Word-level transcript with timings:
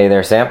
Hey 0.00 0.08
there, 0.08 0.22
Sam. 0.22 0.50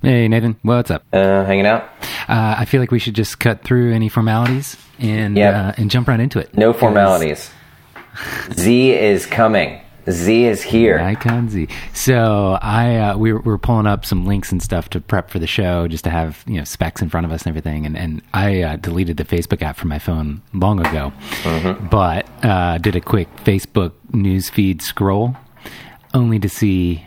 Hey, 0.00 0.26
Nathan. 0.26 0.56
What's 0.62 0.90
up? 0.90 1.04
Uh, 1.12 1.44
hanging 1.44 1.66
out? 1.66 1.82
Uh, 2.26 2.54
I 2.56 2.64
feel 2.64 2.80
like 2.80 2.90
we 2.90 2.98
should 2.98 3.12
just 3.14 3.38
cut 3.38 3.62
through 3.62 3.92
any 3.92 4.08
formalities 4.08 4.74
and 4.98 5.36
Yep. 5.36 5.54
uh, 5.54 5.72
and 5.76 5.90
jump 5.90 6.08
right 6.08 6.18
into 6.18 6.38
it. 6.38 6.56
No 6.56 6.72
formalities. 6.72 7.50
Z 8.54 8.92
is 8.92 9.26
coming. 9.26 9.82
Z 10.08 10.46
is 10.46 10.62
here. 10.62 10.96
Nikon 10.96 11.50
Z. 11.50 11.68
So 11.92 12.58
I 12.62 12.96
uh, 12.96 13.18
we 13.18 13.34
were, 13.34 13.40
we 13.40 13.50
were 13.52 13.58
pulling 13.58 13.86
up 13.86 14.06
some 14.06 14.24
links 14.24 14.50
and 14.50 14.62
stuff 14.62 14.88
to 14.90 15.00
prep 15.02 15.28
for 15.28 15.38
the 15.38 15.46
show, 15.46 15.86
just 15.86 16.04
to 16.04 16.10
have 16.10 16.42
you 16.46 16.56
know 16.56 16.64
specs 16.64 17.02
in 17.02 17.10
front 17.10 17.26
of 17.26 17.32
us 17.32 17.42
and 17.42 17.48
everything. 17.48 17.84
And 17.84 17.98
and 17.98 18.22
I 18.32 18.62
uh, 18.62 18.76
deleted 18.76 19.18
the 19.18 19.26
Facebook 19.26 19.60
app 19.60 19.76
from 19.76 19.90
my 19.90 19.98
phone 19.98 20.40
long 20.54 20.80
ago, 20.80 21.12
Mm-hmm. 21.42 21.88
but 21.88 22.26
uh, 22.42 22.78
did 22.78 22.96
a 22.96 23.00
quick 23.02 23.28
Facebook 23.44 23.92
news 24.14 24.48
feed 24.48 24.80
scroll, 24.80 25.36
only 26.14 26.38
to 26.38 26.48
see 26.48 27.04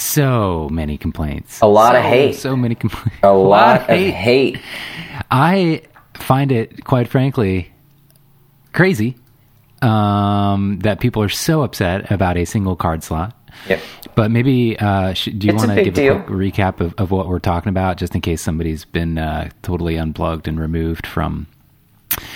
so 0.00 0.68
many 0.70 0.96
complaints. 0.98 1.60
A 1.60 1.66
lot 1.66 1.94
of 1.96 2.02
hate. 2.02 2.34
So 2.36 2.56
many 2.56 2.74
complaints. 2.74 3.18
A 3.22 3.32
lot 3.32 3.82
of 3.82 3.98
hate. 3.98 4.58
I 5.30 5.82
find 6.14 6.52
it, 6.52 6.84
quite 6.84 7.08
frankly, 7.08 7.72
crazy 8.72 9.16
um, 9.82 10.78
that 10.80 11.00
people 11.00 11.22
are 11.22 11.28
so 11.28 11.62
upset 11.62 12.10
about 12.10 12.36
a 12.36 12.44
single 12.44 12.76
card 12.76 13.02
slot. 13.02 13.34
Yep. 13.68 13.80
But 14.14 14.30
maybe, 14.30 14.78
uh, 14.78 15.12
sh 15.12 15.26
do 15.36 15.46
you 15.48 15.54
want 15.54 15.70
to 15.72 15.84
give 15.84 15.94
deal. 15.94 16.16
a 16.16 16.22
quick 16.22 16.54
recap 16.54 16.80
of, 16.80 16.94
of 16.98 17.10
what 17.10 17.26
we're 17.28 17.38
talking 17.40 17.68
about, 17.70 17.96
just 17.96 18.14
in 18.14 18.20
case 18.20 18.40
somebody's 18.40 18.84
been 18.84 19.18
uh, 19.18 19.50
totally 19.62 19.96
unplugged 19.96 20.46
and 20.48 20.58
removed 20.60 21.06
from 21.06 21.46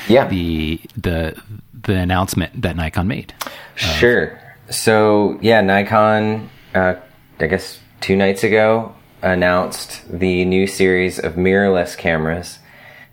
Yeah. 0.08 0.26
the 0.28 0.80
the 0.96 1.40
the 1.82 1.94
announcement 1.94 2.60
that 2.62 2.76
Nikon 2.76 3.06
made? 3.08 3.32
Sure. 3.74 4.38
So 4.70 5.38
yeah, 5.40 5.60
Nikon, 5.60 6.50
uh, 6.74 6.94
I 7.40 7.46
guess 7.46 7.80
two 8.00 8.16
nights 8.16 8.44
ago, 8.44 8.94
announced 9.24 10.02
the 10.08 10.44
new 10.44 10.66
series 10.66 11.18
of 11.18 11.34
mirrorless 11.34 11.96
cameras 11.96 12.58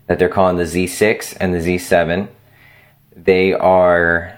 that 0.08 0.20
they're 0.20 0.30
calling 0.30 0.58
the 0.58 0.64
Z6 0.64 1.38
and 1.40 1.54
the 1.54 1.60
Z7. 1.60 2.28
They 3.16 3.54
are 3.54 4.38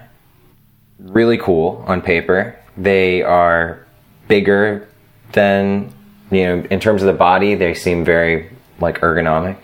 really 0.98 1.36
cool 1.36 1.84
on 1.86 2.00
paper. 2.00 2.56
They 2.76 3.22
are 3.22 3.84
bigger 4.28 4.88
than 5.32 5.92
you 6.30 6.44
know 6.44 6.66
in 6.70 6.80
terms 6.80 7.02
of 7.02 7.06
the 7.06 7.18
body. 7.18 7.54
They 7.54 7.74
seem 7.74 8.04
very 8.04 8.50
like 8.78 9.00
ergonomic. 9.00 9.58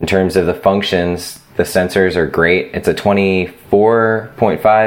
In 0.00 0.06
terms 0.06 0.36
of 0.36 0.46
the 0.46 0.54
functions, 0.54 1.40
the 1.58 1.64
sensors 1.64 2.14
are 2.14 2.26
great. 2.26 2.70
It's 2.72 2.86
a 2.86 2.94
24.5 2.94 4.32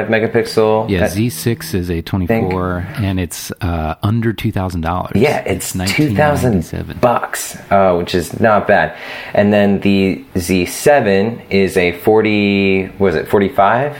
megapixel. 0.08 0.88
Yeah, 0.90 1.00
That- 1.00 1.10
Z6 1.12 1.74
is 1.74 1.90
a 1.90 2.00
24, 2.02 2.78
and 2.96 3.20
it's 3.20 3.52
uh, 3.60 3.94
under 4.02 4.32
two 4.32 4.50
thousand 4.50 4.80
dollars. 4.80 5.12
Yeah, 5.14 5.38
it's 5.40 5.72
two 5.94 6.14
thousand 6.14 7.00
bucks, 7.00 7.56
uh, 7.70 7.94
which 7.96 8.14
is 8.14 8.40
not 8.40 8.66
bad. 8.66 8.96
And 9.34 9.52
then 9.52 9.80
the 9.80 10.24
Z7 10.34 11.50
is 11.50 11.76
a 11.76 11.92
forty. 11.92 12.88
Was 12.98 13.14
it 13.14 13.28
forty 13.28 13.48
five 13.50 13.96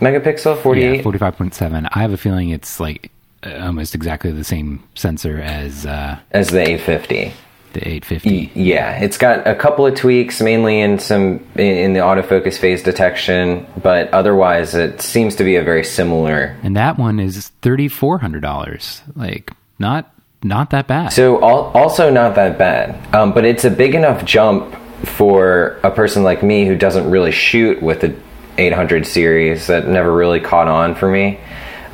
megapixel? 0.00 0.62
Forty 0.62 0.80
Yeah, 0.82 1.02
forty-five 1.02 1.36
point 1.36 1.54
seven. 1.54 1.86
I 1.92 1.98
have 2.02 2.12
a 2.12 2.16
feeling 2.16 2.50
it's 2.50 2.78
like 2.78 3.10
uh, 3.42 3.50
almost 3.66 3.94
exactly 3.96 4.30
the 4.30 4.44
same 4.44 4.82
sensor 4.94 5.40
as 5.40 5.84
uh, 5.86 6.18
as 6.30 6.48
the 6.50 6.60
eight 6.68 6.80
fifty. 6.82 7.32
The 7.72 7.86
eight 7.88 8.04
fifty. 8.04 8.50
Yeah, 8.54 8.98
it's 8.98 9.18
got 9.18 9.46
a 9.46 9.54
couple 9.54 9.86
of 9.86 9.94
tweaks, 9.94 10.40
mainly 10.40 10.80
in 10.80 10.98
some 10.98 11.44
in, 11.54 11.92
the 11.92 12.00
autofocus 12.00 12.58
phase 12.58 12.82
detection, 12.82 13.66
but 13.82 14.12
otherwise 14.12 14.74
it 14.74 15.00
seems 15.00 15.36
to 15.36 15.44
be 15.44 15.56
a 15.56 15.62
very 15.62 15.84
similar. 15.84 16.56
And 16.62 16.76
that 16.76 16.98
one 16.98 17.20
is 17.20 17.48
thirty-four 17.62 18.18
hundred 18.18 18.42
dollars. 18.42 19.02
Like 19.14 19.52
not 19.78 20.14
not 20.42 20.70
that 20.70 20.86
bad. 20.86 21.12
So 21.12 21.42
al- 21.42 21.72
also 21.74 22.10
not 22.10 22.34
that 22.36 22.58
bad, 22.58 23.14
um, 23.14 23.32
but 23.32 23.44
it's 23.44 23.64
a 23.64 23.70
big 23.70 23.94
enough 23.94 24.24
jump 24.24 24.74
for 25.04 25.80
a 25.82 25.90
person 25.90 26.22
like 26.22 26.42
me 26.42 26.66
who 26.66 26.76
doesn't 26.76 27.10
really 27.10 27.32
shoot 27.32 27.82
with 27.82 28.00
the 28.00 28.14
800 28.58 29.06
series 29.06 29.66
that 29.66 29.88
never 29.88 30.12
really 30.12 30.38
caught 30.38 30.68
on 30.68 30.94
for 30.94 31.10
me. 31.10 31.40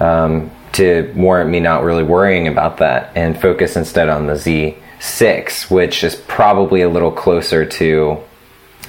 Um, 0.01 0.51
to 0.73 1.13
warrant 1.17 1.51
me 1.51 1.61
not 1.61 1.83
really 1.83 2.05
worrying 2.05 2.47
about 2.47 2.77
that 2.77 3.11
and 3.17 3.41
focus 3.41 3.75
instead 3.75 4.09
on 4.09 4.27
the 4.27 4.37
Z6, 5.01 5.71
which 5.71 6.05
is 6.05 6.17
probably 6.17 6.83
a 6.83 6.89
little 6.89 7.11
closer 7.13 7.65
to, 7.65 8.19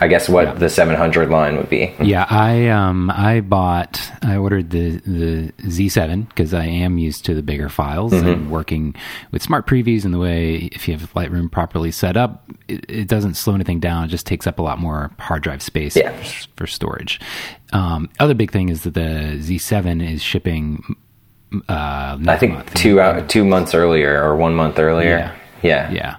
I 0.01 0.07
guess, 0.07 0.29
what 0.29 0.59
the 0.59 0.69
700 0.69 1.29
line 1.29 1.57
would 1.57 1.69
be. 1.69 1.93
yeah, 2.01 2.25
I 2.29 2.67
um 2.69 3.09
I 3.09 3.41
bought 3.41 4.01
I 4.21 4.37
ordered 4.37 4.69
the 4.69 4.97
the 5.05 5.51
Z7 5.67 6.27
because 6.29 6.53
I 6.53 6.65
am 6.65 6.97
used 6.97 7.25
to 7.25 7.35
the 7.35 7.43
bigger 7.43 7.69
files 7.69 8.13
Mm-hmm. 8.13 8.27
and 8.27 8.51
working 8.51 8.95
with 9.31 9.43
smart 9.43 9.67
previews 9.67 10.05
and 10.05 10.13
the 10.13 10.19
way 10.19 10.69
if 10.71 10.87
you 10.87 10.97
have 10.97 11.13
Lightroom 11.13 11.51
properly 11.51 11.91
set 11.91 12.15
up, 12.17 12.49
it, 12.67 12.85
it 12.89 13.07
doesn't 13.07 13.35
slow 13.35 13.55
anything 13.55 13.79
down. 13.79 14.05
It 14.05 14.07
just 14.07 14.25
takes 14.25 14.47
up 14.47 14.59
a 14.59 14.61
lot 14.61 14.79
more 14.79 15.11
hard 15.19 15.43
drive 15.43 15.61
space 15.61 15.95
Yeah. 15.95 16.11
for, 16.21 16.47
for 16.57 16.67
storage. 16.67 17.19
Um, 17.73 18.09
other 18.19 18.33
big 18.33 18.51
thing 18.51 18.69
is 18.69 18.83
that 18.83 18.93
the 18.93 19.37
Z7 19.39 20.13
is 20.13 20.21
shipping. 20.23 20.95
Uh, 21.67 22.17
I 22.27 22.37
think 22.37 22.53
month. 22.53 22.73
two 22.75 23.01
out, 23.01 23.27
two 23.27 23.43
months 23.43 23.73
earlier 23.73 24.23
or 24.23 24.35
one 24.35 24.53
month 24.55 24.77
earlier. 24.79 25.35
Yeah. 25.61 25.91
Yeah. 25.91 26.15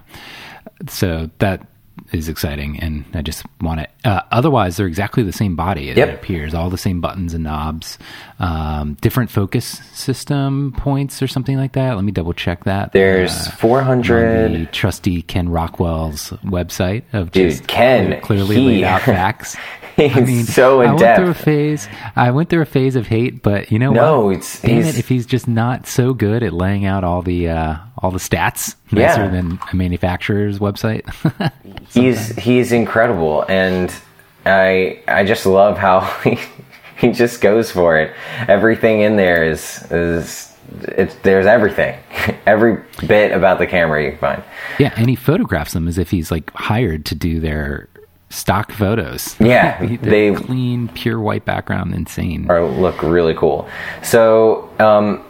So 0.87 1.29
that 1.39 1.67
is 2.13 2.27
exciting, 2.27 2.79
and 2.79 3.05
I 3.13 3.21
just 3.21 3.45
want 3.61 3.79
it. 3.81 3.89
Uh, 4.03 4.21
otherwise, 4.31 4.75
they're 4.75 4.87
exactly 4.87 5.23
the 5.23 5.31
same 5.31 5.55
body. 5.55 5.89
It, 5.89 5.97
Yep. 5.97 6.13
appears 6.15 6.53
all 6.53 6.69
the 6.69 6.77
same 6.77 6.99
buttons 6.99 7.33
and 7.33 7.43
knobs, 7.43 7.97
um, 8.39 8.95
different 9.01 9.29
focus 9.29 9.65
system 9.93 10.73
points 10.75 11.21
or 11.21 11.27
something 11.27 11.57
like 11.57 11.73
that. 11.73 11.95
Let 11.95 12.03
me 12.03 12.11
double 12.11 12.33
check 12.33 12.63
that. 12.65 12.91
There's 12.91 13.31
Uh, 13.47 13.51
400. 13.51 14.51
the 14.53 14.65
trusty 14.67 15.21
Ken 15.21 15.47
Rockwell's 15.49 16.31
website 16.43 17.03
of 17.13 17.31
Dude, 17.31 17.51
just 17.51 17.67
Ken, 17.67 18.19
clearly 18.21 18.55
he- 18.55 18.67
laid 18.67 18.83
out 18.83 19.01
facts. 19.03 19.55
He's 19.95 20.53
so 20.53 20.81
in 20.81 20.87
I 20.87 20.91
went 20.91 20.99
depth. 20.99 21.19
through 21.19 21.29
a 21.29 21.33
phase. 21.33 21.87
I 22.15 22.31
went 22.31 22.49
through 22.49 22.61
a 22.63 22.65
phase 22.65 22.95
of 22.95 23.07
hate, 23.07 23.43
but 23.43 23.71
you 23.71 23.77
know 23.77 23.91
No, 23.91 24.21
what? 24.25 24.31
it's- 24.37 24.61
damn 24.61 24.79
it 24.79 24.97
if 24.97 25.07
he's 25.07 25.25
just 25.25 25.47
not 25.47 25.85
so 25.85 26.13
good 26.13 26.43
at 26.43 26.53
laying 26.53 26.85
out 26.85 27.03
all 27.03 27.21
the 27.21 27.49
uh, 27.49 27.75
all 27.99 28.09
the 28.11 28.17
stats 28.19 28.75
nicer 28.91 29.23
Yeah. 29.23 29.27
than 29.29 29.59
a 29.71 29.75
manufacturer's 29.75 30.59
website. 30.59 31.03
he's 31.89 32.35
he's 32.37 32.71
incredible 32.71 33.43
and 33.49 33.93
i 34.45 34.99
i 35.07 35.23
just 35.23 35.45
love 35.45 35.77
how 35.77 35.99
he, 36.23 36.37
he 36.97 37.11
just 37.11 37.41
goes 37.41 37.69
for 37.71 37.97
it 37.97 38.13
everything 38.47 39.01
in 39.01 39.15
there 39.17 39.43
is 39.43 39.85
is 39.91 40.51
it's 40.83 41.15
there's 41.23 41.45
everything 41.45 41.97
every 42.45 42.81
bit 43.07 43.31
about 43.33 43.59
the 43.59 43.67
camera 43.67 44.03
you 44.03 44.09
can 44.11 44.19
find 44.19 44.43
yeah, 44.79 44.93
and 44.95 45.09
he 45.09 45.15
photographs 45.15 45.73
them 45.73 45.87
as 45.87 45.97
if 45.97 46.09
he's 46.11 46.31
like 46.31 46.49
hired 46.53 47.05
to 47.05 47.13
do 47.15 47.39
their 47.39 47.87
stock 48.29 48.71
photos. 48.71 49.35
Yeah, 49.41 49.85
They're 49.97 50.33
clean, 50.33 50.87
pure 50.87 51.19
white 51.19 51.43
background, 51.43 51.93
insane. 51.93 52.49
or 52.49 52.65
look 52.65 53.03
really 53.03 53.33
cool 53.35 53.67
so 54.01 54.69
um 54.79 55.21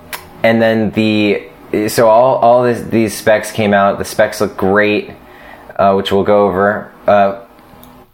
and 0.44 0.62
then 0.62 0.92
the 0.92 1.42
so 1.88 2.10
all 2.10 2.36
all 2.38 2.64
this, 2.64 2.82
these 2.90 3.16
specs 3.18 3.52
came 3.52 3.74
out 3.74 3.98
the 4.00 4.06
specs 4.06 4.42
look 4.42 4.56
great 4.58 5.12
uh, 5.78 5.94
which 5.94 6.12
we'll 6.12 6.24
go 6.24 6.46
over 6.48 6.92
uh 7.08 7.46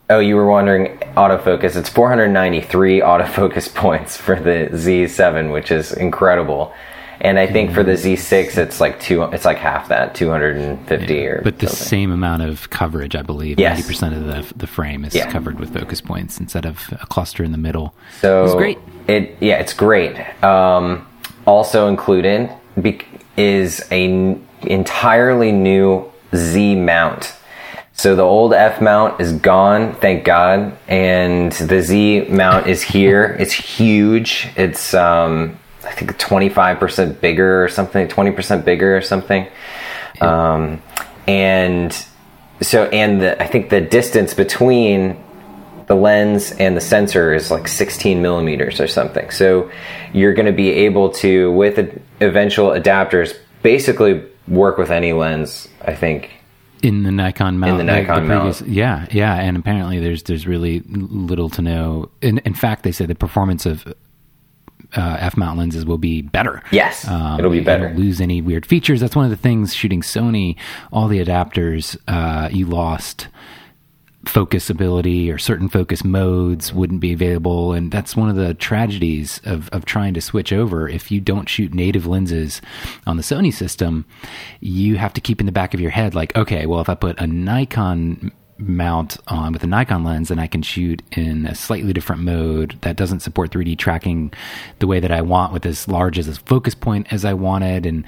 Oh, 0.09 0.19
you 0.19 0.38
were 0.38 0.47
wondering 0.47 0.97
autofocus. 1.18 1.75
It's 1.75 1.90
493 1.90 3.01
autofocus 3.01 3.73
points 3.73 4.16
for 4.16 4.40
the 4.40 4.69
Z7, 4.72 5.51
which 5.51 5.69
is 5.69 5.91
incredible. 5.91 6.73
And 7.19 7.38
I 7.38 7.46
think 7.46 7.73
for 7.73 7.84
the 7.84 7.91
Z6, 7.94 8.57
it's 8.57 8.79
like 8.79 9.01
two. 9.01 9.23
It's 9.23 9.44
like 9.44 9.57
half 9.57 9.90
that, 9.90 10.16
250 10.16 11.28
or. 11.28 11.41
But 11.41 11.59
the 11.59 11.67
something. 11.67 11.88
same 11.88 12.12
amount 12.12 12.44
of 12.44 12.69
coverage, 12.69 13.16
I 13.16 13.22
believe. 13.22 13.59
Yes. 13.59 13.79
Ninety 13.79 13.88
percent 13.88 14.16
of 14.16 14.23
the 14.28 14.53
the 14.57 14.67
frame 14.67 15.03
is 15.03 15.13
Yeah. 15.13 15.29
covered 15.29 15.59
with 15.59 15.73
focus 15.73 16.00
points 16.00 16.40
instead 16.40 16.66
of 16.66 16.88
a 17.01 17.06
cluster 17.07 17.44
in 17.44 17.51
the 17.51 17.57
middle. 17.57 17.94
So 18.22 18.46
it's 18.46 18.56
great. 18.56 18.78
It 19.07 19.35
yeah, 19.41 19.56
it's 19.57 19.73
great. 19.73 20.16
Um, 20.41 21.06
also 21.46 21.88
included 21.88 22.50
be, 22.81 23.01
is 23.37 23.85
a 23.91 24.05
n- 24.05 24.47
entirely 24.63 25.51
new 25.51 26.11
Z 26.35 26.75
mount. 26.75 27.34
So 27.93 28.16
the 28.16 28.23
old 28.23 28.53
F 28.53 28.81
mount 28.81 29.19
is 29.22 29.34
gone, 29.34 29.95
thank 29.95 30.23
God, 30.23 30.78
and 30.87 31.51
the 31.53 31.81
Z 31.81 32.28
mount 32.29 32.67
is 32.67 32.84
here. 32.84 33.35
it's 33.39 33.53
huge. 33.53 34.49
It's 34.55 34.93
um, 34.93 35.57
I 35.84 35.91
think 35.91 36.17
25% 36.17 37.22
bigger 37.22 37.63
or 37.63 37.69
something, 37.69 38.07
20% 38.07 38.66
bigger 38.66 38.97
or 38.97 39.01
something. 39.01 39.47
Um, 40.22 40.81
and 41.28 42.05
so 42.61 42.85
and 42.85 43.22
the, 43.22 43.41
I 43.41 43.47
think 43.47 43.69
the 43.69 43.81
distance 43.81 44.33
between 44.33 45.23
the 45.87 45.95
lens 45.95 46.51
and 46.51 46.75
the 46.75 46.81
sensor 46.81 47.33
is 47.33 47.49
like 47.49 47.67
16 47.67 48.22
millimeters 48.22 48.79
or 48.79 48.87
something. 48.87 49.29
So 49.31 49.72
you're 50.13 50.33
going 50.33 50.45
to 50.45 50.51
be 50.51 50.69
able 50.69 51.09
to, 51.11 51.51
with 51.53 51.78
the 51.78 52.01
eventual 52.19 52.69
adapters, 52.69 53.35
basically 53.64 54.23
work 54.47 54.78
with 54.78 54.91
any 54.91 55.14
lens. 55.14 55.67
I 55.81 55.93
think. 55.96 56.31
in 56.84 57.03
the 57.03 57.11
Nikon 57.11 57.59
mount. 57.59 57.79
in 57.79 57.85
the 57.85 57.91
Nikon 57.91 58.28
mount. 58.28 58.61
Yeah, 58.61 59.08
yeah, 59.11 59.35
and 59.35 59.58
apparently 59.58 59.99
there's 59.99 60.23
there's 60.23 60.47
really 60.47 60.81
little 60.87 61.49
to 61.52 61.61
no. 61.61 62.11
In, 62.22 62.37
in 62.40 62.53
fact, 62.53 62.84
they 62.84 62.91
say 62.91 63.05
the 63.05 63.16
performance 63.16 63.66
of 63.66 63.85
uh, 64.96 65.17
f 65.19 65.35
mount 65.37 65.58
lenses 65.58 65.85
will 65.85 65.97
be 65.97 66.22
better. 66.22 66.61
Yes, 66.72 67.05
it'll 67.05 67.49
be 67.52 67.58
you 67.58 67.64
better. 67.64 67.93
lose 67.93 68.22
any 68.22 68.41
weird 68.41 68.66
features. 68.66 68.99
That's 69.02 69.16
one 69.16 69.25
of 69.25 69.31
the 69.31 69.37
things 69.37 69.73
shooting 69.73 70.02
Sony. 70.02 70.55
All 70.91 71.08
the 71.08 71.23
adapters 71.23 71.97
uh, 72.08 72.49
you 72.52 72.66
lost 72.66 73.28
focus 74.28 74.70
ability 74.70 75.32
or 75.32 75.38
certain 75.38 75.70
focus 75.70 76.03
modes 76.03 76.74
wouldn't 76.74 77.00
be 77.00 77.14
available. 77.14 77.74
And 77.74 77.91
that's 77.91 78.16
one 78.16 78.29
of 78.29 78.35
the 78.35 78.53
tragedies 78.53 79.41
of, 79.46 79.70
of 79.70 79.85
trying 79.85 80.14
to 80.16 80.22
switch 80.22 80.52
over. 80.53 80.88
If 80.88 81.12
you 81.12 81.22
don't 81.22 81.50
shoot 81.50 81.74
native 81.74 82.06
lenses 82.06 82.62
on 83.06 83.18
the 83.18 83.24
sony 83.24 83.53
system 83.53 84.06
you 84.59 84.97
have 84.97 85.14
to 85.14 85.22
keep 85.22 85.40
in 85.40 85.46
the 85.46 85.52
back 85.52 85.74
of 85.74 85.79
your 85.79 85.91
head 85.91 86.16
like 86.16 86.35
okay 86.35 86.66
well 86.66 86.79
if 86.79 86.90
i 86.90 86.96
put 86.96 87.20
a 87.20 87.28
nikon 87.28 88.32
mount 88.58 89.18
on 89.28 89.53
with 89.53 89.64
a 89.64 89.68
nikon 89.68 90.03
lens 90.03 90.29
then 90.29 90.40
i 90.40 90.47
can 90.47 90.62
shoot 90.62 91.02
in 91.12 91.46
a 91.46 91.53
slightly 91.53 91.94
different 91.94 92.22
mode 92.22 92.78
that 92.82 92.96
doesn't 92.96 93.20
support 93.20 93.52
3d 93.52 93.78
tracking 93.78 94.34
the 94.79 94.88
way 94.88 95.00
that 95.00 95.12
i 95.12 95.22
want 95.22 95.53
with 95.53 95.66
as 95.66 95.88
large 95.88 96.18
as 96.18 96.28
a 96.28 96.34
focus 96.34 96.74
point 96.74 97.12
as 97.12 97.24
i 97.24 97.34
wanted. 97.34 97.85
And 97.85 98.06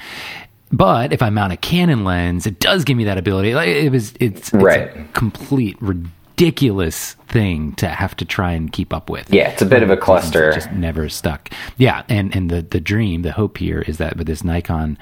but 0.71 1.11
if 1.13 1.21
I 1.21 1.29
mount 1.29 1.53
a 1.53 1.57
Canon 1.57 2.03
lens, 2.03 2.45
it 2.47 2.59
does 2.59 2.83
give 2.83 2.97
me 2.97 3.05
that 3.05 3.17
ability. 3.17 3.53
Like 3.53 3.69
it 3.69 3.91
was, 3.91 4.13
it's, 4.19 4.49
it's 4.49 4.53
Right. 4.53 4.95
a 4.95 5.03
complete 5.13 5.77
ridiculous 5.81 7.13
thing 7.27 7.73
to 7.73 7.87
have 7.87 8.15
to 8.17 8.25
try 8.25 8.53
and 8.53 8.71
keep 8.71 8.93
up 8.93 9.09
with. 9.09 9.31
Yeah, 9.33 9.49
it's 9.49 9.61
a 9.61 9.65
bit 9.65 9.83
of 9.83 9.89
a 9.89 9.97
cluster. 9.97 10.51
Just 10.53 10.71
never 10.71 11.09
stuck. 11.09 11.49
Yeah, 11.77 12.03
and 12.09 12.35
and 12.35 12.49
the 12.49 12.61
the 12.61 12.79
dream, 12.79 13.21
the 13.23 13.31
hope 13.31 13.57
here 13.57 13.81
is 13.81 13.97
that 13.97 14.15
with 14.17 14.27
this 14.27 14.43
Nikon 14.43 14.97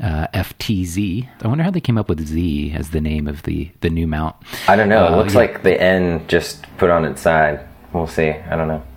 uh, 0.00 0.28
FTZ, 0.32 1.26
I 1.42 1.48
wonder 1.48 1.64
how 1.64 1.70
they 1.72 1.80
came 1.80 1.98
up 1.98 2.08
with 2.08 2.24
Z 2.24 2.72
as 2.76 2.90
the 2.90 3.00
name 3.00 3.26
of 3.26 3.42
the 3.42 3.70
the 3.80 3.90
new 3.90 4.06
mount. 4.06 4.36
I 4.68 4.76
don't 4.76 4.88
know. 4.88 5.04
It 5.06 5.12
Uh, 5.12 5.16
looks 5.16 5.32
yeah. 5.34 5.40
like 5.40 5.62
the 5.64 5.80
N 5.82 6.24
just 6.28 6.64
put 6.78 6.90
on 6.90 7.04
its 7.04 7.20
side. 7.20 7.60
We'll 7.92 8.06
see. 8.06 8.30
I 8.30 8.56
don't 8.56 8.68
know. 8.68 8.82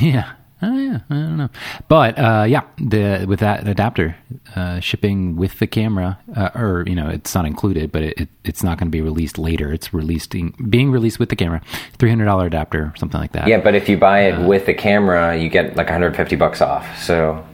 Yeah. 0.00 0.32
Oh 0.64 0.78
yeah, 0.78 1.00
I 1.10 1.14
don't 1.14 1.36
know, 1.38 1.48
but 1.88 2.16
uh, 2.18 2.44
yeah, 2.48 2.62
the 2.78 3.24
with 3.28 3.40
that 3.40 3.66
adapter 3.66 4.14
uh, 4.54 4.78
shipping 4.78 5.34
with 5.34 5.58
the 5.58 5.66
camera, 5.66 6.18
uh, 6.36 6.50
or 6.54 6.84
you 6.86 6.94
know, 6.94 7.08
it's 7.08 7.34
not 7.34 7.46
included, 7.46 7.90
but 7.90 8.02
it, 8.02 8.20
it, 8.20 8.28
it's 8.44 8.62
not 8.62 8.78
going 8.78 8.86
to 8.86 8.90
be 8.92 9.00
released 9.00 9.38
later. 9.38 9.72
It's 9.72 9.92
released 9.92 10.30
being 10.70 10.90
released 10.92 11.18
with 11.18 11.30
the 11.30 11.36
camera, 11.36 11.62
three 11.98 12.10
hundred 12.10 12.26
dollar 12.26 12.46
adapter, 12.46 12.92
something 12.96 13.20
like 13.20 13.32
that. 13.32 13.48
Yeah, 13.48 13.60
but 13.60 13.74
if 13.74 13.88
you 13.88 13.96
buy 13.96 14.30
Uh, 14.30 14.40
it 14.40 14.46
with 14.46 14.66
the 14.66 14.74
camera, 14.74 15.36
you 15.36 15.48
get 15.48 15.76
like 15.76 15.86
150 15.88 16.36
bucks 16.36 16.60
off. 16.60 16.86
So 17.02 17.44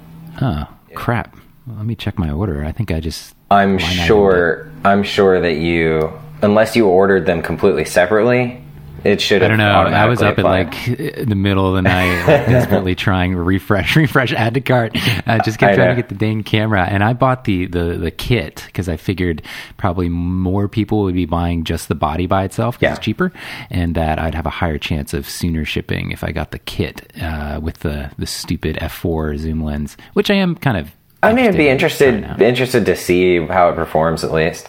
Oh 0.42 0.66
crap! 0.94 1.34
Let 1.66 1.86
me 1.86 1.94
check 1.94 2.18
my 2.18 2.30
order. 2.30 2.62
I 2.64 2.72
think 2.72 2.90
I 2.90 3.00
just 3.00 3.34
I'm 3.50 3.78
sure 3.78 4.70
I'm 4.84 5.02
sure 5.02 5.40
that 5.40 5.54
you, 5.56 6.12
unless 6.42 6.76
you 6.76 6.86
ordered 6.86 7.24
them 7.24 7.40
completely 7.42 7.84
separately, 7.86 8.60
it 9.04 9.20
should. 9.20 9.42
I 9.42 9.48
don't 9.48 9.58
know. 9.58 9.70
I 9.70 10.06
was 10.06 10.20
up 10.22 10.38
automatically 10.38 11.04
at 11.06 11.18
like 11.18 11.28
the 11.28 11.34
middle 11.34 11.68
of 11.68 11.74
the 11.76 11.82
night, 11.82 12.26
like, 12.26 12.46
desperately 12.46 12.94
trying 12.94 13.34
refresh, 13.34 13.96
refresh, 13.96 14.32
add 14.32 14.54
to 14.54 14.60
cart. 14.60 14.92
I 15.26 15.38
just 15.44 15.58
kept 15.58 15.72
I 15.72 15.76
trying 15.76 15.88
know. 15.88 15.94
to 15.96 16.02
get 16.02 16.08
the 16.08 16.14
dang 16.14 16.42
camera, 16.42 16.84
and 16.84 17.04
I 17.04 17.12
bought 17.12 17.44
the 17.44 17.66
the 17.66 17.96
the 17.98 18.10
kit 18.10 18.62
because 18.66 18.88
I 18.88 18.96
figured 18.96 19.42
probably 19.76 20.08
more 20.08 20.68
people 20.68 21.02
would 21.02 21.14
be 21.14 21.26
buying 21.26 21.64
just 21.64 21.88
the 21.88 21.94
body 21.94 22.26
by 22.26 22.44
itself 22.44 22.76
because 22.78 22.88
Yeah. 22.90 22.94
it's 22.96 23.04
cheaper, 23.04 23.32
and 23.70 23.94
that 23.94 24.18
I'd 24.18 24.34
have 24.34 24.46
a 24.46 24.50
higher 24.50 24.78
chance 24.78 25.14
of 25.14 25.28
sooner 25.28 25.64
shipping 25.64 26.10
if 26.10 26.24
I 26.24 26.32
got 26.32 26.50
the 26.50 26.58
kit 26.58 27.12
uh, 27.22 27.60
with 27.62 27.78
the 27.80 28.10
the 28.18 28.26
stupid 28.26 28.76
f4 28.76 29.36
zoom 29.38 29.62
lens, 29.62 29.96
which 30.14 30.30
I 30.30 30.34
am 30.34 30.54
kind 30.56 30.76
of. 30.76 30.90
I 31.22 31.32
mean, 31.32 31.46
I'd 31.46 31.56
be 31.56 31.68
interested 31.68 32.24
interested 32.40 32.86
to 32.86 32.94
see 32.96 33.44
how 33.46 33.70
it 33.70 33.74
performs 33.74 34.22
at 34.24 34.32
least. 34.32 34.68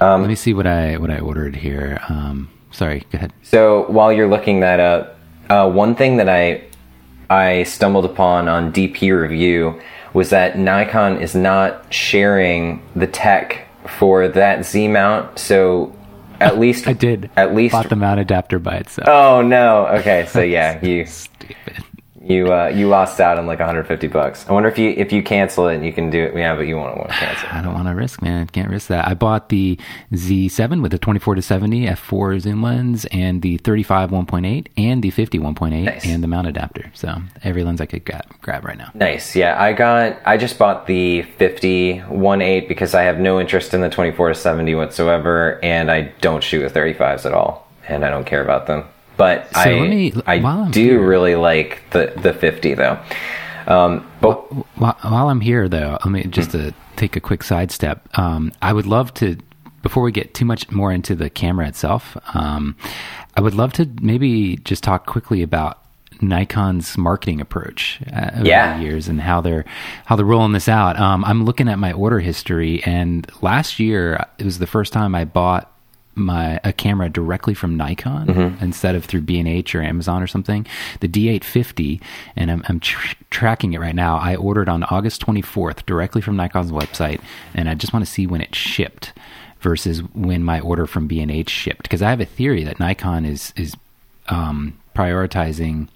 Let 0.00 0.28
me 0.28 0.34
see 0.34 0.54
what 0.54 0.66
I 0.66 0.96
what 0.96 1.10
I 1.10 1.18
ordered 1.18 1.56
here. 1.56 2.00
Um, 2.08 2.48
sorry, 2.70 3.00
go 3.10 3.16
ahead. 3.16 3.32
So 3.42 3.90
while 3.90 4.12
you're 4.12 4.28
looking 4.28 4.60
that 4.60 4.80
up, 4.80 5.18
uh, 5.48 5.70
one 5.70 5.94
thing 5.94 6.16
that 6.18 6.28
I 6.28 6.62
I 7.28 7.62
stumbled 7.62 8.04
upon 8.04 8.48
on 8.48 8.72
DPReview 8.72 9.80
was 10.12 10.30
that 10.30 10.58
Nikon 10.58 11.18
is 11.20 11.34
not 11.34 11.92
sharing 11.92 12.82
the 12.96 13.06
tech 13.06 13.66
for 13.86 14.28
that 14.28 14.64
Z 14.64 14.88
mount. 14.88 15.38
So 15.38 15.94
at 16.40 16.58
least 16.64 16.88
I 16.88 16.92
did. 16.92 17.30
At 17.36 17.54
least 17.54 17.72
bought 17.72 17.88
the 17.88 17.96
mount 17.96 18.20
adapter 18.20 18.58
by 18.58 18.76
itself. 18.76 19.08
Oh 19.08 19.42
no. 19.42 19.86
Okay. 19.88 20.26
So 20.26 20.40
yeah, 20.40 20.84
you 20.84 21.06
Stupid. 21.50 21.84
You 22.22 22.52
uh, 22.52 22.66
you 22.68 22.86
lost 22.88 23.18
out 23.20 23.38
on 23.38 23.46
like 23.46 23.58
150 23.58 24.06
bucks. 24.08 24.46
I 24.48 24.52
wonder 24.52 24.68
if 24.68 24.78
you 24.78 24.90
if 24.90 25.12
you 25.12 25.22
cancel 25.22 25.68
it, 25.68 25.76
and 25.76 25.84
you 25.86 25.92
can 25.92 26.10
do 26.10 26.22
it. 26.24 26.36
Yeah, 26.36 26.54
but 26.54 26.62
you 26.66 26.76
won't 26.76 26.96
want 26.98 27.10
to 27.10 27.16
cancel. 27.16 27.48
I 27.52 27.62
don't 27.62 27.72
want 27.74 27.88
to 27.88 27.94
risk, 27.94 28.20
man. 28.22 28.46
Can't 28.48 28.68
risk 28.68 28.88
that. 28.88 29.08
I 29.08 29.14
bought 29.14 29.48
the 29.48 29.78
Z7 30.12 30.82
with 30.82 30.92
the 30.92 30.98
24 30.98 31.36
to 31.36 31.42
70 31.42 31.86
f4 31.86 32.40
zoom 32.40 32.62
lens 32.62 33.06
and 33.06 33.40
the 33.42 33.56
35 33.58 34.10
1.8 34.10 34.66
and 34.76 35.02
the 35.02 35.10
50 35.10 35.38
1.8 35.38 35.84
Nice. 35.84 36.04
and 36.06 36.22
the 36.22 36.28
mount 36.28 36.46
adapter. 36.46 36.90
So 36.94 37.16
every 37.42 37.64
lens 37.64 37.80
I 37.80 37.86
could 37.86 38.04
grab, 38.04 38.24
grab 38.42 38.64
right 38.64 38.76
now. 38.76 38.90
Nice. 38.94 39.34
Yeah, 39.34 39.60
I 39.60 39.72
got. 39.72 40.18
I 40.26 40.36
just 40.36 40.58
bought 40.58 40.86
the 40.86 41.22
50 41.22 42.00
1.8 42.00 42.68
because 42.68 42.94
I 42.94 43.02
have 43.02 43.18
no 43.18 43.40
interest 43.40 43.72
in 43.74 43.80
the 43.80 43.88
24 43.90 44.28
to 44.30 44.34
70 44.34 44.74
whatsoever, 44.74 45.58
and 45.62 45.90
I 45.90 46.12
don't 46.20 46.42
shoot 46.44 46.62
with 46.62 46.74
35s 46.74 47.24
at 47.24 47.32
all, 47.32 47.66
and 47.88 48.04
I 48.04 48.10
don't 48.10 48.24
care 48.26 48.42
about 48.42 48.66
them. 48.66 48.84
But 49.20 49.48
I 49.54 49.78
me- 49.80 50.14
I 50.26 50.38
do 50.70 50.80
here- 50.80 51.06
really 51.06 51.34
like 51.34 51.82
the 51.90 52.12
the 52.16 52.32
50 52.32 52.72
though. 52.74 52.98
Um, 53.66 54.06
but 54.22 54.50
While, 54.78 54.96
while 55.02 55.28
I'm 55.28 55.42
here, 55.42 55.68
though, 55.68 55.98
let 56.04 56.06
me 56.10 56.24
just 56.24 56.52
to 56.52 56.72
take 56.96 57.16
a 57.16 57.20
quick 57.20 57.42
sidestep. 57.44 58.08
Um, 58.18 58.50
I 58.62 58.72
would 58.72 58.86
love 58.86 59.12
to, 59.14 59.36
before 59.82 60.02
we 60.02 60.10
get 60.10 60.32
too 60.34 60.44
much 60.46 60.70
more 60.70 60.90
into 60.90 61.14
the 61.14 61.28
camera 61.30 61.68
itself, 61.68 62.16
um, 62.34 62.74
I 63.36 63.40
would 63.42 63.54
love 63.54 63.72
to 63.74 63.88
maybe 64.00 64.56
just 64.64 64.82
talk 64.82 65.06
quickly 65.06 65.42
about 65.42 65.78
Nikon's 66.22 66.96
marketing 66.98 67.40
approach 67.40 68.00
uh, 68.12 68.30
over 68.36 68.44
Yeah. 68.46 68.76
the 68.78 68.82
years 68.84 69.06
and 69.08 69.20
how 69.20 69.40
they're 69.42 69.64
how 70.06 70.16
they're 70.16 70.26
rolling 70.26 70.52
this 70.52 70.68
out. 70.68 70.98
Um, 70.98 71.24
I'm 71.26 71.44
looking 71.44 71.68
at 71.68 71.78
my 71.78 71.92
order 71.92 72.20
history, 72.20 72.82
and 72.84 73.30
last 73.42 73.78
year 73.78 74.26
it 74.38 74.44
was 74.44 74.58
the 74.58 74.66
first 74.66 74.92
time 74.92 75.14
I 75.14 75.24
bought 75.26 75.70
my 76.24 76.60
a 76.64 76.72
camera 76.72 77.08
directly 77.08 77.54
from 77.54 77.76
Nikon 77.76 78.58
instead 78.60 78.94
of 78.94 79.04
through 79.04 79.22
B&H 79.22 79.74
or 79.74 79.82
Amazon 79.82 80.22
or 80.22 80.26
something. 80.26 80.66
The 81.00 81.08
D850 81.08 82.00
and 82.36 82.50
I'm, 82.50 82.62
I'm 82.68 82.80
tr- 82.80 83.14
tracking 83.30 83.72
it 83.72 83.80
right 83.80 83.94
now. 83.94 84.16
I 84.16 84.36
ordered 84.36 84.68
on 84.68 84.84
August 84.84 85.24
24th 85.24 85.86
directly 85.86 86.20
from 86.20 86.36
Nikon's 86.36 86.72
website 86.72 87.20
and 87.54 87.68
I 87.68 87.74
just 87.74 87.92
want 87.92 88.04
to 88.04 88.10
see 88.10 88.26
when 88.26 88.40
it 88.40 88.54
shipped 88.54 89.12
versus 89.60 90.00
when 90.14 90.42
my 90.42 90.60
order 90.60 90.86
from 90.86 91.06
B&H 91.06 91.50
shipped 91.50 91.82
because 91.82 92.02
I 92.02 92.10
have 92.10 92.20
a 92.20 92.24
theory 92.24 92.64
that 92.64 92.80
Nikon 92.80 93.24
is 93.24 93.52
is 93.56 93.74
um, 94.28 94.78
prioritizing 94.96 95.88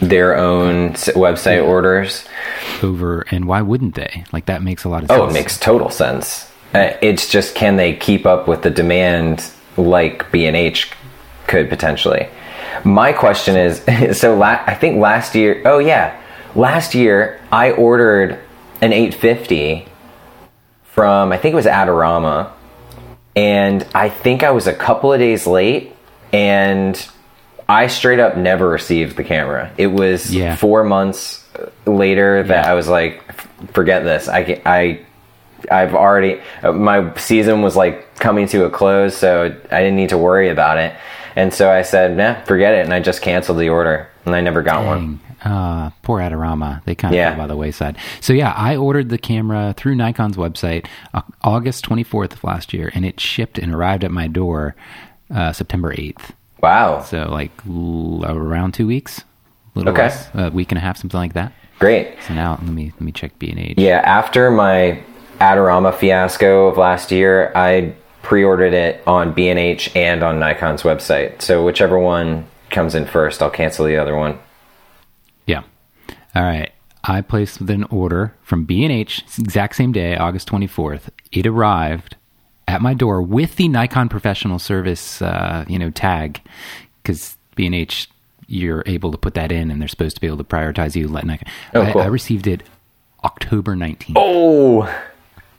their 0.00 0.36
own 0.36 0.92
website 0.92 1.64
orders. 1.66 2.24
over 2.82 3.22
and 3.30 3.46
why 3.46 3.62
wouldn't 3.62 3.94
they? 3.96 4.24
Like 4.32 4.46
that 4.46 4.62
makes 4.62 4.84
a 4.84 4.88
lot 4.88 5.02
of 5.02 5.08
sense. 5.08 5.20
Oh, 5.20 5.28
it 5.28 5.32
makes 5.32 5.58
total 5.58 5.90
sense. 5.90 6.50
Uh, 6.74 6.92
it's 7.00 7.28
just 7.28 7.54
can 7.54 7.76
they 7.76 7.96
keep 7.96 8.26
up 8.26 8.46
with 8.46 8.62
the 8.62 8.70
demand 8.70 9.50
like 9.78 10.30
B 10.32 10.46
and 10.46 10.56
H 10.56 10.90
could 11.46 11.68
potentially? 11.68 12.28
My 12.84 13.12
question 13.12 13.56
is, 13.56 13.82
so 14.20 14.36
la- 14.36 14.62
I 14.66 14.74
think 14.74 14.98
last 15.00 15.34
year. 15.34 15.62
Oh 15.64 15.78
yeah, 15.78 16.20
last 16.54 16.94
year 16.94 17.40
I 17.50 17.70
ordered 17.72 18.38
an 18.80 18.92
850 18.92 19.86
from 20.84 21.32
I 21.32 21.36
think 21.38 21.52
it 21.52 21.56
was 21.56 21.66
Adorama, 21.66 22.50
and 23.36 23.86
I 23.94 24.08
think 24.08 24.42
I 24.42 24.50
was 24.50 24.66
a 24.66 24.74
couple 24.74 25.12
of 25.12 25.18
days 25.20 25.46
late, 25.46 25.94
and 26.32 27.08
I 27.68 27.86
straight 27.88 28.18
up 28.20 28.36
never 28.36 28.68
received 28.68 29.16
the 29.16 29.24
camera. 29.24 29.70
It 29.76 29.88
was 29.88 30.34
Yeah. 30.34 30.56
four 30.56 30.84
months 30.84 31.44
later 31.86 32.42
that 32.42 32.64
Yeah. 32.64 32.70
I 32.70 32.74
was 32.74 32.88
like, 32.88 33.22
forget 33.72 34.04
this. 34.04 34.28
I 34.28 34.60
I 34.64 35.00
I've 35.70 35.94
already 35.94 36.40
uh, 36.62 36.72
my 36.72 37.14
season 37.16 37.62
was 37.62 37.76
like 37.76 38.14
coming 38.16 38.46
to 38.48 38.64
a 38.64 38.70
close, 38.70 39.16
so 39.16 39.44
I 39.70 39.78
didn't 39.80 39.96
need 39.96 40.10
to 40.10 40.18
worry 40.18 40.48
about 40.48 40.78
it. 40.78 40.94
And 41.36 41.52
so 41.54 41.70
I 41.70 41.82
said, 41.82 42.16
nah, 42.16 42.42
forget 42.44 42.74
it, 42.74 42.84
and 42.84 42.92
I 42.92 43.00
just 43.00 43.22
canceled 43.22 43.58
the 43.58 43.68
order, 43.68 44.08
and 44.24 44.34
I 44.34 44.40
never 44.40 44.62
got 44.62 44.84
one. 44.84 45.20
Uh, 45.44 45.90
poor 46.02 46.20
Adorama. 46.20 46.82
They 46.84 46.96
kind 46.96 47.14
of 47.14 47.16
Yeah. 47.16 47.30
fell 47.30 47.38
by 47.44 47.46
the 47.46 47.56
wayside. 47.56 47.96
So 48.20 48.32
yeah, 48.32 48.52
I 48.56 48.74
ordered 48.76 49.08
the 49.08 49.18
camera 49.18 49.72
through 49.76 49.94
Nikon's 49.94 50.36
website 50.36 50.86
uh, 51.14 51.22
August 51.42 51.84
24th 51.88 52.32
of 52.32 52.42
last 52.44 52.72
year, 52.74 52.90
and 52.94 53.04
it 53.06 53.20
shipped 53.20 53.56
and 53.56 53.72
arrived 53.72 54.02
at 54.02 54.10
my 54.10 54.26
door 54.26 54.74
uh, 55.32 55.52
September 55.52 55.94
8th. 55.94 56.30
Wow, 56.60 57.02
So 57.02 57.28
like 57.30 57.52
l- 57.68 58.24
around 58.26 58.72
two 58.74 58.88
weeks, 58.88 59.20
a 59.20 59.78
little 59.78 59.92
Okay. 59.92 60.02
less, 60.02 60.28
a 60.34 60.50
week 60.50 60.72
and 60.72 60.78
a 60.78 60.80
half, 60.80 60.96
something 60.96 61.20
like 61.20 61.34
that. 61.34 61.52
great. 61.78 62.16
So 62.26 62.34
now 62.34 62.58
let 62.60 62.72
me 62.72 62.90
let 62.94 63.00
me 63.02 63.12
check 63.12 63.38
B 63.38 63.48
and 63.50 63.60
H. 63.60 63.74
Yeah, 63.78 63.98
after 64.04 64.50
my 64.50 65.00
Adorama 65.40 65.94
fiasco 65.94 66.66
of 66.68 66.76
last 66.76 67.10
year, 67.10 67.52
I 67.54 67.94
pre-ordered 68.22 68.74
it 68.74 69.02
on 69.06 69.32
B&H 69.32 69.94
and 69.96 70.22
on 70.22 70.38
Nikon's 70.38 70.82
website. 70.82 71.40
So 71.40 71.64
whichever 71.64 71.98
one 71.98 72.46
comes 72.70 72.94
in 72.94 73.06
first, 73.06 73.40
I'll 73.40 73.50
cancel 73.50 73.86
the 73.86 73.96
other 73.96 74.16
one. 74.16 74.38
Yeah. 75.46 75.62
All 76.34 76.42
right. 76.42 76.70
I 77.04 77.20
placed 77.22 77.60
an 77.60 77.84
order 77.84 78.34
from 78.42 78.64
B 78.64 78.84
and 78.84 78.92
H 78.92 79.24
exact 79.38 79.76
same 79.76 79.92
day, 79.92 80.16
August 80.16 80.48
24th. 80.48 81.08
It 81.32 81.46
arrived 81.46 82.16
at 82.66 82.82
my 82.82 82.92
door 82.92 83.22
with 83.22 83.56
the 83.56 83.68
Nikon 83.68 84.08
Professional 84.08 84.58
Service, 84.58 85.22
uh, 85.22 85.64
you 85.68 85.78
know, 85.78 85.90
tag, 85.90 86.42
because 87.02 87.36
B 87.54 87.64
and 87.66 87.74
H 87.74 88.10
you're 88.46 88.82
able 88.86 89.12
to 89.12 89.18
put 89.18 89.34
that 89.34 89.52
in, 89.52 89.70
and 89.70 89.80
they're 89.80 89.88
supposed 89.88 90.16
to 90.16 90.20
be 90.20 90.26
able 90.26 90.38
to 90.38 90.44
prioritize 90.44 90.96
you. 90.96 91.06
Let 91.06 91.24
Nikon. 91.24 91.48
Oh, 91.74 91.82
I, 91.82 91.92
cool. 91.92 92.02
I 92.02 92.06
received 92.06 92.46
it 92.46 92.62
October 93.24 93.76
nineteenth. 93.76 94.18
Oh, 94.20 94.82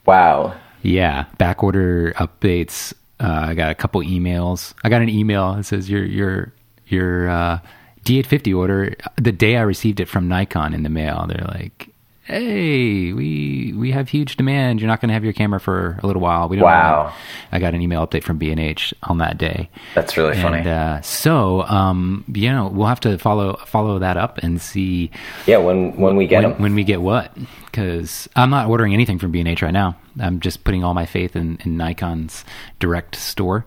wow. 0.09 0.55
Yeah, 0.81 1.25
back 1.37 1.63
order 1.63 2.13
updates. 2.13 2.93
Uh, 3.19 3.47
I 3.49 3.53
got 3.53 3.69
a 3.69 3.75
couple 3.75 4.01
emails. 4.01 4.73
I 4.83 4.89
got 4.89 5.01
an 5.01 5.09
email 5.09 5.55
that 5.55 5.65
says 5.65 5.89
your 5.89 6.03
your 6.03 6.53
your 6.87 7.29
uh, 7.29 7.59
D850 8.05 8.57
order. 8.57 8.95
The 9.17 9.31
day 9.31 9.57
I 9.57 9.61
received 9.61 9.99
it 9.99 10.07
from 10.07 10.27
Nikon 10.27 10.73
in 10.73 10.83
the 10.83 10.89
mail, 10.89 11.25
they're 11.27 11.45
like, 11.47 11.88
"Hey, 12.29 13.11
we 13.13 13.73
we 13.75 13.91
have 13.91 14.09
huge 14.09 14.37
demand. 14.37 14.79
You're 14.79 14.87
not 14.87 15.01
going 15.01 15.09
to 15.09 15.13
have 15.13 15.23
your 15.23 15.33
camera 15.33 15.59
for 15.59 15.99
a 16.03 16.07
little 16.07 16.21
while." 16.21 16.47
We 16.49 16.55
don't 16.57 16.65
Wow. 16.65 17.07
know." 17.07 17.11
I 17.51 17.59
got 17.59 17.73
an 17.73 17.81
email 17.81 18.05
update 18.05 18.23
from 18.23 18.37
B 18.37 18.51
and 18.51 18.59
H 18.59 18.93
on 19.03 19.17
that 19.17 19.37
day. 19.37 19.69
That's 19.95 20.15
really 20.17 20.35
funny. 20.39 20.67
Uh, 20.69 21.01
so, 21.01 21.63
um, 21.63 22.23
you 22.27 22.51
know, 22.51 22.67
we'll 22.67 22.87
have 22.87 22.99
to 23.01 23.17
follow 23.17 23.55
follow 23.65 23.99
that 23.99 24.17
up 24.17 24.37
and 24.39 24.61
see 24.61 25.09
yeah, 25.47 25.57
when 25.57 25.95
when 25.97 26.15
we 26.15 26.27
get 26.27 26.43
when, 26.43 26.51
them. 26.53 26.61
when 26.61 26.75
we 26.75 26.83
get 26.83 27.01
what 27.01 27.35
because 27.65 28.27
i'm 28.35 28.49
not 28.49 28.67
ordering 28.67 28.93
anything 28.93 29.19
from 29.19 29.31
b&h 29.31 29.61
right 29.61 29.71
now 29.73 29.95
i'm 30.19 30.39
just 30.39 30.63
putting 30.63 30.83
all 30.83 30.93
my 30.95 31.05
faith 31.05 31.35
in, 31.35 31.57
in 31.63 31.77
nikon's 31.77 32.43
direct 32.79 33.15
store 33.15 33.65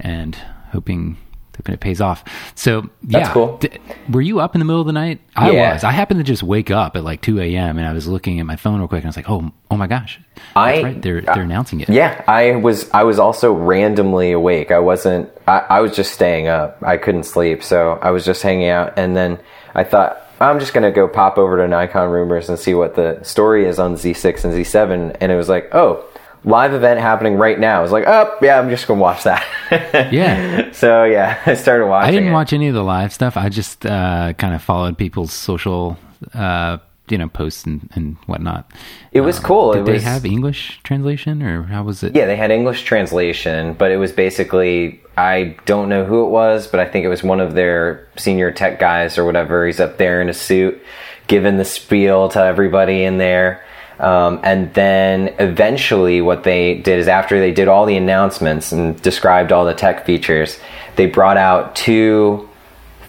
and 0.00 0.34
hoping 0.72 1.16
hoping 1.56 1.74
it 1.74 1.80
pays 1.80 2.00
off 2.00 2.24
so 2.54 2.82
yeah 3.02 3.20
That's 3.20 3.32
cool. 3.32 3.58
D- 3.58 3.68
were 4.10 4.20
you 4.20 4.40
up 4.40 4.54
in 4.54 4.58
the 4.58 4.64
middle 4.64 4.80
of 4.80 4.86
the 4.86 4.92
night 4.92 5.20
i 5.36 5.50
Yeah. 5.50 5.74
was 5.74 5.84
i 5.84 5.90
happened 5.90 6.20
to 6.20 6.24
just 6.24 6.42
wake 6.42 6.70
up 6.70 6.96
at 6.96 7.04
like 7.04 7.20
2 7.22 7.40
a.m 7.40 7.78
and 7.78 7.86
i 7.86 7.92
was 7.92 8.06
looking 8.06 8.40
at 8.40 8.46
my 8.46 8.56
phone 8.56 8.78
real 8.78 8.88
quick 8.88 9.00
and 9.00 9.06
i 9.06 9.10
was 9.10 9.16
like 9.16 9.28
oh 9.30 9.50
oh 9.70 9.76
my 9.76 9.86
gosh 9.86 10.20
that's 10.36 10.46
I- 10.56 10.82
right 10.82 11.02
they're 11.02 11.20
they're 11.20 11.42
announcing 11.42 11.80
it 11.80 11.88
Yeah, 11.88 12.22
I 12.26 12.56
was 12.56 12.90
I 12.90 13.04
was 13.04 13.18
also 13.18 13.52
randomly 13.52 14.32
awake. 14.32 14.70
I 14.70 14.78
wasn't 14.80 15.30
I, 15.46 15.58
I 15.70 15.80
was 15.80 15.94
just 15.94 16.12
staying 16.12 16.48
up. 16.48 16.78
I 16.82 16.96
couldn't 16.96 17.24
sleep, 17.24 17.62
so 17.62 17.98
I 18.02 18.10
was 18.10 18.24
just 18.24 18.42
hanging 18.42 18.68
out 18.68 18.94
and 18.98 19.16
then 19.16 19.38
I 19.74 19.84
thought 19.84 20.20
I'm 20.40 20.58
just 20.58 20.74
gonna 20.74 20.90
go 20.90 21.06
pop 21.08 21.38
over 21.38 21.56
to 21.58 21.68
Nikon 21.68 22.10
rumors 22.10 22.48
and 22.48 22.58
see 22.58 22.74
what 22.74 22.96
the 22.96 23.22
story 23.22 23.66
is 23.66 23.78
on 23.78 23.94
Z6 23.94 24.44
and 24.44 24.52
Z7 24.52 25.16
and 25.20 25.32
it 25.32 25.36
was 25.36 25.48
like, 25.48 25.72
oh, 25.72 26.04
live 26.44 26.74
event 26.74 27.00
happening 27.00 27.36
right 27.36 27.58
now. 27.58 27.78
I 27.78 27.82
was 27.82 27.92
like, 27.92 28.04
oh 28.06 28.36
yeah, 28.42 28.58
I'm 28.58 28.70
just 28.70 28.86
gonna 28.86 29.00
watch 29.00 29.24
that. 29.24 29.44
yeah 30.12 30.70
so 30.72 31.04
yeah, 31.04 31.40
I 31.46 31.54
started 31.54 31.86
watching 31.86 32.08
I 32.08 32.12
didn't 32.12 32.28
it. 32.28 32.32
watch 32.32 32.52
any 32.52 32.68
of 32.68 32.74
the 32.74 32.84
live 32.84 33.12
stuff. 33.12 33.36
I 33.36 33.48
just 33.48 33.84
uh, 33.86 34.32
kind 34.34 34.54
of 34.54 34.62
followed 34.62 34.98
people's 34.98 35.32
social, 35.32 35.98
uh, 36.34 36.78
you 37.08 37.18
know, 37.18 37.28
posts 37.28 37.64
and, 37.64 37.88
and 37.94 38.16
whatnot. 38.26 38.70
It 39.12 39.22
was 39.22 39.38
cool. 39.38 39.72
Did 39.72 39.80
it 39.80 39.86
they 39.86 39.92
was, 39.94 40.02
have 40.04 40.24
English 40.24 40.80
translation, 40.82 41.42
or 41.42 41.64
how 41.64 41.82
was 41.84 42.02
it? 42.02 42.14
Yeah, 42.14 42.26
they 42.26 42.36
had 42.36 42.50
English 42.50 42.84
translation, 42.84 43.74
but 43.74 43.90
it 43.90 43.96
was 43.96 44.12
basically 44.12 45.00
I 45.16 45.56
don't 45.64 45.88
know 45.88 46.04
who 46.04 46.24
it 46.24 46.30
was, 46.30 46.66
but 46.66 46.80
I 46.80 46.86
think 46.86 47.04
it 47.04 47.08
was 47.08 47.22
one 47.22 47.40
of 47.40 47.54
their 47.54 48.08
senior 48.16 48.50
tech 48.50 48.78
guys 48.78 49.16
or 49.18 49.24
whatever. 49.24 49.66
He's 49.66 49.80
up 49.80 49.96
there 49.98 50.20
in 50.20 50.28
a 50.28 50.34
suit, 50.34 50.82
giving 51.26 51.56
the 51.56 51.64
spiel 51.64 52.28
to 52.30 52.40
everybody 52.40 53.04
in 53.04 53.18
there. 53.18 53.62
Um, 53.98 54.40
and 54.42 54.72
then 54.74 55.34
eventually, 55.38 56.20
what 56.20 56.42
they 56.44 56.74
did 56.74 56.98
is 56.98 57.08
after 57.08 57.38
they 57.38 57.52
did 57.52 57.68
all 57.68 57.86
the 57.86 57.96
announcements 57.96 58.72
and 58.72 59.00
described 59.02 59.52
all 59.52 59.64
the 59.64 59.74
tech 59.74 60.04
features, 60.04 60.58
they 60.96 61.06
brought 61.06 61.36
out 61.36 61.76
two 61.76 62.48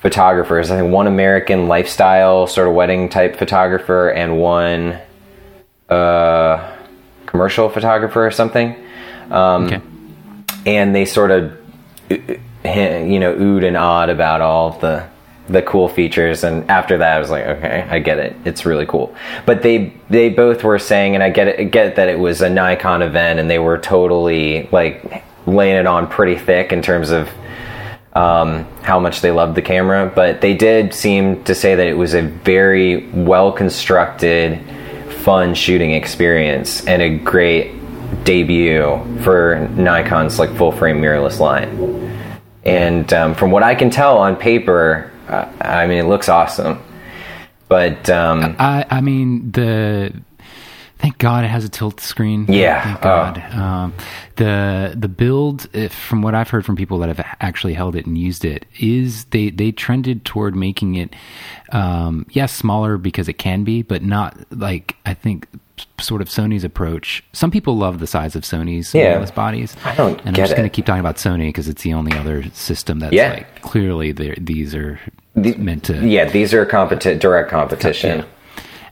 photographers. 0.02 0.70
I 0.70 0.78
think 0.80 0.94
one 0.94 1.08
American 1.08 1.68
lifestyle 1.68 2.46
sort 2.46 2.68
of 2.68 2.76
wedding 2.76 3.10
type 3.10 3.38
photographer 3.38 4.10
and 4.10 4.38
one 4.40 5.00
uh, 5.90 6.72
commercial 7.26 7.70
photographer 7.70 8.26
or 8.26 8.32
something. 8.32 8.76
Um, 9.32 9.66
Okay. 9.66 9.82
and 10.68 10.96
they 10.96 11.06
sort 11.06 11.32
of 11.32 11.52
you 12.10 13.20
know 13.20 13.34
oohed 13.36 13.66
and 13.68 13.76
awed 13.76 14.10
about 14.10 14.42
all 14.42 14.72
the 14.80 15.04
the 15.48 15.62
cool 15.62 15.88
features 15.88 16.44
and 16.44 16.70
after 16.72 16.98
that 16.98 17.18
I 17.18 17.20
was 17.20 17.30
like 17.30 17.46
okay 17.46 17.88
I 17.90 18.00
get 18.00 18.18
it. 18.18 18.36
It's 18.46 18.66
really 18.66 18.86
cool. 18.86 19.16
But 19.46 19.62
they 19.62 19.94
they 20.10 20.30
both 20.30 20.64
were 20.64 20.80
saying 20.80 21.16
and 21.16 21.24
I 21.24 21.30
get 21.30 21.48
it 21.48 21.72
get 21.72 21.96
that 21.98 22.10
it 22.10 22.20
was 22.20 22.42
a 22.42 22.50
Nikon 22.50 23.02
event 23.02 23.40
and 23.40 23.50
they 23.50 23.60
were 23.60 23.78
totally 23.78 24.68
like 24.72 25.24
laying 25.46 25.76
it 25.76 25.88
on 25.88 26.08
pretty 26.08 26.38
thick 26.38 26.72
in 26.72 26.82
terms 26.82 27.12
of 27.12 27.30
um, 28.14 28.66
how 28.82 29.00
much 29.00 29.22
they 29.22 29.32
loved 29.32 29.56
the 29.56 29.62
camera. 29.62 30.12
But 30.14 30.42
they 30.42 30.56
did 30.56 30.94
seem 30.94 31.44
to 31.44 31.54
say 31.54 31.76
that 31.76 31.86
it 31.86 31.98
was 31.98 32.14
a 32.14 32.22
very 32.22 33.08
well 33.08 33.52
constructed 33.52 34.60
fun 35.24 35.54
shooting 35.54 35.92
experience 35.92 36.86
and 36.86 37.02
a 37.02 37.18
great 37.18 37.74
debut 38.24 39.02
for 39.24 39.68
Nikon's 39.76 40.40
like 40.40 40.56
full 40.56 40.72
frame 40.72 41.02
mirrorless 41.02 41.40
line. 41.40 42.12
And 42.64 43.12
um, 43.14 43.36
from 43.36 43.52
what 43.52 43.64
I 43.64 43.76
can 43.76 43.90
tell 43.90 44.18
on 44.18 44.36
paper, 44.36 45.12
uh, 45.28 45.52
I 45.62 45.88
mean 45.88 45.98
it 45.98 46.08
looks 46.08 46.30
awesome. 46.30 46.82
But 47.68 48.10
um, 48.10 48.56
I, 48.60 48.86
I 48.90 49.02
mean 49.02 49.52
the. 49.52 50.14
Thank 50.98 51.18
God 51.18 51.44
it 51.44 51.50
has 51.50 51.66
a 51.66 51.70
tilt 51.70 52.00
screen. 52.00 52.46
Yeah, 52.48 52.82
Thank 52.82 53.00
oh. 53.00 53.02
God. 53.02 53.54
Um, 53.54 53.94
the 54.38 54.94
the 54.96 55.10
build, 55.10 55.68
if, 55.74 55.94
from 55.94 56.22
what 56.22 56.34
I've 56.34 56.50
heard 56.50 56.66
from 56.66 56.78
people 56.78 57.00
that 57.00 57.10
have 57.10 57.24
actually 57.42 57.74
held 57.74 57.96
it 57.96 58.06
and 58.06 58.18
used 58.18 58.46
it, 58.46 58.66
is 58.80 59.26
they 59.26 59.50
they 59.50 59.72
trended 59.72 60.24
toward 60.24 60.56
making 60.56 60.96
it, 60.96 61.14
um, 61.74 62.26
yes, 62.32 62.54
smaller 62.54 62.98
because 62.98 63.28
it 63.28 63.34
can 63.34 63.64
be, 63.66 63.82
but 63.82 64.04
not 64.04 64.38
like 64.52 64.96
I 65.06 65.14
think 65.14 65.48
sort 66.00 66.22
of 66.22 66.30
Sony's 66.30 66.64
approach. 66.64 67.24
Some 67.34 67.52
people 67.52 67.76
love 67.78 68.00
the 68.00 68.08
size 68.08 68.36
of 68.36 68.44
Sony's 68.44 68.94
Yeah. 68.94 69.16
mirrorless 69.20 69.34
bodies. 69.36 69.76
I 69.84 69.96
don't 69.96 70.20
and 70.20 70.30
I'm 70.30 70.34
just 70.36 70.56
going 70.56 70.64
to 70.70 70.74
keep 70.74 70.86
talking 70.86 71.00
about 71.00 71.16
Sony 71.18 71.48
because 71.50 71.68
it's 71.68 71.84
the 71.84 71.94
only 71.94 72.14
other 72.18 72.44
system 72.54 73.00
that's 73.00 73.14
Yeah. 73.14 73.32
like 73.34 73.62
clearly 73.62 74.12
these 74.12 74.74
are 74.76 75.00
the- 75.36 75.56
meant 75.56 75.84
to 75.86 76.06
yeah, 76.08 76.26
these 76.26 76.54
are 76.54 76.66
competi- 76.66 77.20
direct 77.20 77.50
competition. 77.50 78.24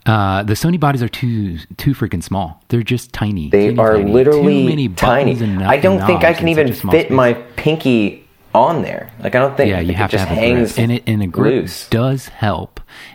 Uh, 0.05 0.43
the 0.43 0.53
Sony 0.53 0.77
bodies 0.77 1.01
are 1.01 1.07
too 1.07 1.57
too 1.77 1.93
freaking 1.95 2.21
small. 2.21 2.61
They're 2.67 2.83
just 2.83 3.13
tiny. 3.13 3.49
They 3.49 3.67
teeny 3.69 3.79
are 3.79 3.93
tiny. 3.93 4.05
Too 4.05 4.11
literally 4.11 4.67
many 4.67 4.89
tiny. 4.89 5.31
and 5.41 5.63
I 5.63 5.77
don't 5.77 6.05
think 6.05 6.25
I 6.25 6.33
can 6.33 6.49
even 6.49 6.67
a 6.69 6.73
fit 6.73 7.05
space. 7.05 7.09
my 7.09 7.33
pinky 7.55 8.27
on 8.53 8.81
there. 8.81 9.11
Like 9.21 9.33
I 9.35 9.39
don't 9.39 9.55
think. 9.55 9.69
Yeah, 9.69 9.79
you 9.79 9.93
have 9.93 10.09
it 10.09 10.11
to 10.11 10.17
just 10.17 10.27
have 10.27 10.37
a 10.37 10.41
hangs 10.41 10.73
grip, 10.73 10.83
and 10.83 10.91
it, 10.91 11.03
and 11.07 11.23
a 11.23 11.27
grip 11.27 11.53
loose. 11.53 11.87
does 11.89 12.27
help. 12.27 12.72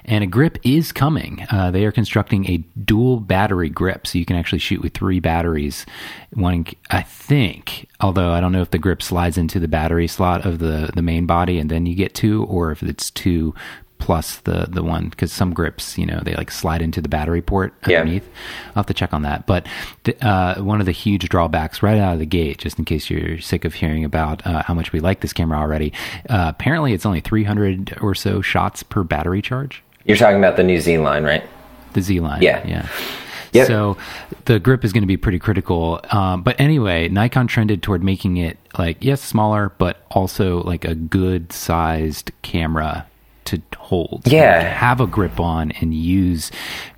And 0.09 0.25
a 0.25 0.27
grip 0.27 0.59
is 0.65 0.91
coming. 0.91 1.47
Uh, 1.51 1.71
they 1.71 1.85
are 1.85 1.93
constructing 1.93 2.47
a 2.51 2.57
dual 2.81 3.21
battery 3.21 3.69
grip, 3.69 4.07
so 4.07 4.19
you 4.19 4.25
can 4.25 4.37
actually 4.37 4.59
shoot 4.59 4.81
with 4.83 4.95
three 4.95 5.21
batteries. 5.21 5.85
One, 6.33 6.67
I 6.91 7.03
think, 7.03 7.87
although 8.01 8.33
I 8.33 8.41
don't 8.41 8.53
know 8.53 8.63
if 8.63 8.71
the 8.71 8.79
grip 8.79 9.03
slides 9.03 9.37
into 9.39 9.61
the 9.61 9.69
battery 9.69 10.09
slot 10.09 10.47
of 10.47 10.59
the 10.59 10.91
the 10.95 11.03
main 11.03 11.27
body, 11.27 11.59
and 11.59 11.71
then 11.71 11.85
you 11.87 11.95
get 11.95 12.15
two, 12.15 12.45
or 12.45 12.73
if 12.73 12.83
it's 12.83 13.11
two 13.11 13.55
plus 13.99 14.37
the 14.37 14.67
the 14.71 14.83
one 14.83 15.09
because 15.09 15.33
some 15.33 15.53
grips 15.53 15.99
you 15.99 16.07
know 16.07 16.21
they 16.25 16.33
like 16.37 16.53
slide 16.53 16.81
into 16.81 17.01
the 17.03 17.09
battery 17.09 17.43
port 17.43 17.75
Yeah. 17.85 17.99
underneath 17.99 18.29
i'll 18.69 18.75
have 18.77 18.87
to 18.87 18.95
check 18.95 19.13
on 19.13 19.23
that 19.23 19.45
but 19.45 19.67
the, 20.05 20.15
uh, 20.25 20.63
one 20.63 20.79
of 20.79 20.87
the 20.87 20.93
huge 20.93 21.29
drawbacks 21.29 21.83
right 21.83 21.99
out 21.99 22.13
of 22.13 22.21
the 22.21 22.25
gate 22.25 22.59
just 22.59 22.79
in 22.79 22.85
case 22.85 23.11
you're 23.11 23.41
sick 23.41 23.65
of 23.65 23.75
hearing 23.75 24.05
about 24.05 24.47
uh, 24.47 24.63
how 24.63 24.73
much 24.73 24.93
we 24.93 25.01
like 25.01 25.19
this 25.21 25.33
camera 25.33 25.59
already 25.59 25.93
uh, 26.31 26.47
apparently 26.49 26.93
it's 26.93 27.05
only 27.05 27.19
300 27.19 27.99
or 28.01 28.15
so 28.15 28.41
shots 28.41 28.85
per 28.85 29.03
battery 29.03 29.43
charge 29.43 29.83
You're 30.05 30.17
talking 30.17 30.39
about 30.39 30.57
the 30.57 30.63
New 30.65 30.81
Z 30.81 30.99
line, 30.99 31.25
right? 31.25 31.45
the 31.95 32.03
Z 32.03 32.21
line. 32.21 32.43
Yeah. 32.43 32.67
Yeah. 32.67 32.89
Yep. 33.53 33.67
So 33.67 33.97
the 34.45 34.59
grip 34.59 34.85
is 34.85 34.93
going 34.93 35.03
to 35.03 35.07
be 35.09 35.17
pretty 35.17 35.39
critical. 35.39 36.01
Um, 36.11 36.43
but 36.43 36.61
anyway, 36.61 37.09
Nikon 37.09 37.47
trended 37.47 37.83
toward 37.83 38.05
making 38.05 38.37
it 38.37 38.59
like, 38.79 38.99
yes, 39.01 39.23
smaller, 39.23 39.73
but 39.79 40.05
also 40.11 40.63
like 40.63 40.85
a 40.85 40.95
good 40.95 41.51
sized 41.53 42.31
camera 42.43 43.07
to 43.47 43.63
hold. 43.79 44.23
Yeah. 44.27 44.59
Like, 44.59 44.67
have 44.67 45.01
a 45.01 45.07
grip 45.07 45.41
on 45.41 45.73
and 45.73 45.95
use 45.95 46.51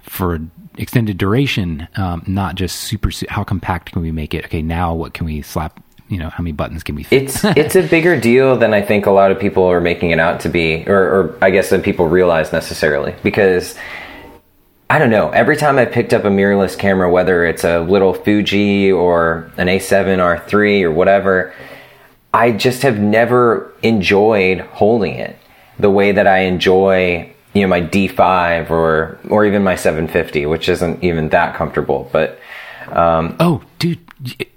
for 0.02 0.40
extended 0.76 1.19
duration, 1.19 1.87
um, 1.97 2.25
not 2.26 2.57
just 2.57 2.76
super, 2.76 3.12
su- 3.12 3.26
how 3.28 3.45
compact 3.45 3.92
can 3.92 4.02
we 4.02 4.11
make 4.11 4.35
it? 4.35 4.45
Okay, 4.47 4.62
now 4.62 4.92
what 4.92 5.14
can 5.14 5.26
we 5.26 5.42
slap? 5.42 5.80
You 6.10 6.18
know, 6.18 6.28
how 6.28 6.42
many 6.42 6.52
buttons 6.52 6.82
can 6.82 6.96
we 6.96 7.04
fit? 7.04 7.22
It's 7.22 7.44
it's 7.44 7.76
a 7.76 7.82
bigger 7.82 8.18
deal 8.18 8.56
than 8.58 8.74
I 8.74 8.82
think 8.82 9.06
a 9.06 9.12
lot 9.12 9.30
of 9.30 9.38
people 9.38 9.64
are 9.64 9.80
making 9.80 10.10
it 10.10 10.18
out 10.18 10.40
to 10.40 10.48
be, 10.48 10.84
or, 10.88 10.98
or 10.98 11.38
I 11.40 11.50
guess 11.50 11.70
than 11.70 11.82
people 11.82 12.08
realize 12.08 12.52
necessarily. 12.52 13.14
Because 13.22 13.76
I 14.90 14.98
don't 14.98 15.10
know. 15.10 15.30
Every 15.30 15.56
time 15.56 15.78
I 15.78 15.84
picked 15.84 16.12
up 16.12 16.24
a 16.24 16.28
mirrorless 16.28 16.76
camera, 16.76 17.08
whether 17.08 17.44
it's 17.44 17.62
a 17.62 17.78
little 17.78 18.12
Fuji 18.12 18.90
or 18.90 19.52
an 19.56 19.68
A7 19.68 20.18
R3 20.18 20.82
or 20.82 20.90
whatever, 20.90 21.54
I 22.34 22.50
just 22.50 22.82
have 22.82 22.98
never 22.98 23.72
enjoyed 23.84 24.58
holding 24.58 25.14
it 25.14 25.36
the 25.78 25.90
way 25.90 26.10
that 26.10 26.26
I 26.26 26.40
enjoy, 26.40 27.32
you 27.54 27.62
know, 27.62 27.68
my 27.68 27.82
D5 27.82 28.70
or 28.70 29.16
or 29.28 29.46
even 29.46 29.62
my 29.62 29.76
750, 29.76 30.46
which 30.46 30.68
isn't 30.68 31.04
even 31.04 31.28
that 31.28 31.54
comfortable. 31.54 32.10
But 32.12 32.40
um, 32.90 33.36
Oh, 33.38 33.62
dude, 33.78 34.00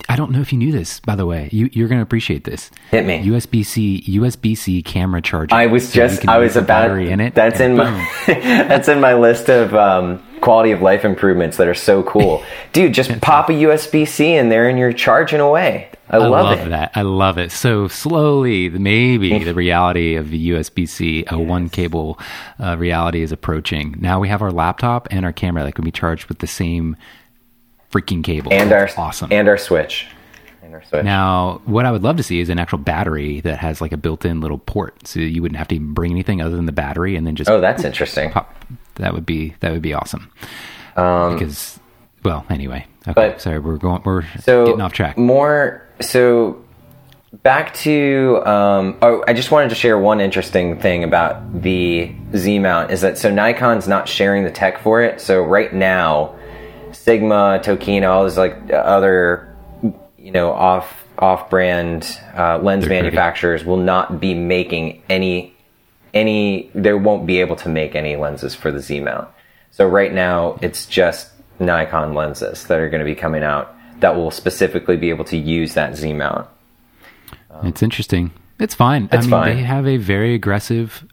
I 0.10 0.16
don't 0.16 0.32
know 0.32 0.42
if 0.42 0.52
you 0.52 0.60
knew 0.60 0.72
this. 0.72 1.00
By 1.00 1.16
the 1.16 1.26
way, 1.26 1.50
you, 1.52 1.70
you're 1.72 1.88
going 1.88 2.00
to 2.00 2.04
appreciate 2.04 2.44
this. 2.44 2.70
Hit 2.92 3.06
me. 3.06 3.24
USB 3.24 3.66
C 3.66 4.04
USB 4.08 4.58
C 4.58 4.84
camera 4.84 5.22
charger. 5.22 5.56
I 5.56 5.68
was 5.68 5.90
So 5.90 5.96
just 5.96 6.28
I 6.28 6.38
was 6.38 6.56
about 6.56 6.68
battery 6.68 7.10
in 7.10 7.20
it. 7.20 7.34
That's 7.34 7.60
in 7.60 7.78
my 7.78 8.10
that's 8.28 8.88
in 8.88 9.00
my 9.00 9.14
list 9.14 9.50
of 9.50 9.74
um, 9.74 10.22
quality 10.42 10.72
of 10.72 10.82
life 10.82 11.06
improvements 11.06 11.58
that 11.58 11.68
are 11.68 11.74
so 11.74 12.04
cool. 12.04 12.44
Dude, 12.74 12.94
just 12.94 13.22
pop 13.22 13.50
a 13.50 13.54
USB 13.54 14.08
C 14.08 14.34
in 14.34 14.50
there 14.50 14.68
and 14.68 14.78
you're 14.78 14.94
charging 14.94 15.40
away. 15.40 15.90
I, 16.10 16.18
I 16.18 16.28
love, 16.28 16.70
that. 16.70 16.92
I 16.96 17.02
love 17.02 17.38
it. 17.38 17.52
So 17.52 17.88
slowly, 17.88 18.70
maybe 18.70 19.44
the 19.44 19.56
reality 19.56 20.16
of 20.16 20.30
the 20.30 20.50
USB 20.52 20.88
C, 20.88 21.24
a 21.28 21.40
one 21.40 21.70
cable 21.70 22.20
uh, 22.60 22.78
reality 22.78 23.22
is 23.24 23.32
approaching. 23.32 23.96
Now 24.00 24.20
we 24.20 24.28
have 24.28 24.42
our 24.42 24.52
laptop 24.52 25.08
and 25.10 25.26
our 25.26 25.34
camera 25.34 25.64
that 25.64 25.74
can 25.76 25.86
be 25.86 25.92
charged 25.92 26.28
with 26.28 26.40
the 26.40 26.48
same 26.48 26.98
freaking 27.94 28.24
cable. 28.24 28.52
And 28.52 28.72
our 28.72 28.90
awesome. 28.98 29.32
and 29.32 29.48
our 29.48 29.58
Switch. 29.58 30.08
And 30.62 30.74
our 30.74 30.84
Switch. 30.84 31.04
Now, 31.04 31.62
what 31.66 31.86
I 31.86 31.92
would 31.92 32.04
love 32.04 32.18
to 32.18 32.24
see 32.24 32.40
is 32.40 32.50
an 32.50 32.58
actual 32.60 32.80
battery 32.80 33.42
that 33.42 33.60
has 33.60 33.80
like 33.82 33.92
a 33.92 33.98
built-in 33.98 34.42
little 34.42 34.58
port, 34.58 35.08
so 35.08 35.20
you 35.20 35.42
wouldn't 35.42 35.58
have 35.58 35.68
to 35.70 35.76
even 35.76 35.94
bring 35.94 36.12
anything 36.12 36.42
other 36.42 36.56
than 36.56 36.66
the 36.66 36.72
battery, 36.72 37.16
and 37.16 37.28
then 37.28 37.36
just 37.36 37.50
oh, 37.50 37.62
that's 37.62 37.84
interesting. 37.84 38.32
pop. 38.32 38.54
That 38.96 39.14
would 39.14 39.26
be 39.26 39.56
that 39.60 39.72
would 39.72 39.82
be 39.82 39.94
awesome. 39.94 40.32
Um, 40.96 41.34
because, 41.34 41.80
well, 42.24 42.46
anyway. 42.50 42.86
Okay, 43.08 43.14
but- 43.14 43.42
sorry, 43.42 43.60
we're 43.60 43.78
going. 43.78 44.02
We're 44.04 44.24
so 44.40 44.66
getting 44.66 44.82
off 44.82 44.94
track. 44.94 45.18
More 45.18 45.88
so 46.02 46.64
back 47.42 47.74
to 47.74 48.42
um, 48.46 48.98
oh, 49.02 49.24
I 49.28 49.34
just 49.34 49.50
wanted 49.52 49.70
to 49.70 49.76
share 49.76 49.98
one 49.98 50.22
interesting 50.22 50.80
thing 50.80 51.04
about 51.04 51.62
the 51.62 52.14
Z 52.36 52.60
mount 52.60 52.92
is 52.92 53.02
that 53.02 53.18
so 53.18 53.32
Nikon's 53.32 53.88
not 53.88 54.08
sharing 54.08 54.44
the 54.44 54.52
tech 54.52 54.80
for 54.80 55.02
it. 55.02 55.20
So 55.20 55.42
right 55.42 55.74
now, 55.74 56.36
Sigma, 56.94 57.62
Tokina, 57.64 58.10
all 58.10 58.24
these 58.24 58.38
like 58.38 58.56
other 58.72 59.54
you 60.18 60.32
know 60.32 60.52
off 60.52 61.06
off 61.18 61.50
brand 61.50 62.04
uh, 62.36 62.58
lens 62.60 62.84
Third-party. 62.84 62.88
manufacturers 62.88 63.66
will 63.66 63.78
not 63.78 64.20
be 64.20 64.34
making 64.34 65.04
any 65.10 65.54
any 66.14 66.70
they 66.74 66.94
won't 66.94 67.26
be 67.26 67.40
able 67.40 67.56
to 67.58 67.70
make 67.70 67.96
any 67.96 68.16
lenses 68.16 68.56
for 68.56 68.72
the 68.72 68.80
Z 68.80 69.00
mount. 69.02 69.28
So 69.72 69.88
right 69.88 70.14
now 70.14 70.58
it's 70.62 70.86
just 70.86 71.32
Nikon 71.60 72.14
lenses 72.14 72.66
that 72.68 72.80
are 72.80 72.90
going 72.90 73.00
to 73.00 73.06
be 73.06 73.16
coming 73.16 73.44
out 73.44 73.76
that 74.00 74.16
will 74.16 74.32
specifically 74.32 74.98
be 74.98 75.10
able 75.10 75.26
to 75.26 75.38
use 75.38 75.74
that 75.74 75.96
Z 75.96 76.14
mount. 76.14 76.48
It's 77.64 77.84
interesting. 77.84 78.32
It's 78.60 78.76
fine. 78.76 79.10
I 79.12 79.22
mean, 79.22 79.30
fine. 79.30 79.56
they 79.56 79.64
have 79.64 79.88
a 79.88 79.98
very 79.98 80.34
aggressive 80.34 81.06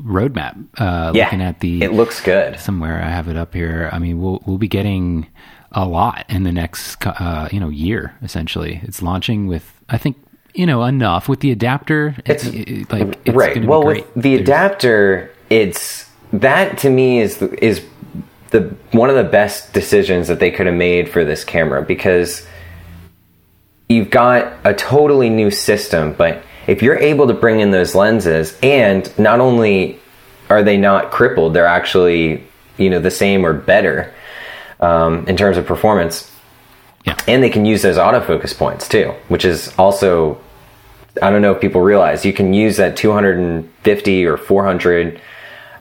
roadmap. 0.00 0.56
Uh, 0.78 1.12
Yeah, 1.14 1.24
looking 1.24 1.42
at 1.42 1.60
the 1.60 1.82
it 1.82 1.92
looks 1.92 2.20
good. 2.20 2.58
somewhere. 2.60 3.02
I 3.02 3.08
have 3.10 3.28
it 3.28 3.36
up 3.36 3.54
here. 3.54 3.90
I 3.92 3.98
mean, 3.98 4.20
we'll 4.20 4.42
we'll 4.46 4.58
be 4.58 4.68
getting 4.68 5.26
a 5.72 5.84
lot 5.86 6.24
in 6.28 6.44
the 6.44 6.52
next 6.52 7.04
uh, 7.06 7.48
you 7.52 7.60
know 7.60 7.68
year. 7.68 8.14
Essentially, 8.22 8.80
it's 8.84 9.02
launching 9.02 9.46
with 9.46 9.72
I 9.88 9.98
think 9.98 10.16
you 10.54 10.66
know 10.66 10.84
enough 10.84 11.28
with 11.28 11.40
the 11.40 11.50
adapter. 11.50 12.16
It's, 12.24 12.44
it- 12.46 12.90
like 12.92 13.18
it's 13.24 13.36
right. 13.36 13.64
Well, 13.64 13.80
be 13.82 13.86
great. 13.86 14.06
with 14.14 14.22
the 14.22 14.30
There's- 14.36 14.40
adapter, 14.42 15.30
it's 15.50 16.08
that 16.32 16.78
to 16.78 16.90
me 16.90 17.20
is 17.20 17.40
is 17.42 17.82
the 18.50 18.74
one 18.92 19.10
of 19.10 19.16
the 19.16 19.24
best 19.24 19.72
decisions 19.72 20.28
that 20.28 20.38
they 20.40 20.50
could 20.50 20.66
have 20.66 20.74
made 20.76 21.08
for 21.08 21.24
this 21.24 21.44
camera 21.44 21.82
because 21.82 22.46
you've 23.88 24.10
got 24.10 24.52
a 24.64 24.74
totally 24.74 25.28
new 25.30 25.50
system, 25.50 26.12
but 26.12 26.42
if 26.66 26.82
you're 26.82 26.98
able 26.98 27.26
to 27.28 27.34
bring 27.34 27.60
in 27.60 27.70
those 27.70 27.94
lenses 27.94 28.56
and 28.62 29.16
not 29.18 29.40
only 29.40 29.98
are 30.50 30.62
they 30.62 30.76
not 30.76 31.10
crippled, 31.10 31.54
they're 31.54 31.66
actually 31.66 32.42
you 32.78 32.90
know 32.90 33.00
the 33.00 33.10
same 33.10 33.44
or 33.44 33.52
better 33.52 34.12
um, 34.80 35.26
in 35.26 35.36
terms 35.36 35.56
of 35.56 35.66
performance, 35.66 36.30
Yeah. 37.04 37.16
and 37.26 37.42
they 37.42 37.50
can 37.50 37.64
use 37.64 37.82
those 37.82 37.96
autofocus 37.96 38.56
points 38.56 38.88
too, 38.88 39.14
which 39.28 39.44
is 39.44 39.72
also 39.78 40.38
I 41.22 41.30
don't 41.30 41.40
know 41.40 41.52
if 41.52 41.60
people 41.60 41.80
realize 41.80 42.24
you 42.26 42.32
can 42.34 42.52
use 42.52 42.76
that 42.76 42.96
250 42.96 44.26
or 44.26 44.36
400 44.36 45.20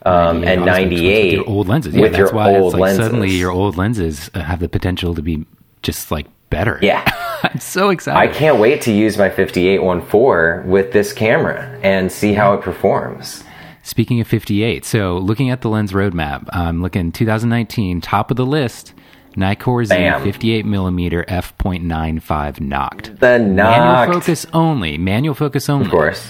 um, 0.05 0.41
98 0.41 0.53
and 0.53 0.65
98 0.65 1.25
with 1.25 1.33
your 1.33 1.49
old 1.49 1.67
lenses. 1.67 1.95
Yeah, 1.95 2.01
with 2.03 2.11
that's 2.13 2.19
your 2.19 2.31
why 2.33 2.55
old 2.57 2.73
it's 2.73 2.79
like 2.79 2.81
lenses. 2.81 3.05
suddenly 3.05 3.29
your 3.31 3.51
old 3.51 3.75
lenses 3.75 4.29
uh, 4.33 4.39
have 4.41 4.59
the 4.59 4.69
potential 4.69 5.13
to 5.15 5.21
be 5.21 5.45
just 5.81 6.09
like 6.11 6.27
better. 6.49 6.79
Yeah. 6.81 7.03
I'm 7.43 7.59
so 7.59 7.89
excited. 7.89 8.17
I 8.17 8.27
can't 8.33 8.59
wait 8.59 8.81
to 8.83 8.91
use 8.91 9.17
my 9.17 9.29
5814 9.29 10.69
with 10.69 10.91
this 10.91 11.13
camera 11.13 11.79
and 11.83 12.11
see 12.11 12.33
how 12.33 12.53
it 12.53 12.61
performs. 12.61 13.43
Speaking 13.83 14.19
of 14.19 14.27
58, 14.27 14.83
so 14.83 15.17
looking 15.17 15.51
at 15.51 15.61
the 15.61 15.69
lens 15.69 15.91
roadmap, 15.91 16.47
I'm 16.49 16.81
looking 16.81 17.11
2019, 17.11 18.01
top 18.01 18.31
of 18.31 18.37
the 18.37 18.45
list, 18.45 18.93
Nikkor 19.35 19.85
Z 19.85 19.93
Bam. 19.93 20.23
58 20.23 20.65
millimeter 20.65 21.23
f.95 21.27 22.21
Noct. 22.59 23.19
The 23.19 23.37
Manual 23.39 24.13
focus 24.13 24.45
only. 24.53 24.97
Manual 24.97 25.35
focus 25.35 25.69
only. 25.69 25.85
of 25.85 25.91
course. 25.91 26.27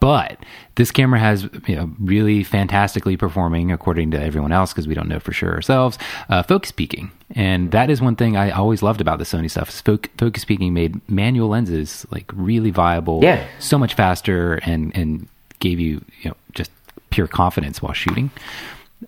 But 0.00 0.38
this 0.76 0.90
camera 0.92 1.18
has 1.18 1.48
you 1.66 1.74
know, 1.76 1.90
really 1.98 2.44
fantastically 2.44 3.16
performing, 3.16 3.72
according 3.72 4.12
to 4.12 4.22
everyone 4.22 4.52
else, 4.52 4.72
because 4.72 4.86
we 4.86 4.94
don't 4.94 5.08
know 5.08 5.18
for 5.18 5.32
sure 5.32 5.52
ourselves, 5.54 5.98
uh, 6.28 6.42
focus 6.44 6.70
peaking. 6.70 7.10
And 7.34 7.72
that 7.72 7.90
is 7.90 8.00
one 8.00 8.14
thing 8.16 8.36
I 8.36 8.50
always 8.50 8.80
loved 8.82 9.00
about 9.00 9.18
the 9.18 9.24
Sony 9.24 9.50
stuff. 9.50 9.68
Is 9.70 9.82
foc- 9.82 10.08
focus 10.16 10.44
peaking 10.44 10.72
made 10.72 11.00
manual 11.10 11.48
lenses 11.48 12.06
like 12.10 12.30
really 12.34 12.70
viable, 12.70 13.20
Yeah. 13.22 13.44
so 13.58 13.76
much 13.78 13.94
faster, 13.94 14.54
and 14.64 14.96
and 14.96 15.26
gave 15.58 15.80
you 15.80 16.02
you 16.22 16.30
know 16.30 16.36
just 16.54 16.70
pure 17.10 17.26
confidence 17.26 17.82
while 17.82 17.92
shooting. 17.92 18.30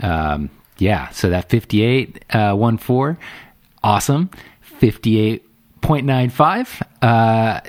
Um, 0.01 0.51
yeah, 0.79 1.09
so 1.11 1.31
that 1.31 1.49
58 1.51 2.25
uh, 2.31 2.55
1.4, 2.55 3.17
awesome. 3.85 4.31
58.95. 4.81 6.83
Uh, 7.03 7.61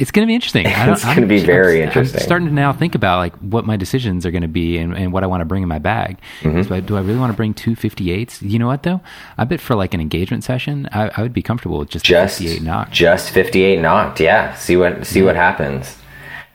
it's 0.00 0.10
going 0.10 0.26
to 0.26 0.26
be 0.26 0.34
interesting. 0.34 0.64
It's 0.66 1.04
gonna 1.04 1.26
be 1.26 1.44
very 1.44 1.78
I'm- 1.80 1.88
interesting. 1.88 2.18
I'm 2.20 2.24
starting 2.24 2.48
to 2.48 2.54
now 2.54 2.72
think 2.72 2.94
about 2.94 3.18
like 3.18 3.36
what 3.36 3.64
my 3.66 3.76
decisions 3.76 4.24
are 4.26 4.30
going 4.30 4.42
to 4.42 4.48
be 4.48 4.78
and, 4.78 4.96
and 4.96 5.12
what 5.12 5.22
I 5.22 5.26
want 5.26 5.42
to 5.42 5.44
bring 5.44 5.62
in 5.62 5.68
my 5.68 5.78
bag. 5.78 6.18
Mm-hmm. 6.40 6.62
So 6.62 6.74
I- 6.74 6.80
do 6.80 6.96
I 6.96 7.00
really 7.00 7.18
want 7.18 7.32
to 7.32 7.36
bring 7.36 7.54
two 7.54 7.76
58s? 7.76 8.40
You 8.42 8.58
know 8.58 8.66
what 8.66 8.82
though? 8.82 9.00
I 9.38 9.44
bet 9.44 9.60
for 9.60 9.74
like 9.76 9.94
an 9.94 10.00
engagement 10.00 10.42
session, 10.42 10.88
I, 10.92 11.10
I 11.16 11.22
would 11.22 11.32
be 11.34 11.42
comfortable 11.42 11.78
with 11.78 11.90
just, 11.90 12.04
Just 12.04 12.38
58 12.38 12.62
Noct. 12.62 12.90
just 12.90 13.30
58 13.30 13.78
Noct. 13.78 14.18
Yeah, 14.18 14.54
see 14.54 14.76
what 14.76 15.06
see 15.06 15.22
what 15.22 15.36
happens. 15.36 15.96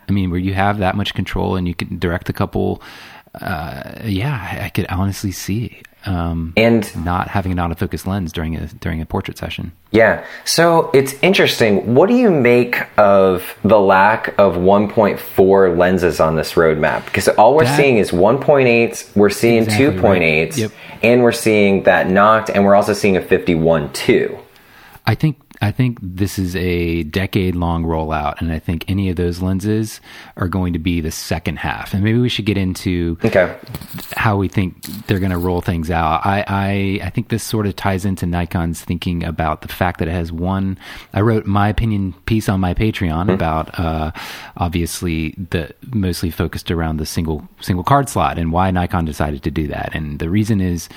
I 0.09 0.11
mean, 0.11 0.29
where 0.31 0.39
you 0.39 0.53
have 0.53 0.79
that 0.79 0.95
much 0.95 1.13
control 1.13 1.55
and 1.55 1.67
you 1.67 1.75
can 1.75 1.97
direct 1.99 2.29
a 2.29 2.33
couple. 2.33 2.81
Uh, 3.33 3.99
yeah, 4.05 4.59
I 4.63 4.69
could 4.69 4.85
honestly 4.89 5.31
see 5.31 5.81
um, 6.05 6.53
And 6.57 7.05
not 7.05 7.27
having 7.29 7.51
an 7.51 7.57
autofocus 7.57 8.05
lens 8.05 8.31
during 8.31 8.55
a 8.55 8.67
during 8.67 9.01
a 9.01 9.05
portrait 9.05 9.37
session. 9.37 9.71
Yeah. 9.91 10.23
So 10.43 10.89
it's 10.93 11.13
interesting. 11.21 11.95
What 11.95 12.09
do 12.09 12.15
you 12.15 12.29
make 12.29 12.83
of 12.97 13.57
the 13.63 13.79
lack 13.79 14.29
of 14.37 14.55
1.4 14.55 15.77
lenses 15.77 16.19
on 16.19 16.35
this 16.35 16.53
roadmap? 16.53 17.05
Because 17.05 17.27
all 17.29 17.55
we're 17.55 17.63
That- 17.65 17.77
seeing 17.77 17.97
is 17.97 18.11
1.8s, 18.11 19.15
we're 19.15 19.29
seeing 19.29 19.63
Exactly 19.63 19.85
2.8s, 19.87 20.49
right. 20.51 20.57
Yep. 20.57 20.71
and 21.03 21.23
we're 21.23 21.31
seeing 21.31 21.83
that 21.83 22.07
Noct, 22.07 22.49
and 22.53 22.65
we're 22.65 22.75
also 22.75 22.93
seeing 22.93 23.17
a 23.17 23.21
51 23.21 23.91
too. 23.93 24.37
I 25.07 25.15
think 25.15 25.37
I 25.61 25.71
think 25.71 25.97
this 26.01 26.37
is 26.37 26.55
a 26.55 27.03
decade 27.03 27.55
long 27.55 27.83
rollout, 27.83 28.41
and 28.41 28.51
I 28.51 28.59
think 28.59 28.85
any 28.87 29.09
of 29.09 29.15
those 29.15 29.41
lenses 29.41 30.01
are 30.37 30.47
going 30.47 30.73
to 30.73 30.79
be 30.79 31.01
the 31.01 31.11
second 31.11 31.57
half. 31.59 31.93
And 31.93 32.03
maybe 32.03 32.19
we 32.19 32.29
should 32.29 32.45
get 32.45 32.57
into 32.57 33.17
Okay. 33.23 33.55
how 34.15 34.37
we 34.37 34.47
think 34.47 34.81
they're 35.07 35.19
going 35.19 35.31
to 35.31 35.37
roll 35.37 35.61
things 35.61 35.89
out. 35.89 36.25
I, 36.25 36.43
I 36.47 37.05
I 37.05 37.09
think 37.09 37.29
this 37.29 37.43
sort 37.43 37.65
of 37.67 37.75
ties 37.75 38.05
into 38.05 38.25
Nikon's 38.25 38.81
thinking 38.81 39.23
about 39.23 39.61
the 39.61 39.67
fact 39.67 39.99
that 39.99 40.07
it 40.07 40.11
has 40.11 40.31
one. 40.31 40.77
I 41.13 41.21
wrote 41.21 41.45
my 41.45 41.69
opinion 41.69 42.13
piece 42.25 42.49
on 42.49 42.59
my 42.59 42.73
Patreon 42.73 43.33
about 43.33 43.79
uh, 43.79 44.11
obviously 44.57 45.31
the 45.49 45.73
mostly 45.93 46.31
focused 46.31 46.71
around 46.71 46.97
the 46.97 47.05
single 47.05 47.47
single 47.61 47.83
card 47.83 48.09
slot 48.09 48.37
and 48.37 48.51
why 48.51 48.71
Nikon 48.71 49.05
decided 49.05 49.43
to 49.43 49.51
do 49.51 49.67
that. 49.67 49.91
And 49.93 50.19
the 50.19 50.29
reason 50.29 50.61
is 50.61 50.89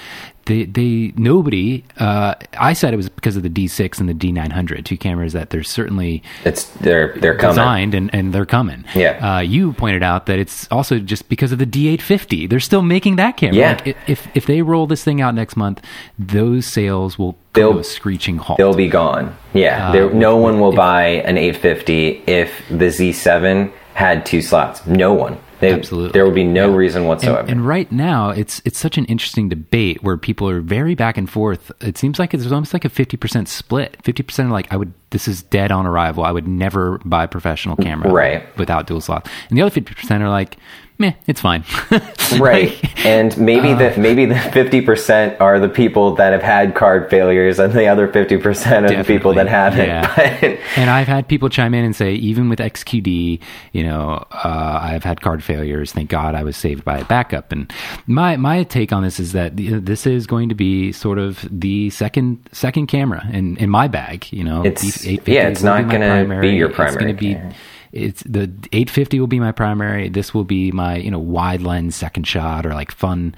they 0.49 0.65
they 0.65 1.13
nobody. 1.17 1.85
Uh, 1.99 2.35
I 2.59 2.73
said 2.73 2.93
it 2.93 2.97
was 2.97 3.09
because 3.09 3.37
of 3.37 3.45
the 3.45 3.49
D6 3.49 4.01
and 4.01 4.09
the 4.09 4.15
D900, 4.15 4.85
two 4.85 4.97
cameras 4.97 5.33
that 5.35 5.51
there's 5.51 5.71
certainly 5.71 6.23
It's 6.45 6.65
they're 6.81 7.15
they're 7.19 7.37
coming. 7.37 7.55
designed 7.55 7.95
and, 7.95 8.13
and 8.13 8.33
they're 8.33 8.45
coming. 8.47 8.85
Yeah. 8.95 9.37
Uh, 9.37 9.41
you 9.41 9.73
pointed 9.75 10.03
out 10.03 10.27
that 10.27 10.39
it's 10.41 10.67
also 10.73 10.99
just 10.99 11.29
because 11.29 11.53
of 11.53 11.59
the 11.59 11.67
D850. 11.67 12.49
They're 12.51 12.59
still 12.61 12.83
making 12.83 13.17
that 13.17 13.37
camera. 13.37 13.55
Yeah. 13.57 13.81
Like, 13.85 13.97
if 14.09 14.27
if 14.35 14.47
they 14.47 14.63
roll 14.63 14.87
this 14.89 15.05
thing 15.05 15.21
out 15.21 15.35
next 15.35 15.57
month, 15.57 15.81
those 16.19 16.67
sales 16.67 17.19
will 17.19 17.37
They'll- 17.53 17.79
a 17.79 17.85
screeching 17.85 18.39
halt. 18.39 18.57
They'll 18.59 18.75
be 18.75 18.89
gone. 18.89 19.37
Yeah. 19.55 19.89
Uh, 19.89 19.93
there, 19.93 20.11
no 20.15 20.37
one 20.37 20.59
will 20.61 20.71
if- 20.71 20.77
buy 20.77 21.05
an 21.25 21.37
850 21.39 22.23
if 22.27 22.51
the 22.69 22.87
Z7 22.87 23.71
had 23.95 24.25
two 24.25 24.43
slots. 24.43 24.87
No 24.87 25.13
one. 25.13 25.37
They, 25.61 25.73
Absolutely. 25.73 26.13
There 26.13 26.25
would 26.25 26.35
be 26.35 26.45
no 26.45 26.71
reason 26.71 27.03
and, 27.03 27.09
whatsoever. 27.09 27.49
and 27.49 27.67
right 27.67 27.91
now, 27.91 28.31
it's 28.31 28.63
it's 28.65 28.79
such 28.79 28.97
an 28.97 29.05
interesting 29.07 29.49
debate 29.49 30.03
where 30.03 30.17
people 30.17 30.49
are 30.49 30.61
very 30.61 30.95
back 30.95 31.17
and 31.17 31.29
forth. 31.29 31.73
It 31.81 31.99
seems 31.99 32.19
like 32.19 32.33
it's 32.33 32.51
almost 32.51 32.73
like 32.73 32.85
a 32.85 32.89
fifty 32.89 33.17
percent 33.17 33.49
split. 33.49 33.97
Fifty 34.03 34.23
percent 34.23 34.51
are 34.51 34.53
like 34.53 34.73
I 34.73 34.77
would 34.77 34.93
this 35.11 35.27
is 35.29 35.43
dead 35.43 35.73
on 35.73 35.87
arrival. 35.87 36.25
I 36.25 36.33
would 36.33 36.47
never 36.49 36.99
buy 37.05 37.25
a 37.25 37.29
professional 37.29 37.77
camera 37.77 38.11
Right. 38.13 38.57
without 38.59 38.87
dual 38.87 39.01
slots. 39.01 39.31
And 39.49 39.57
the 39.59 39.63
other 39.63 39.71
fifty 39.71 39.95
percent 39.95 40.23
are 40.23 40.29
like, 40.29 40.57
meh, 40.99 41.13
it's 41.27 41.41
fine. 41.41 41.65
right 42.39 42.71
Like, 42.83 43.07
and 43.07 43.39
maybe 43.39 43.69
Uh. 43.73 43.77
the 43.93 44.01
maybe 44.01 44.27
the 44.27 44.35
50% 44.35 45.41
are 45.41 45.59
the 45.61 45.69
people 45.69 46.15
that 46.17 46.33
have 46.33 46.43
had 46.43 46.75
card 46.75 47.09
failures 47.09 47.59
and 47.59 47.73
the 47.73 47.87
other 47.87 48.09
50% 48.09 48.91
are 48.91 48.97
the 48.97 49.05
people 49.05 49.33
that 49.35 49.47
haven't 49.47 49.87
yeah. 49.87 50.57
And 50.77 50.91
I've 50.91 51.07
had 51.09 51.27
people 51.29 51.49
chime 51.49 51.73
in 51.75 51.85
and 51.85 51.95
say, 51.97 52.15
even 52.15 52.49
with 52.49 52.59
XQD, 52.59 53.41
you 53.73 53.83
know, 53.85 54.27
uh, 54.33 54.79
I've 54.83 55.05
had 55.05 55.21
card 55.21 55.43
failures. 55.43 55.93
Thank 55.93 56.11
God 56.11 56.35
I 56.35 56.43
was 56.43 56.57
saved 56.57 56.85
by 56.85 56.99
a 56.99 57.05
backup. 57.05 57.53
And 57.53 57.73
my 58.07 58.37
my 58.37 58.65
take 58.65 58.93
on 58.93 59.03
this 59.05 59.19
is 59.21 59.33
that 59.33 59.57
this 59.57 60.07
is 60.07 60.27
going 60.27 60.49
to 60.51 60.55
be 60.55 60.93
sort 60.93 61.19
of 61.19 61.47
the 61.51 61.91
second 61.91 62.39
second 62.53 62.89
camera 62.89 63.25
in 63.33 63.57
in 63.59 63.71
my 63.71 63.89
bag. 63.89 64.27
You 64.33 64.45
know, 64.45 64.65
It's- 64.65 64.98
The 65.03 65.11
850 65.15 65.33
yeah, 65.33 65.49
it's 65.49 65.63
not 65.63 65.89
gonna 65.91 66.41
be 66.41 66.51
your 66.51 66.69
primary. 66.71 67.13
It's 67.13 67.21
gonna 67.21 67.35
primary 67.35 67.51
be- 67.51 67.57
it's 67.91 68.23
the 68.25 68.43
850 68.71 69.19
will 69.19 69.27
be 69.27 69.41
my 69.41 69.51
primary. 69.51 70.11
This 70.11 70.35
will 70.35 70.45
be 70.45 70.71
my 70.73 70.97
you 70.97 71.11
know 71.11 71.19
wide 71.19 71.63
lens 71.63 71.97
second 71.97 72.25
shot 72.27 72.67
or 72.67 72.75
like 72.75 72.93
fun, 72.93 73.35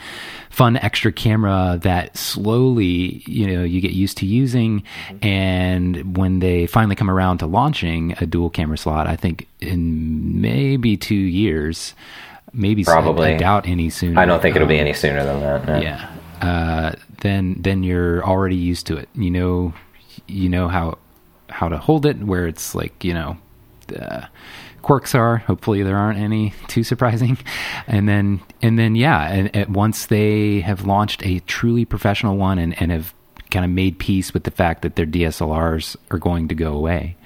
fun 0.51 0.77
extra 0.79 1.12
camera 1.12 1.79
that 1.83 2.16
slowly 2.16 3.23
you 3.29 3.46
know 3.46 3.62
you 3.62 3.81
get 3.81 3.92
used 3.92 4.18
to 4.18 4.27
using, 4.27 4.83
and 5.23 6.16
when 6.16 6.40
they 6.40 6.66
finally 6.66 6.96
come 6.96 7.09
around 7.11 7.38
to 7.38 7.46
launching 7.46 8.14
a 8.20 8.27
dual 8.27 8.51
camera 8.51 8.77
slot, 8.77 9.07
I 9.07 9.14
think 9.14 9.46
in 9.61 10.40
maybe 10.40 10.96
two 10.96 11.14
years, 11.14 11.94
maybe 12.53 12.83
Probably. 12.83 13.35
I 13.35 13.37
doubt 13.37 13.68
any 13.68 13.88
sooner. 13.88 14.18
I 14.20 14.25
don't 14.27 14.42
think 14.42 14.57
it'll 14.57 14.66
be 14.68 14.75
Um, 14.81 14.81
any 14.87 14.94
sooner 14.94 15.25
than 15.25 15.40
that. 15.40 15.66
no. 15.66 15.81
yeah. 15.81 16.11
Uh, 16.42 16.92
then 17.20 17.55
then 17.61 17.83
you're 17.85 18.25
already 18.25 18.57
used 18.57 18.87
to 18.88 18.96
it. 18.96 19.09
You 19.14 19.31
know, 19.31 19.75
you 20.27 20.49
know 20.49 20.66
how 20.68 20.99
how 21.50 21.68
to 21.68 21.78
hold 21.78 22.06
it. 22.06 22.18
Where 22.18 22.46
it's 22.46 22.74
like 22.74 23.04
you 23.04 23.14
know, 23.14 23.36
the 23.88 24.28
quirks 24.82 25.14
are. 25.14 25.38
Hopefully 25.38 25.82
there 25.82 25.96
aren't 25.96 26.18
any 26.18 26.54
too 26.68 26.84
surprising. 26.84 27.38
And 27.86 28.08
then 28.08 28.40
and 28.62 28.78
then 28.78 28.94
yeah, 28.94 29.28
and, 29.32 29.54
and 29.54 29.74
once 29.74 30.06
they 30.06 30.60
have 30.60 30.86
launched 30.86 31.26
a 31.26 31.40
truly 31.40 31.84
professional 31.84 32.36
one 32.36 32.58
and 32.58 32.80
and 32.80 32.92
have 32.92 33.12
kind 33.50 33.64
of 33.64 33.70
made 33.70 33.98
peace 33.98 34.32
with 34.32 34.44
the 34.44 34.50
fact 34.50 34.82
that 34.82 34.94
their 34.94 35.06
DSLRs 35.06 35.96
are 36.10 36.18
going 36.18 36.46
to 36.48 36.54
go 36.54 36.72
away. 36.72 37.16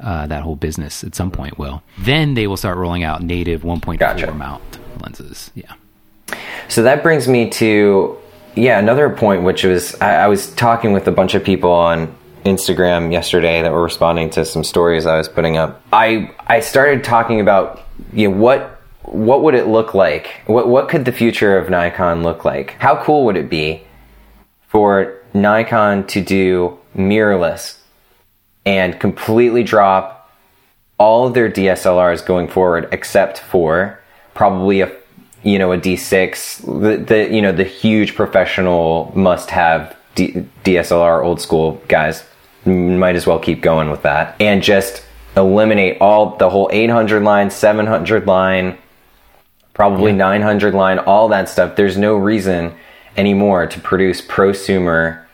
Uh, 0.00 0.26
that 0.26 0.42
whole 0.42 0.56
business 0.56 1.02
at 1.04 1.14
some 1.14 1.30
point 1.30 1.58
will. 1.58 1.82
Then 1.98 2.34
they 2.34 2.46
will 2.46 2.56
start 2.56 2.76
rolling 2.76 3.02
out 3.04 3.22
native 3.22 3.62
1.4 3.62 3.98
Gotcha. 3.98 4.32
mount 4.32 4.62
lenses. 5.00 5.50
Yeah. 5.54 5.72
So 6.68 6.82
that 6.82 7.02
brings 7.02 7.26
me 7.28 7.48
to 7.50 8.16
yeah 8.54 8.78
another 8.78 9.10
point, 9.10 9.42
which 9.42 9.64
was 9.64 9.94
I, 10.00 10.24
I 10.24 10.26
was 10.28 10.52
talking 10.54 10.92
with 10.92 11.06
a 11.08 11.12
bunch 11.12 11.34
of 11.34 11.42
people 11.42 11.70
on 11.70 12.14
Instagram 12.44 13.12
yesterday 13.12 13.62
that 13.62 13.72
were 13.72 13.82
responding 13.82 14.30
to 14.30 14.44
some 14.44 14.64
stories 14.64 15.06
I 15.06 15.16
was 15.16 15.28
putting 15.28 15.56
up. 15.56 15.82
I 15.92 16.30
I 16.46 16.60
started 16.60 17.04
talking 17.04 17.40
about 17.40 17.82
you 18.12 18.28
know 18.28 18.36
what 18.36 18.82
what 19.02 19.42
would 19.42 19.54
it 19.54 19.66
look 19.66 19.94
like? 19.94 20.42
What 20.46 20.68
what 20.68 20.88
could 20.88 21.04
the 21.04 21.12
future 21.12 21.56
of 21.56 21.70
Nikon 21.70 22.22
look 22.22 22.44
like? 22.44 22.72
How 22.72 23.02
cool 23.02 23.24
would 23.26 23.36
it 23.36 23.48
be 23.48 23.82
for 24.68 25.20
Nikon 25.32 26.06
to 26.08 26.22
do 26.22 26.78
mirrorless 26.96 27.78
and 28.64 28.98
completely 28.98 29.62
drop 29.62 30.32
all 30.98 31.26
of 31.26 31.34
their 31.34 31.50
DSLRs 31.50 32.24
going 32.24 32.48
forward, 32.48 32.88
except 32.92 33.40
for 33.40 34.00
probably 34.34 34.80
a 34.80 34.92
you 35.42 35.58
know 35.58 35.72
a 35.72 35.78
D6, 35.78 36.82
the, 36.82 36.96
the 37.04 37.34
you 37.34 37.42
know 37.42 37.52
the 37.52 37.64
huge 37.64 38.14
professional 38.14 39.12
must-have 39.14 39.96
D, 40.14 40.46
DSLR 40.64 41.22
old 41.24 41.40
school 41.40 41.82
guys. 41.88 42.24
Might 42.66 43.16
as 43.16 43.26
well 43.26 43.38
keep 43.38 43.60
going 43.60 43.90
with 43.90 44.02
that 44.02 44.36
and 44.40 44.62
just 44.62 45.04
eliminate 45.36 45.98
all 46.00 46.36
the 46.36 46.48
whole 46.48 46.70
800 46.72 47.22
line, 47.22 47.50
700 47.50 48.26
line, 48.26 48.78
probably 49.74 50.12
900 50.12 50.72
line, 50.74 50.98
all 51.00 51.28
that 51.28 51.48
stuff. 51.48 51.76
There's 51.76 51.98
no 51.98 52.16
reason 52.16 52.74
anymore 53.16 53.66
to 53.66 53.80
produce 53.80 54.20
prosumer 54.22 55.24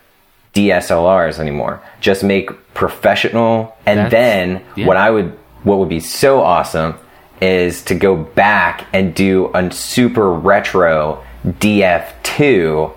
DSLRs 0.55 1.38
anymore. 1.38 1.81
Just 2.01 2.25
make 2.25 2.51
professional, 2.75 3.77
and 3.87 3.99
That's- 3.99 4.11
then 4.11 4.62
yeah. 4.75 4.87
what 4.87 4.97
I 4.97 5.11
would, 5.11 5.38
what 5.62 5.79
would 5.79 5.88
be 5.88 6.01
so 6.01 6.40
awesome 6.40 6.95
is 7.40 7.83
to 7.85 7.95
go 7.95 8.16
back 8.16 8.87
and 8.93 9.14
do 9.14 9.51
a 9.55 9.71
super 9.71 10.33
retro 10.33 11.23
DF2 11.47 12.93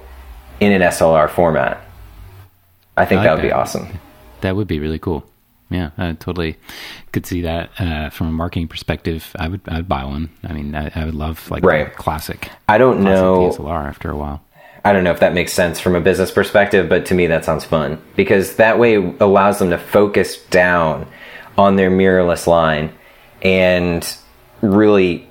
in 0.60 0.72
an 0.72 0.82
SLR 0.82 1.30
format. 1.30 1.82
I 2.98 3.06
think 3.06 3.22
I 3.22 3.24
that 3.26 3.36
would 3.36 3.41
be 3.41 3.52
awesome. 3.52 3.88
That 4.43 4.56
would 4.56 4.67
be 4.67 4.79
really 4.79 4.99
cool. 4.99 5.25
Yeah, 5.69 5.89
I 5.97 6.12
totally 6.13 6.58
could 7.12 7.25
see 7.25 7.41
that 7.41 7.71
uh, 7.79 8.10
from 8.12 8.27
a 8.27 8.32
marketing 8.32 8.67
perspective. 8.67 9.36
I 9.39 9.47
would, 9.47 9.62
I 9.67 9.77
would 9.77 9.89
buy 9.89 10.03
one. 10.06 10.29
I 10.43 10.53
mean, 10.53 10.75
I, 10.75 10.91
I 10.93 11.06
would 11.06 11.15
love 11.15 11.49
like 11.49 11.63
Right. 11.63 11.88
a 11.88 11.89
classic, 11.89 12.49
I 12.69 12.77
don't 12.77 13.01
classic 13.01 13.21
know. 13.23 13.49
DSLR 13.49 13.88
after 13.88 14.12
a 14.12 14.15
while. 14.15 14.43
I 14.86 14.91
don't 14.93 15.03
know 15.06 15.12
if 15.12 15.21
that 15.21 15.34
makes 15.34 15.53
sense 15.53 15.79
from 15.79 15.95
a 15.95 16.01
business 16.01 16.29
perspective, 16.29 16.89
but 16.89 17.06
to 17.08 17.15
me 17.15 17.25
that 17.27 17.45
sounds 17.45 17.63
fun 17.65 17.99
because 18.17 18.58
that 18.58 18.77
way 18.77 18.95
allows 19.19 19.58
them 19.60 19.69
to 19.71 19.77
focus 19.79 20.38
down 20.47 21.08
on 21.58 21.77
their 21.77 21.89
mirrorless 21.89 22.45
line 22.45 22.91
and 23.41 24.06
really 24.62 25.27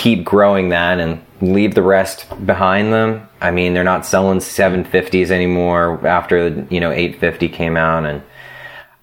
keep 0.00 0.24
growing 0.24 0.70
that 0.70 0.98
and 0.98 1.20
leave 1.42 1.74
the 1.74 1.82
rest 1.82 2.24
behind 2.46 2.90
them. 2.90 3.28
I 3.38 3.50
mean, 3.50 3.74
they're 3.74 3.84
not 3.84 4.06
selling 4.06 4.38
750s 4.38 5.30
anymore 5.30 6.06
after, 6.06 6.66
you 6.70 6.80
know, 6.80 6.90
850 6.90 7.48
came 7.50 7.76
out 7.76 8.06
and 8.06 8.22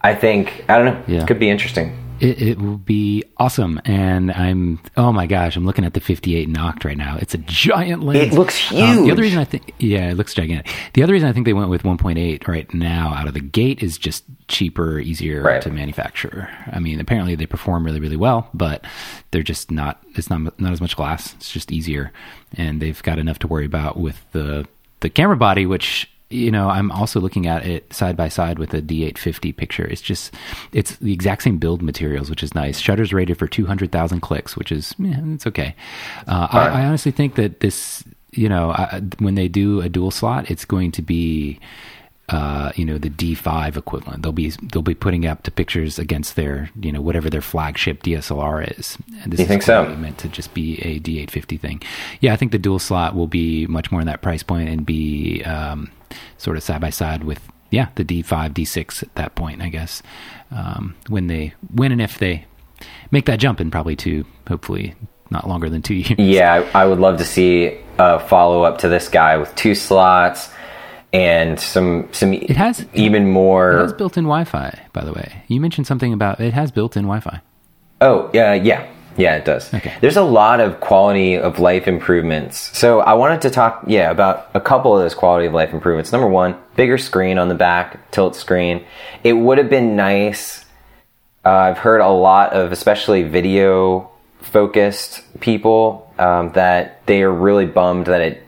I 0.01 0.15
think 0.15 0.65
I 0.67 0.77
don't 0.77 0.85
know, 0.85 1.03
Yeah. 1.05 1.21
it 1.21 1.27
could 1.27 1.37
be 1.39 1.49
interesting. 1.51 1.95
It, 2.19 2.41
it 2.41 2.59
will 2.59 2.77
be 2.77 3.23
awesome, 3.37 3.79
and 3.85 4.31
I'm 4.31 4.79
oh 4.97 5.11
my 5.11 5.27
gosh, 5.27 5.55
I'm 5.55 5.65
looking 5.65 5.85
at 5.85 5.93
the 5.93 5.99
58 5.99 6.49
Noct 6.49 6.83
right 6.83 6.97
now. 6.97 7.17
It's 7.21 7.33
a 7.33 7.37
giant 7.37 8.03
lens. 8.03 8.33
It 8.33 8.37
looks 8.37 8.71
Um, 8.71 9.05
the 9.05 9.11
other 9.11 9.21
reason 9.21 9.39
I 9.39 9.43
think, 9.45 9.73
yeah, 9.77 10.09
it 10.09 10.15
looks 10.15 10.33
gigantic. 10.33 10.71
The 10.93 11.03
other 11.03 11.13
reason 11.13 11.29
I 11.29 11.33
think 11.33 11.45
they 11.45 11.53
went 11.53 11.69
with 11.69 11.83
1.8 11.83 12.47
right 12.47 12.73
now 12.73 13.13
out 13.13 13.27
of 13.27 13.33
the 13.35 13.39
gate 13.39 13.83
is 13.83 13.97
just 13.97 14.23
cheaper, 14.47 14.97
easier 14.99 15.43
Right. 15.43 15.61
to 15.61 15.69
manufacture. 15.69 16.49
I 16.71 16.79
mean, 16.79 16.99
apparently 16.99 17.35
they 17.35 17.45
perform 17.45 17.85
really, 17.85 17.99
really 17.99 18.17
well, 18.17 18.49
but 18.53 18.83
they're 19.31 19.43
just 19.43 19.69
not. 19.69 20.01
It's 20.15 20.29
not 20.29 20.59
not 20.59 20.71
as 20.73 20.81
much 20.81 20.95
glass. 20.95 21.33
It's 21.35 21.51
just 21.51 21.71
easier, 21.71 22.11
and 22.55 22.81
they've 22.81 23.01
got 23.03 23.19
enough 23.19 23.37
to 23.39 23.47
worry 23.47 23.65
about 23.65 23.97
with 23.97 24.25
the 24.31 24.65
the 25.01 25.09
camera 25.09 25.37
body, 25.37 25.65
which 25.67 26.09
you 26.29 26.51
know 26.51 26.69
i'm 26.69 26.91
also 26.91 27.19
looking 27.19 27.47
at 27.47 27.65
it 27.65 27.91
side 27.93 28.17
by 28.17 28.27
side 28.27 28.59
with 28.59 28.71
the 28.71 28.81
d850 28.81 29.55
picture. 29.55 29.85
It's 29.85 30.01
just 30.01 30.33
it's 30.71 30.95
the 30.97 31.13
exact 31.13 31.43
same 31.43 31.57
build 31.57 31.81
materials 31.81 32.29
which 32.29 32.43
is 32.43 32.55
nice. 32.55 32.79
Shutters 32.79 33.13
rated 33.13 33.37
for 33.37 33.47
200000 33.47 34.21
clicks 34.21 34.55
which 34.55 34.71
is 34.71 34.95
yeah, 34.97 35.19
it's 35.33 35.47
okay. 35.47 35.75
Uh, 36.27 36.47
I, 36.51 36.67
I 36.67 36.85
honestly 36.85 37.11
think 37.11 37.35
that 37.35 37.59
this 37.59 38.03
you 38.31 38.49
know 38.49 38.71
I, 38.71 39.01
when 39.19 39.35
they 39.35 39.47
do 39.47 39.81
a 39.81 39.89
dual 39.89 40.11
slot 40.11 40.51
it's 40.51 40.65
going 40.65 40.91
to 40.93 41.01
be 41.01 41.59
uh, 42.29 42.71
you 42.75 42.83
know 42.83 42.97
the 42.97 43.09
D5 43.09 43.77
equivalent. 43.77 44.23
They'll 44.23 44.31
be 44.33 44.49
they'll 44.49 44.81
be 44.81 44.95
putting 44.95 45.25
up 45.25 45.43
the 45.43 45.51
pictures 45.51 45.97
against 45.97 46.35
their 46.35 46.69
you 46.79 46.91
know 46.91 47.01
whatever 47.01 47.29
their 47.29 47.41
flagship 47.41 48.03
DSLR 48.03 48.77
is. 48.77 48.97
And 49.23 49.31
this 49.31 49.39
You 49.39 49.43
is 49.43 49.47
think 49.47 49.63
so? 49.63 49.85
meant 49.95 50.17
to 50.19 50.27
just 50.27 50.53
be 50.53 50.77
a 50.79 50.99
D850 50.99 51.59
thing. 51.59 51.81
Yeah, 52.19 52.33
I 52.33 52.35
think 52.35 52.51
the 52.51 52.57
dual 52.59 52.79
slot 52.79 53.15
will 53.15 53.27
be 53.27 53.65
much 53.67 53.91
more 53.91 54.01
in 54.01 54.07
that 54.07 54.21
price 54.21 54.43
point 54.43 54.67
and 54.69 54.85
be 54.85 55.41
um, 55.43 55.89
sort 56.37 56.57
of 56.57 56.63
side 56.63 56.81
by 56.81 56.89
side 56.89 57.23
with 57.23 57.39
yeah 57.71 57.89
the 57.95 58.03
D5 58.03 58.51
D6 58.53 59.03
at 59.03 59.15
that 59.15 59.35
point. 59.35 59.61
I 59.61 59.69
guess 59.69 60.03
um, 60.51 60.95
when 61.07 61.27
they 61.27 61.53
when 61.73 61.91
and 61.93 62.01
if 62.01 62.17
they 62.19 62.45
make 63.11 63.25
that 63.25 63.39
jump 63.39 63.61
in 63.61 63.71
probably 63.71 63.95
two 63.95 64.25
hopefully 64.49 64.95
not 65.29 65.47
longer 65.47 65.69
than 65.69 65.81
two 65.81 65.93
years. 65.95 66.19
Yeah, 66.19 66.67
I, 66.73 66.83
I 66.83 66.85
would 66.85 66.99
love 66.99 67.17
to 67.19 67.25
see 67.25 67.77
a 67.97 68.19
follow 68.19 68.63
up 68.63 68.79
to 68.79 68.89
this 68.89 69.07
guy 69.07 69.37
with 69.37 69.53
two 69.55 69.75
slots 69.75 70.49
and 71.13 71.59
some 71.59 72.09
some 72.11 72.33
It 72.33 72.57
has 72.57 72.85
even 72.93 73.29
more 73.29 73.73
It 73.73 73.81
has 73.81 73.93
built-in 73.93 74.25
Wi-Fi, 74.25 74.87
by 74.93 75.03
the 75.03 75.13
way. 75.13 75.43
You 75.47 75.61
mentioned 75.61 75.87
something 75.87 76.13
about 76.13 76.39
it 76.39 76.53
has 76.53 76.71
built-in 76.71 77.03
Wi-Fi. 77.03 77.41
Oh, 78.01 78.29
yeah, 78.33 78.53
yeah. 78.53 78.87
Yeah, 79.17 79.35
it 79.35 79.45
does. 79.45 79.73
Okay. 79.73 79.95
There's 79.99 80.17
a 80.17 80.21
lot 80.21 80.59
of 80.59 80.79
quality 80.79 81.37
of 81.39 81.57
life 81.57 81.87
improvements. 81.87 82.77
So 82.77 82.99
I 82.99 83.15
wanted 83.15 83.41
to 83.41 83.49
talk, 83.49 83.85
yeah, 83.87 84.11
about 84.11 84.51
a 84.53 84.61
couple 84.61 84.95
of 84.95 85.01
those 85.03 85.15
quality 85.15 85.47
of 85.47 85.53
life 85.53 85.73
improvements. 85.73 86.11
Number 86.11 86.27
one, 86.27 86.55
bigger 86.75 86.99
screen 86.99 87.39
on 87.39 87.47
the 87.47 87.55
back, 87.55 88.11
tilt 88.11 88.35
screen. 88.35 88.85
It 89.23 89.33
would 89.33 89.57
have 89.57 89.71
been 89.71 89.95
nice. 89.95 90.63
Uh, 91.43 91.49
I've 91.49 91.79
heard 91.79 92.01
a 92.01 92.09
lot 92.09 92.53
of, 92.53 92.71
especially 92.71 93.23
video 93.23 94.11
focused 94.41 95.23
people, 95.39 96.13
um, 96.19 96.51
that 96.51 97.03
they 97.07 97.23
are 97.23 97.31
really 97.31 97.65
bummed 97.65 98.05
that 98.05 98.21
it, 98.21 98.43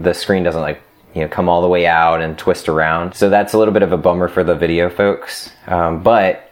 the 0.00 0.14
screen 0.14 0.42
doesn't 0.42 0.62
like, 0.62 0.80
you 1.14 1.22
know, 1.22 1.28
come 1.28 1.48
all 1.48 1.62
the 1.62 1.68
way 1.68 1.86
out 1.86 2.20
and 2.20 2.36
twist 2.36 2.68
around. 2.68 3.14
So 3.14 3.30
that's 3.30 3.52
a 3.52 3.58
little 3.58 3.72
bit 3.72 3.82
of 3.82 3.92
a 3.92 3.96
bummer 3.96 4.28
for 4.28 4.44
the 4.44 4.54
video 4.54 4.90
folks. 4.90 5.50
Um, 5.66 6.02
but 6.02 6.50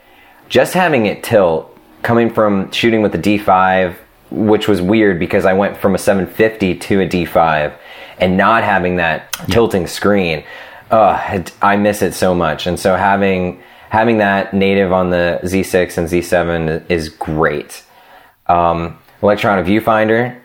just 0.49 0.73
having 0.73 1.05
it 1.05 1.23
tilt 1.23 1.77
coming 2.01 2.33
from 2.33 2.71
shooting 2.71 3.01
with 3.01 3.11
the 3.11 3.17
D5 3.17 3.95
which 4.31 4.67
was 4.67 4.81
weird 4.81 5.19
because 5.19 5.45
I 5.45 5.53
went 5.53 5.77
from 5.77 5.93
a 5.93 5.97
750 5.99 6.75
to 6.79 7.01
a 7.01 7.07
D5 7.07 7.77
and 8.17 8.35
not 8.35 8.63
having 8.63 8.95
that 8.95 9.31
tilting 9.49 9.85
screen 9.85 10.43
uh, 10.89 11.43
I 11.61 11.77
miss 11.77 12.01
it 12.01 12.13
so 12.13 12.33
much 12.33 12.65
and 12.65 12.79
so 12.79 12.95
having 12.95 13.61
having 13.93 14.17
that 14.17 14.55
native 14.55 14.91
on 14.91 15.11
the 15.11 15.39
Z6 15.43 15.99
and 15.99 16.07
Z7 16.07 16.89
is 16.89 17.09
great. 17.09 17.83
Um, 18.47 18.97
electronic 19.21 19.67
viewfinder, 19.67 20.39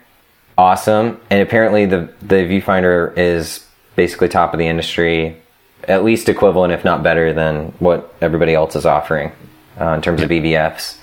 awesome, 0.59 1.19
and 1.31 1.41
apparently 1.41 1.87
the 1.87 2.13
the 2.21 2.45
viewfinder 2.45 3.17
is 3.17 3.65
basically 3.99 4.29
top 4.29 4.55
of 4.55 4.59
the 4.59 4.67
industry, 4.67 5.37
at 5.89 6.05
least 6.05 6.29
equivalent, 6.29 6.73
if 6.73 6.85
not 6.85 7.03
better, 7.03 7.33
than 7.33 7.73
what 7.81 8.15
everybody 8.23 8.55
else 8.55 8.77
is 8.77 8.87
offering 8.87 9.33
uh, 9.81 9.89
in 9.91 10.01
terms 10.01 10.23
of 10.23 10.31
EVFs. 10.31 10.97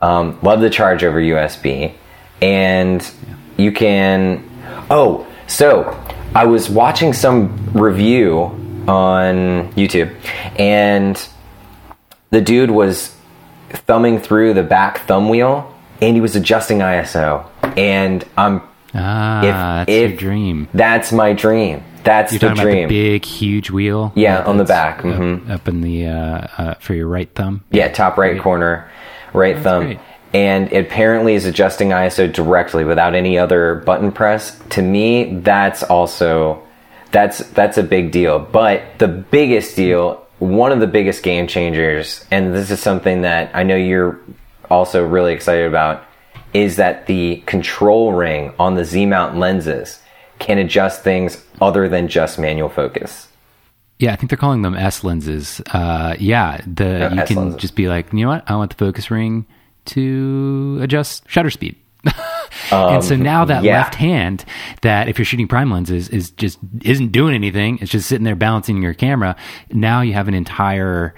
Um, 0.00 0.38
love 0.42 0.60
the 0.60 0.68
charge 0.70 1.02
over 1.02 1.18
USB, 1.20 1.94
and 2.42 3.00
you 3.56 3.72
can. 3.72 4.44
Oh, 4.90 5.26
so 5.46 5.98
I 6.34 6.44
was 6.44 6.68
watching 6.70 7.12
some 7.14 7.70
review 7.72 8.34
on 8.86 9.72
YouTube, 9.72 10.14
and 10.58 11.26
the 12.30 12.40
dude 12.42 12.70
was 12.70 13.14
thumbing 13.70 14.18
through 14.20 14.52
the 14.54 14.62
back 14.62 15.06
thumb 15.06 15.30
wheel, 15.30 15.74
and 16.02 16.14
he 16.14 16.20
was 16.20 16.36
adjusting 16.36 16.78
ISO, 16.80 17.46
and 17.76 18.22
I'm 18.36 18.60
Ah, 18.94 19.40
If- 19.42 19.44
that's 19.54 19.90
if- 19.90 20.10
your 20.22 20.30
dream. 20.30 20.68
that's 20.72 21.12
my 21.12 21.32
dream. 21.34 21.82
That's 22.08 22.32
You're 22.32 22.38
the 22.38 22.48
talking 22.48 22.62
dream. 22.62 22.78
about 22.78 22.88
the 22.88 23.10
big, 23.10 23.24
huge 23.26 23.70
wheel. 23.70 24.12
Yeah, 24.14 24.42
on 24.44 24.56
the 24.56 24.64
back, 24.64 25.02
mhm. 25.02 25.44
Up, 25.50 25.60
up 25.60 25.68
in 25.68 25.82
the 25.82 26.06
uh, 26.06 26.46
uh, 26.56 26.74
for 26.76 26.94
your 26.94 27.06
right 27.06 27.28
thumb. 27.34 27.62
Yeah, 27.70 27.88
top 27.88 28.16
right 28.16 28.40
corner, 28.40 28.90
right 29.34 29.58
thumb. 29.58 29.84
great. 29.84 29.98
And 30.32 30.72
it 30.72 30.86
apparently 30.86 31.34
is 31.34 31.44
adjusting 31.44 31.90
ISO 31.90 32.32
directly 32.32 32.84
without 32.84 33.14
any 33.14 33.36
other 33.36 33.74
button 33.74 34.10
press. 34.10 34.58
To 34.70 34.80
me, 34.80 35.40
that's 35.40 35.82
also 35.82 36.62
that's 37.12 37.40
that's 37.50 37.76
a 37.76 37.82
big 37.82 38.10
deal. 38.10 38.38
But 38.38 38.84
the 38.96 39.08
biggest 39.08 39.76
deal, 39.76 40.26
one 40.38 40.72
of 40.72 40.80
the 40.80 40.86
biggest 40.86 41.22
game 41.22 41.46
changers, 41.46 42.24
and 42.30 42.54
this 42.54 42.70
is 42.70 42.80
something 42.80 43.20
that 43.20 43.50
I 43.52 43.64
know 43.64 43.76
you're 43.76 44.18
also 44.70 45.04
really 45.06 45.34
excited 45.34 45.66
about, 45.66 46.04
is 46.54 46.76
that 46.76 47.06
the 47.06 47.42
control 47.44 48.14
ring 48.14 48.54
on 48.58 48.76
the 48.76 48.84
Z 48.86 49.04
mount 49.04 49.36
lenses 49.36 50.00
can 50.38 50.58
adjust 50.58 51.02
things 51.02 51.44
other 51.60 51.88
than 51.88 52.08
just 52.08 52.38
manual 52.38 52.68
focus. 52.68 53.28
Yeah, 53.98 54.12
I 54.12 54.16
think 54.16 54.30
they're 54.30 54.36
calling 54.36 54.62
them 54.62 54.74
S 54.76 55.02
lenses. 55.02 55.60
Uh, 55.72 56.14
yeah, 56.20 56.60
the 56.66 57.10
you 57.12 57.20
S 57.20 57.28
can 57.28 57.36
lenses. 57.36 57.60
just 57.60 57.74
be 57.74 57.88
like, 57.88 58.12
you 58.12 58.20
know 58.20 58.28
what? 58.28 58.44
I 58.48 58.54
want 58.54 58.70
the 58.70 58.76
focus 58.76 59.10
ring 59.10 59.44
to 59.86 60.78
adjust 60.82 61.24
shutter 61.28 61.50
speed. 61.50 61.74
and 62.70 63.02
so 63.02 63.16
now 63.16 63.44
that 63.44 63.58
Um, 63.58 63.64
yeah. 63.64 63.78
left 63.78 63.96
hand, 63.96 64.44
that 64.82 65.08
if 65.08 65.18
you're 65.18 65.24
shooting 65.26 65.48
prime 65.48 65.70
lenses, 65.70 66.08
is 66.10 66.30
just 66.30 66.58
isn't 66.82 67.10
doing 67.10 67.34
anything. 67.34 67.78
It's 67.80 67.90
just 67.90 68.08
sitting 68.08 68.24
there 68.24 68.36
balancing 68.36 68.80
your 68.82 68.94
camera. 68.94 69.34
Now 69.72 70.00
you 70.02 70.12
have 70.12 70.28
an 70.28 70.34
entire 70.34 71.12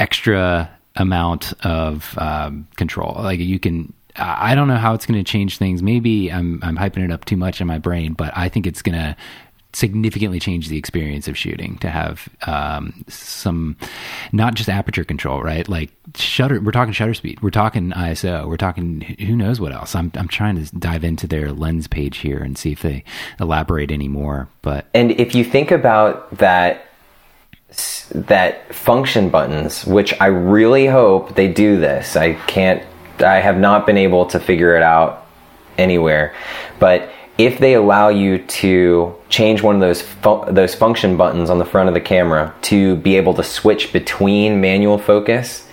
extra 0.00 0.68
amount 0.96 1.52
of 1.64 2.16
um, 2.18 2.66
control. 2.76 3.14
Like 3.22 3.38
you 3.38 3.58
can. 3.60 3.92
I 4.16 4.54
don't 4.54 4.68
know 4.68 4.76
how 4.76 4.94
it's 4.94 5.06
going 5.06 5.22
to 5.22 5.30
change 5.30 5.58
things. 5.58 5.82
Maybe 5.82 6.30
I'm 6.30 6.60
I'm 6.62 6.76
hyping 6.76 7.04
it 7.04 7.10
up 7.10 7.24
too 7.24 7.36
much 7.36 7.60
in 7.60 7.66
my 7.66 7.78
brain, 7.78 8.12
but 8.12 8.32
I 8.36 8.48
think 8.48 8.66
it's 8.66 8.82
going 8.82 8.98
to 8.98 9.16
significantly 9.72 10.38
change 10.38 10.68
the 10.68 10.78
experience 10.78 11.26
of 11.26 11.36
shooting 11.36 11.76
to 11.78 11.90
have 11.90 12.28
um, 12.46 13.04
some 13.08 13.76
not 14.30 14.54
just 14.54 14.68
aperture 14.68 15.02
control 15.02 15.42
right 15.42 15.68
like 15.68 15.90
shutter 16.14 16.60
we're 16.60 16.70
talking 16.70 16.92
shutter 16.92 17.12
speed 17.12 17.42
we're 17.42 17.50
talking 17.50 17.90
iso 17.90 18.46
we're 18.46 18.56
talking 18.56 19.00
who 19.00 19.34
knows 19.34 19.60
what 19.60 19.72
else 19.72 19.96
i'm, 19.96 20.12
I'm 20.14 20.28
trying 20.28 20.64
to 20.64 20.76
dive 20.76 21.02
into 21.02 21.26
their 21.26 21.50
lens 21.50 21.88
page 21.88 22.18
here 22.18 22.38
and 22.38 22.56
see 22.56 22.70
if 22.70 22.82
they 22.82 23.02
elaborate 23.40 23.90
any 23.90 24.06
more 24.06 24.48
but 24.62 24.86
And 24.94 25.10
if 25.10 25.34
you 25.34 25.42
think 25.42 25.72
about 25.72 26.38
that 26.38 26.86
that 28.14 28.72
function 28.74 29.30
buttons, 29.30 29.84
which 29.84 30.14
I 30.20 30.26
really 30.26 30.86
hope 30.86 31.34
they 31.34 31.48
do 31.48 31.78
this. 31.78 32.16
I 32.16 32.34
can't 32.34 32.82
I 33.20 33.40
have 33.40 33.58
not 33.58 33.86
been 33.86 33.96
able 33.98 34.26
to 34.26 34.40
figure 34.40 34.76
it 34.76 34.82
out 34.82 35.26
anywhere. 35.78 36.34
But 36.78 37.10
if 37.38 37.58
they 37.58 37.74
allow 37.74 38.08
you 38.10 38.38
to 38.38 39.14
change 39.28 39.62
one 39.62 39.74
of 39.74 39.80
those 39.80 40.02
fu- 40.02 40.44
those 40.50 40.74
function 40.74 41.16
buttons 41.16 41.50
on 41.50 41.58
the 41.58 41.64
front 41.64 41.88
of 41.88 41.94
the 41.94 42.00
camera 42.00 42.54
to 42.62 42.96
be 42.96 43.16
able 43.16 43.34
to 43.34 43.42
switch 43.42 43.92
between 43.92 44.60
manual 44.60 44.98
focus 44.98 45.66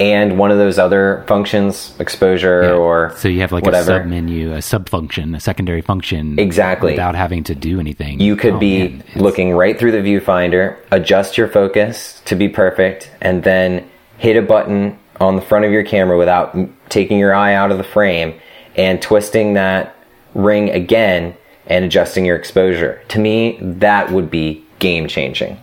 and 0.00 0.38
one 0.38 0.52
of 0.52 0.58
those 0.58 0.78
other 0.78 1.24
functions, 1.26 1.92
exposure 1.98 2.72
or 2.72 3.12
so 3.16 3.26
you 3.26 3.40
have 3.40 3.50
like 3.50 3.64
whatever. 3.64 3.96
a 3.96 3.98
sub 3.98 4.06
menu 4.06 4.52
a 4.52 4.62
sub 4.62 4.88
function 4.88 5.34
a 5.34 5.40
secondary 5.40 5.80
function 5.82 6.38
Exactly. 6.38 6.92
without 6.92 7.16
having 7.16 7.42
to 7.42 7.54
do 7.56 7.80
anything 7.80 8.20
You 8.20 8.36
could 8.36 8.54
Oh, 8.54 8.58
be 8.60 8.78
man, 8.90 9.02
looking 9.16 9.50
right 9.54 9.76
through 9.76 9.90
the 9.90 9.98
viewfinder, 9.98 10.76
adjust 10.92 11.36
your 11.36 11.48
focus 11.48 12.22
to 12.26 12.36
be 12.36 12.48
perfect, 12.48 13.10
and 13.20 13.42
then 13.42 13.88
hit 14.18 14.36
a 14.36 14.42
button 14.42 14.96
on 15.20 15.36
the 15.36 15.42
front 15.42 15.64
of 15.64 15.72
your 15.72 15.82
camera 15.84 16.16
without 16.18 16.56
taking 16.88 17.18
your 17.18 17.34
eye 17.34 17.54
out 17.54 17.70
of 17.72 17.78
the 17.78 17.84
frame 17.84 18.38
and 18.76 19.00
twisting 19.02 19.54
that 19.54 19.94
ring 20.34 20.70
again 20.70 21.36
and 21.66 21.84
adjusting 21.84 22.24
your 22.24 22.36
exposure. 22.36 23.02
To 23.08 23.18
me, 23.18 23.58
that 23.60 24.10
would 24.12 24.30
be 24.30 24.64
game 24.78 25.08
changing. 25.08 25.58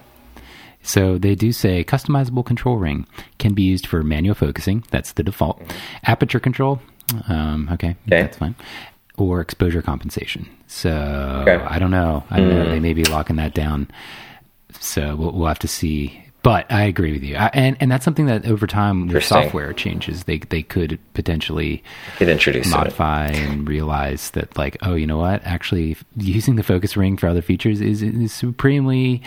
So 0.84 1.18
they 1.18 1.34
do 1.34 1.52
say 1.52 1.84
customizable 1.84 2.46
control 2.46 2.78
ring 2.78 3.08
can 3.40 3.54
be 3.54 3.64
used 3.64 3.88
for 3.88 4.04
manual 4.04 4.36
focusing. 4.36 4.84
That's 4.92 5.14
the 5.14 5.24
default. 5.24 5.60
Aperture 6.04 6.40
control. 6.40 6.80
Um, 7.28 7.70
okay, 7.72 7.96
that's 8.08 8.38
fine. 8.38 8.56
Or 9.18 9.40
exposure 9.42 9.82
compensation. 9.82 10.48
So 10.68 10.92
Okay. 11.48 11.64
I 11.64 11.80
don't 11.80 11.92
know. 11.92 12.24
I 12.30 12.40
don't 12.40 12.50
know. 12.50 12.70
They 12.70 12.80
may 12.80 12.94
be 12.94 13.04
locking 13.06 13.38
that 13.38 13.54
down. 13.56 13.88
So 14.80 15.16
we'll, 15.16 15.32
we'll 15.32 15.48
have 15.48 15.60
to 15.60 15.68
see. 15.68 16.22
But 16.46 16.72
I 16.72 16.84
agree 16.84 17.12
with 17.12 17.24
you, 17.24 17.38
I, 17.38 17.50
and 17.56 17.76
and 17.80 17.92
that's 17.92 18.06
something 18.06 18.28
that 18.28 18.46
over 18.46 18.68
time, 18.68 19.10
your 19.10 19.20
software 19.20 19.74
changes, 19.74 20.26
they 20.26 20.38
they 20.38 20.62
could 20.62 21.00
potentially 21.16 21.84
Get 22.20 22.30
introduced 22.30 22.70
to 22.70 22.76
it. 22.76 22.78
modify 22.78 23.30
and 23.30 23.68
realize 23.68 24.30
that 24.32 24.56
like 24.56 24.78
oh 24.84 24.94
you 24.94 25.08
know 25.08 25.18
what? 25.18 25.42
Actually 25.44 25.98
using 26.16 26.56
the 26.56 26.62
focus 26.62 26.96
ring 26.96 27.18
for 27.18 27.28
other 27.28 27.42
features 27.42 27.82
is, 27.82 28.04
is 28.04 28.32
supremely 28.32 29.24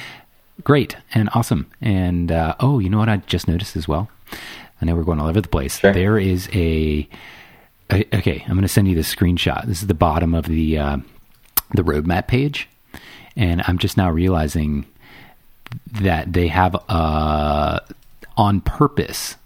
great 0.62 0.94
and 1.12 1.28
awesome. 1.34 1.68
And 1.80 2.30
uh, 2.30 2.54
oh 2.60 2.78
you 2.78 2.88
know 2.88 2.98
what 2.98 3.08
i 3.08 3.16
just 3.16 3.48
noticed 3.48 3.74
as 3.76 3.88
well? 3.88 4.08
I 4.80 4.84
know 4.84 4.94
we're 4.94 5.02
going 5.02 5.18
all 5.20 5.26
over 5.26 5.40
the 5.40 5.48
place. 5.48 5.80
Sure. 5.80 5.92
there 5.92 6.18
is 6.18 6.48
a, 6.52 7.08
a 7.90 8.16
okay 8.16 8.44
i'm 8.46 8.52
going 8.52 8.62
to 8.62 8.68
send 8.68 8.86
you 8.86 8.94
the 8.94 9.00
screenshot. 9.00 9.66
This 9.66 9.80
is 9.80 9.88
the 9.88 9.92
bottom 9.92 10.34
of 10.36 10.44
the 10.44 10.78
uh, 10.78 10.98
the 11.74 11.82
roadmap 11.82 12.28
page. 12.28 12.68
And 13.34 13.60
i'm 13.66 13.78
just 13.78 13.96
now 13.96 14.08
realizing 14.08 14.86
that 15.92 16.32
they 16.32 16.48
have 16.48 16.74
uh 16.88 17.80
on 18.36 18.60
purpose 18.60 19.36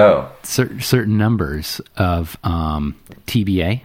Oh, 0.00 0.30
cer- 0.44 0.80
certain 0.80 1.18
numbers 1.18 1.80
of 1.96 2.36
um, 2.44 2.94
TBA 3.26 3.80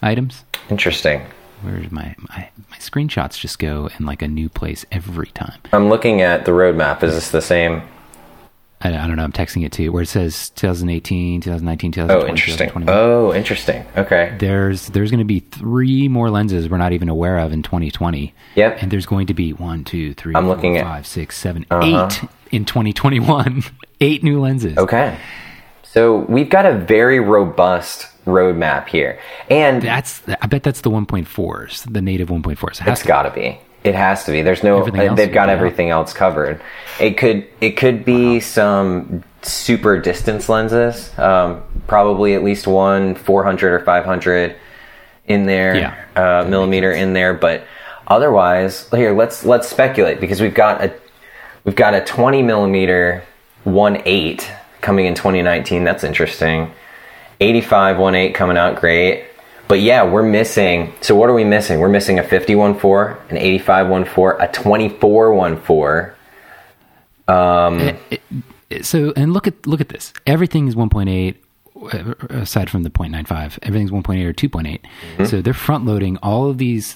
items. 0.00 0.44
interesting. 0.70 1.26
Where's 1.60 1.90
my, 1.92 2.14
my 2.30 2.48
my 2.70 2.76
screenshots 2.78 3.38
just 3.38 3.58
go 3.58 3.90
in 3.98 4.06
like 4.06 4.22
a 4.22 4.28
new 4.28 4.48
place 4.48 4.86
every 4.90 5.26
time? 5.28 5.58
I'm 5.74 5.88
looking 5.90 6.22
at 6.22 6.46
the 6.46 6.52
roadmap. 6.52 7.02
Is 7.02 7.14
this 7.14 7.30
the 7.30 7.42
same? 7.42 7.82
I, 8.94 9.04
I 9.04 9.06
don't 9.06 9.16
know. 9.16 9.24
I'm 9.24 9.32
texting 9.32 9.64
it 9.64 9.72
to 9.72 9.82
you 9.82 9.92
where 9.92 10.02
it 10.02 10.06
says 10.08 10.50
2018, 10.50 11.40
2019, 11.40 11.92
2020. 11.92 12.12
Oh, 12.12 12.26
2020, 12.26 12.30
interesting. 12.30 12.68
2021. 12.68 12.98
Oh, 12.98 13.34
interesting. 13.34 13.86
Okay. 13.96 14.36
There's 14.38 14.86
there's 14.88 15.10
going 15.10 15.18
to 15.18 15.24
be 15.24 15.40
three 15.40 16.08
more 16.08 16.30
lenses 16.30 16.68
we're 16.68 16.76
not 16.78 16.92
even 16.92 17.08
aware 17.08 17.38
of 17.38 17.52
in 17.52 17.62
2020. 17.62 18.34
Yep. 18.54 18.82
And 18.82 18.90
there's 18.90 19.06
going 19.06 19.26
to 19.28 19.34
be 19.34 19.52
one, 19.52 19.84
two, 19.84 20.14
three, 20.14 20.34
I'm 20.34 20.44
four, 20.44 20.54
looking 20.54 20.76
at- 20.76 20.84
five, 20.84 21.06
six, 21.06 21.36
seven, 21.38 21.66
Uh-huh. 21.70 22.08
eight 22.10 22.28
in 22.52 22.64
2021. 22.64 23.62
eight 24.00 24.22
new 24.22 24.40
lenses. 24.40 24.76
Okay. 24.78 25.18
So 25.82 26.18
we've 26.28 26.50
got 26.50 26.66
a 26.66 26.76
very 26.76 27.20
robust 27.20 28.08
roadmap 28.26 28.88
here. 28.88 29.18
And 29.48 29.80
That's 29.80 30.20
I 30.42 30.46
bet 30.46 30.62
that's 30.62 30.82
the 30.82 30.90
1.4s, 30.90 31.90
the 31.90 32.02
native 32.02 32.28
1.4s. 32.28 32.72
It 32.72 32.78
has 32.80 32.98
It's 33.00 33.06
got 33.06 33.22
to 33.22 33.30
be. 33.30 33.58
It 33.84 33.94
has 33.94 34.24
to 34.24 34.32
be. 34.32 34.42
There's 34.42 34.62
no. 34.62 34.82
Uh, 34.82 35.14
they've 35.14 35.32
got 35.32 35.48
out. 35.48 35.50
everything 35.50 35.90
else 35.90 36.12
covered. 36.12 36.60
It 37.00 37.16
could. 37.16 37.46
It 37.60 37.76
could 37.76 38.04
be 38.04 38.40
some 38.40 39.22
super 39.42 40.00
distance 40.00 40.48
lenses. 40.48 41.16
Um, 41.18 41.62
probably 41.86 42.34
at 42.34 42.42
least 42.42 42.66
one 42.66 43.14
400 43.14 43.72
or 43.72 43.84
500 43.84 44.56
in 45.26 45.46
there. 45.46 45.76
Yeah. 45.76 46.04
Uh, 46.16 46.44
millimeter 46.48 46.92
in 46.92 47.12
there. 47.12 47.34
But 47.34 47.64
otherwise, 48.06 48.88
here 48.90 49.12
let's 49.12 49.44
let's 49.44 49.68
speculate 49.68 50.20
because 50.20 50.40
we've 50.40 50.54
got 50.54 50.82
a 50.82 50.92
we've 51.64 51.76
got 51.76 51.94
a 51.94 52.00
20 52.04 52.42
millimeter 52.42 53.22
1.8 53.64 54.48
coming 54.80 55.06
in 55.06 55.14
2019. 55.14 55.84
That's 55.84 56.04
interesting. 56.04 56.72
85 57.40 57.96
1.8 57.96 58.34
coming 58.34 58.56
out 58.56 58.80
great. 58.80 59.24
But 59.68 59.80
yeah, 59.80 60.04
we're 60.04 60.22
missing. 60.22 60.92
So 61.00 61.14
what 61.16 61.28
are 61.28 61.34
we 61.34 61.44
missing? 61.44 61.80
We're 61.80 61.88
missing 61.88 62.18
a 62.18 62.22
51.4, 62.22 63.30
an 63.30 63.36
85.14, 63.36 64.42
a 64.42 64.48
24.14. 64.48 66.12
so 68.82 69.12
and 69.16 69.32
look 69.32 69.46
at 69.46 69.66
look 69.66 69.80
at 69.80 69.88
this 69.88 70.12
everything 70.26 70.68
is 70.68 70.74
1.8 70.74 71.36
uh, 71.76 72.14
aside 72.40 72.70
from 72.70 72.82
the 72.82 72.90
0.95 72.90 73.58
everything's 73.62 73.90
1.8 73.90 74.24
or 74.24 74.32
2.8 74.32 75.26
so 75.26 75.40
they're 75.40 75.54
front 75.54 75.84
loading 75.84 76.16
all 76.18 76.48
of 76.48 76.58
these 76.58 76.94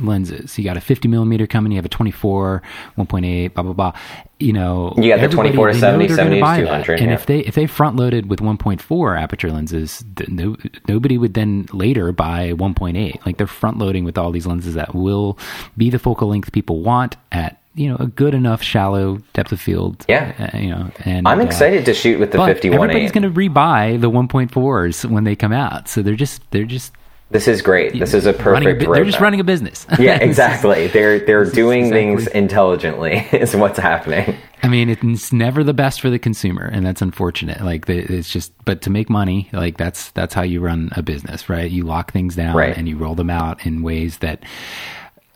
lenses. 0.00 0.58
You 0.58 0.64
got 0.64 0.76
a 0.76 0.80
50 0.80 1.08
millimeter 1.08 1.46
coming. 1.46 1.72
You 1.72 1.76
have 1.76 1.84
a 1.84 1.88
24, 1.88 2.62
1.8, 2.96 3.54
blah 3.54 3.62
blah 3.62 3.72
blah. 3.72 3.92
You 4.38 4.52
know, 4.52 4.94
You 4.96 5.08
got 5.08 5.20
the 5.20 5.28
24 5.28 5.68
to 5.68 5.72
they 5.74 5.80
70, 5.80 6.08
70 6.08 6.36
to 6.36 6.40
buy 6.40 6.60
that. 6.60 6.66
200, 6.84 7.00
And 7.00 7.08
yeah. 7.08 7.14
if 7.14 7.26
they 7.26 7.38
if 7.40 7.54
they 7.54 7.66
front 7.66 7.96
loaded 7.96 8.28
with 8.28 8.40
1.4 8.40 9.20
aperture 9.20 9.50
lenses, 9.52 10.04
no, 10.28 10.56
nobody 10.88 11.18
would 11.18 11.34
then 11.34 11.66
later 11.72 12.12
buy 12.12 12.52
1.8. 12.52 13.24
Like 13.24 13.36
they're 13.38 13.46
front 13.46 13.78
loading 13.78 14.04
with 14.04 14.18
all 14.18 14.30
these 14.30 14.46
lenses 14.46 14.74
that 14.74 14.94
will 14.94 15.38
be 15.76 15.90
the 15.90 15.98
focal 15.98 16.28
length 16.28 16.52
people 16.52 16.82
want 16.82 17.16
at 17.32 17.60
you 17.74 17.88
know 17.88 17.96
a 17.96 18.06
good 18.06 18.34
enough 18.34 18.62
shallow 18.62 19.18
depth 19.32 19.52
of 19.52 19.60
field. 19.60 20.04
Yeah. 20.08 20.50
uh, 20.54 20.58
you 20.58 20.70
know, 20.70 20.90
and 21.04 21.26
I'm 21.26 21.40
uh, 21.40 21.44
excited 21.44 21.84
to 21.86 21.94
shoot 21.94 22.18
with 22.18 22.32
the 22.32 22.38
but 22.38 22.46
51 22.46 22.90
everybody's 22.90 23.12
going 23.12 23.22
to 23.22 23.30
rebuy 23.30 24.00
the 24.00 24.10
1.4s 24.10 25.08
when 25.10 25.24
they 25.24 25.36
come 25.36 25.52
out. 25.52 25.88
So 25.88 26.02
they're 26.02 26.14
just 26.14 26.42
they're 26.50 26.64
just 26.64 26.92
This 27.34 27.48
is 27.48 27.62
great. 27.62 27.98
This 27.98 28.14
is 28.14 28.26
a 28.26 28.32
running 28.32 28.68
a 28.68 28.72
perfect. 28.74 28.86
bu- 28.86 28.94
they're 28.94 29.04
just 29.04 29.18
running 29.18 29.40
a 29.40 29.44
business. 29.44 29.86
Yeah, 29.98 30.18
exactly. 30.22 30.86
They're 30.94 31.18
they're 31.18 31.44
doing 31.44 31.90
things 31.90 32.28
intelligently. 32.28 33.26
Is 33.32 33.56
what's 33.56 33.76
happening. 33.78 34.36
I 34.62 34.68
mean, 34.68 34.88
it's 34.88 35.32
never 35.32 35.64
the 35.64 35.74
best 35.74 36.00
for 36.00 36.10
the 36.10 36.18
consumer, 36.20 36.64
and 36.64 36.86
that's 36.86 37.02
unfortunate. 37.02 37.60
Like, 37.60 37.88
it's 37.88 38.30
just, 38.30 38.52
but 38.64 38.82
to 38.82 38.90
make 38.90 39.10
money, 39.10 39.48
like 39.52 39.76
that's 39.78 40.10
that's 40.12 40.32
how 40.32 40.42
you 40.42 40.60
run 40.60 40.90
a 40.92 41.02
business, 41.02 41.48
right? 41.48 41.68
You 41.68 41.82
lock 41.82 42.12
things 42.12 42.36
down 42.36 42.54
Right. 42.56 42.76
and 42.76 42.88
you 42.88 42.96
roll 42.96 43.16
them 43.16 43.30
out 43.30 43.66
in 43.66 43.82
ways 43.82 44.18
that 44.18 44.44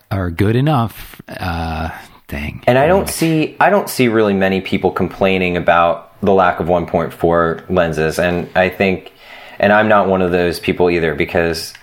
are 0.09 0.31
good 0.31 0.55
enough. 0.55 1.21
Uh, 1.27 1.89
dang. 2.29 2.63
And 2.65 2.77
I 2.77 2.87
don't 2.87 3.09
see 3.09 3.57
I 3.59 3.69
don't 3.69 3.89
see 3.89 4.07
really 4.07 4.33
many 4.33 4.61
people 4.61 4.91
complaining 4.91 5.57
about 5.57 6.17
the 6.21 6.31
lack 6.33 6.61
of 6.61 6.67
1.4 6.67 7.69
lenses. 7.69 8.19
And 8.19 8.49
I 8.55 8.69
think, 8.69 9.11
and 9.59 9.73
I'm 9.73 9.89
not 9.89 10.07
one 10.07 10.21
of 10.21 10.31
those 10.31 10.59
people 10.61 10.89
either 10.89 11.13
because 11.13 11.73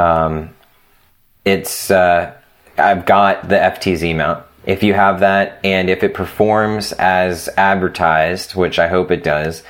um, 0.00 0.50
it's 1.44 1.90
uh, 1.90 2.34
I've 2.76 3.04
got 3.06 3.48
the 3.48 3.56
FTZ 3.56 4.16
mount. 4.16 4.44
If 4.66 4.82
you 4.82 4.92
have 4.94 5.20
that, 5.20 5.58
and 5.64 5.88
if 5.88 6.02
it 6.02 6.12
performs 6.14 6.92
as 6.92 7.48
advertised, 7.56 8.54
which 8.54 8.78
I 8.78 8.88
hope 8.88 9.10
it 9.10 9.24
does, 9.24 9.62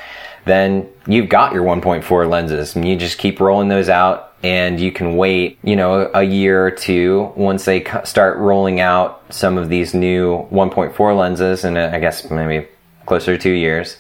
then 0.46 0.88
you've 1.06 1.28
got 1.28 1.52
your 1.52 1.62
1.4 1.64 2.28
lenses, 2.28 2.74
and 2.74 2.86
you 2.86 2.96
just 2.96 3.18
keep 3.18 3.38
rolling 3.40 3.68
those 3.68 3.88
out, 3.88 4.32
and 4.42 4.80
you 4.80 4.90
can 4.90 5.16
wait, 5.16 5.58
you 5.62 5.76
know, 5.76 6.10
a 6.12 6.22
year 6.24 6.66
or 6.66 6.70
two 6.72 7.32
once 7.36 7.64
they 7.66 7.84
start 8.04 8.38
rolling 8.38 8.80
out 8.80 9.22
some 9.30 9.58
of 9.58 9.68
these 9.68 9.94
new 9.94 10.38
1.4 10.50 11.16
lenses, 11.16 11.64
and 11.64 11.78
I 11.78 12.00
guess 12.00 12.28
maybe 12.30 12.66
closer 13.06 13.36
to 13.36 13.42
two 13.42 13.52
years 13.52 13.96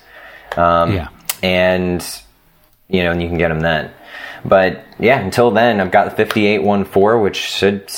Um, 0.56 0.92
yeah. 0.92 1.08
and 1.42 2.04
you 2.88 3.04
know, 3.04 3.12
and 3.12 3.22
you 3.22 3.28
can 3.28 3.38
get 3.38 3.48
them 3.48 3.60
then. 3.60 3.90
But 4.44 4.84
yeah, 4.98 5.20
until 5.20 5.50
then, 5.50 5.80
I've 5.80 5.90
got 5.90 6.04
the 6.16 6.24
5814, 6.24 7.22
which 7.22 7.36
should 7.36 7.90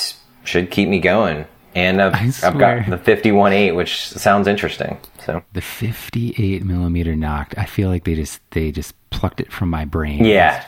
should 0.44 0.70
keep 0.70 0.88
me 0.88 0.98
going, 0.98 1.46
and 1.74 2.02
I've, 2.02 2.14
I've 2.44 2.58
got 2.58 2.86
the 2.90 2.98
518, 2.98 3.74
which 3.74 4.08
sounds 4.08 4.46
interesting. 4.48 4.98
So 5.24 5.42
The 5.52 5.60
58 5.60 6.64
millimeter 6.64 7.14
Noct. 7.14 7.54
I 7.56 7.64
feel 7.66 7.88
like 7.88 8.04
they 8.04 8.14
just 8.14 8.40
they 8.50 8.72
just 8.72 8.94
plucked 9.10 9.40
it 9.40 9.52
from 9.52 9.70
my 9.70 9.84
brain. 9.84 10.24
Yeah. 10.24 10.64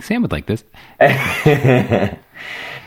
Sam 0.00 0.22
would 0.22 0.32
like 0.32 0.46
this. 0.46 0.64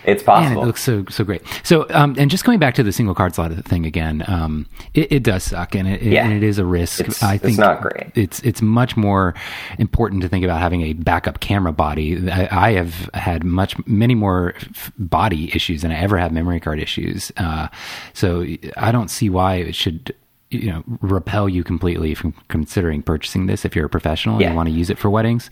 it's 0.06 0.26
Man, 0.26 0.44
possible. 0.44 0.64
it 0.64 0.66
looks 0.66 0.82
so 0.84 1.06
so 1.10 1.24
great. 1.24 1.42
So, 1.64 1.86
um, 1.92 2.16
and 2.18 2.30
just 2.32 2.44
coming 2.44 2.60
back 2.60 2.74
to 2.76 2.84
the 2.84 2.92
single 2.92 3.16
card 3.16 3.36
slot 3.36 3.52
thing 3.66 3.86
again, 3.86 4.24
um, 4.28 4.68
it, 4.94 5.12
it 5.12 5.24
does 5.24 5.44
suck, 5.44 5.76
and 5.76 5.88
it, 5.88 6.02
Yeah. 6.02 6.24
and 6.26 6.34
it 6.34 6.44
is 6.44 6.58
a 6.60 6.66
risk. 6.66 7.00
It's- 7.02 7.22
I 7.24 7.36
it's 7.36 7.44
think 7.44 7.58
not 7.60 7.82
great. 7.82 8.12
It's 8.16 8.40
it's 8.42 8.62
much 8.62 8.98
more 8.98 9.34
important 9.78 10.22
to 10.24 10.28
think 10.30 10.44
about 10.46 10.60
having 10.60 10.82
a 10.82 10.94
backup 10.94 11.40
camera 11.40 11.72
body. 11.74 12.30
I, 12.32 12.70
I 12.70 12.72
have 12.74 13.10
had 13.14 13.44
much 13.44 13.76
many 13.88 14.16
more 14.16 14.54
f- 14.56 14.92
body 14.98 15.54
issues 15.56 15.82
than 15.82 15.92
I 15.92 16.00
ever 16.00 16.18
have 16.18 16.32
memory 16.32 16.60
card 16.60 16.80
issues. 16.80 17.32
Uh, 17.38 17.68
so 18.14 18.46
I 18.78 18.92
don't 18.92 19.10
see 19.10 19.30
why 19.30 19.56
it 19.56 19.76
should. 19.76 20.16
You 20.54 20.70
know, 20.70 20.84
repel 21.00 21.48
you 21.48 21.64
completely 21.64 22.14
from 22.14 22.34
considering 22.50 23.02
purchasing 23.04 23.46
this 23.46 23.64
if 23.64 23.74
you're 23.74 23.86
a 23.86 23.90
professional 23.90 24.36
and 24.36 24.50
you 24.50 24.54
want 24.54 24.68
to 24.68 24.76
use 24.76 24.90
it 24.90 25.00
for 25.00 25.10
weddings. 25.10 25.50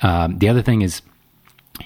Um, 0.00 0.38
the 0.38 0.48
other 0.48 0.62
thing 0.62 0.80
is, 0.80 1.02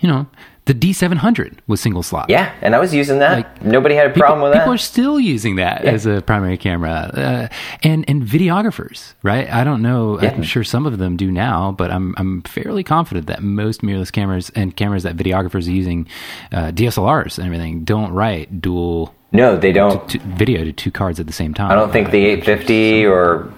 you 0.01 0.09
know, 0.09 0.29
the 0.67 0.75
D700 0.75 1.59
was 1.67 1.81
single 1.81 2.05
slot. 2.05 2.27
yeah, 2.31 2.53
and 2.63 2.75
I 2.77 2.79
was 2.79 2.95
using 2.95 3.19
that. 3.19 3.33
Like, 3.37 3.63
Nobody 3.65 3.97
had 3.97 4.07
a 4.07 4.11
People, 4.11 4.21
problem 4.27 4.43
with 4.43 4.53
that. 4.53 4.61
people 4.61 4.75
are 4.75 4.79
still 4.79 5.19
using 5.19 5.57
that 5.57 5.85
as 5.85 6.07
a 6.07 6.23
primary 6.23 6.57
camera, 6.57 6.91
uh, 7.15 7.49
and 7.83 8.05
and 8.09 8.23
videographers, 8.23 9.15
right? 9.25 9.51
I 9.53 9.65
don't 9.65 9.83
know. 9.83 10.21
I'm 10.21 10.43
sure 10.45 10.63
some 10.63 10.87
of 10.87 10.99
them 10.99 11.17
do 11.17 11.31
now, 11.33 11.73
but 11.73 11.91
I'm 11.91 12.15
I'm 12.17 12.43
fairly 12.43 12.85
confident 12.85 13.27
that 13.27 13.43
most 13.43 13.83
mirrorless 13.83 14.13
cameras 14.13 14.51
and 14.55 14.77
cameras 14.77 15.03
that 15.03 15.17
videographers 15.17 15.67
are 15.67 15.73
using, 15.73 16.07
uh, 16.53 16.71
DSLRs 16.71 17.39
and 17.39 17.47
everything, 17.47 17.85
don't 17.85 18.13
write 18.13 18.61
dual 18.61 19.15
no, 19.33 19.57
they 19.57 19.73
don't. 19.73 20.09
t- 20.09 20.19
video 20.19 20.63
to 20.63 20.73
two 20.73 20.91
cards 20.91 21.19
at 21.19 21.27
the 21.27 21.33
same 21.33 21.55
time. 21.55 21.71
I 21.73 21.75
don't 21.75 21.91
think 21.91 22.11
the 22.11 22.25
850 22.27 23.07
or 23.07 23.53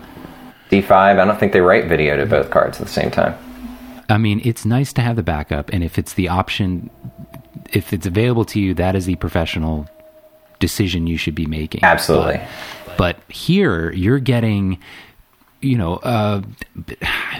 D5. 0.70 0.90
I 0.90 1.24
don't 1.24 1.38
think 1.38 1.52
they 1.52 1.60
write 1.60 1.86
video 1.86 2.16
to 2.16 2.26
both 2.26 2.50
cards 2.50 2.80
at 2.80 2.86
the 2.86 2.92
same 2.92 3.10
time. 3.10 3.34
I 4.08 4.18
mean, 4.18 4.40
it's 4.44 4.64
nice 4.64 4.92
to 4.94 5.02
have 5.02 5.16
the 5.16 5.22
backup, 5.22 5.70
and 5.70 5.82
if 5.82 5.98
it's 5.98 6.14
the 6.14 6.28
option, 6.28 6.90
if 7.72 7.92
it's 7.92 8.06
available 8.06 8.44
to 8.46 8.60
you, 8.60 8.74
that 8.74 8.94
is 8.94 9.06
the 9.06 9.16
professional 9.16 9.88
decision 10.60 11.06
you 11.06 11.16
should 11.16 11.34
be 11.34 11.46
making. 11.46 11.82
Absolutely. 11.82 12.40
But, 12.86 12.96
but 12.96 13.32
here, 13.32 13.92
you're 13.92 14.18
getting, 14.18 14.78
you 15.64 15.78
know, 15.78 15.96
uh, 15.96 16.42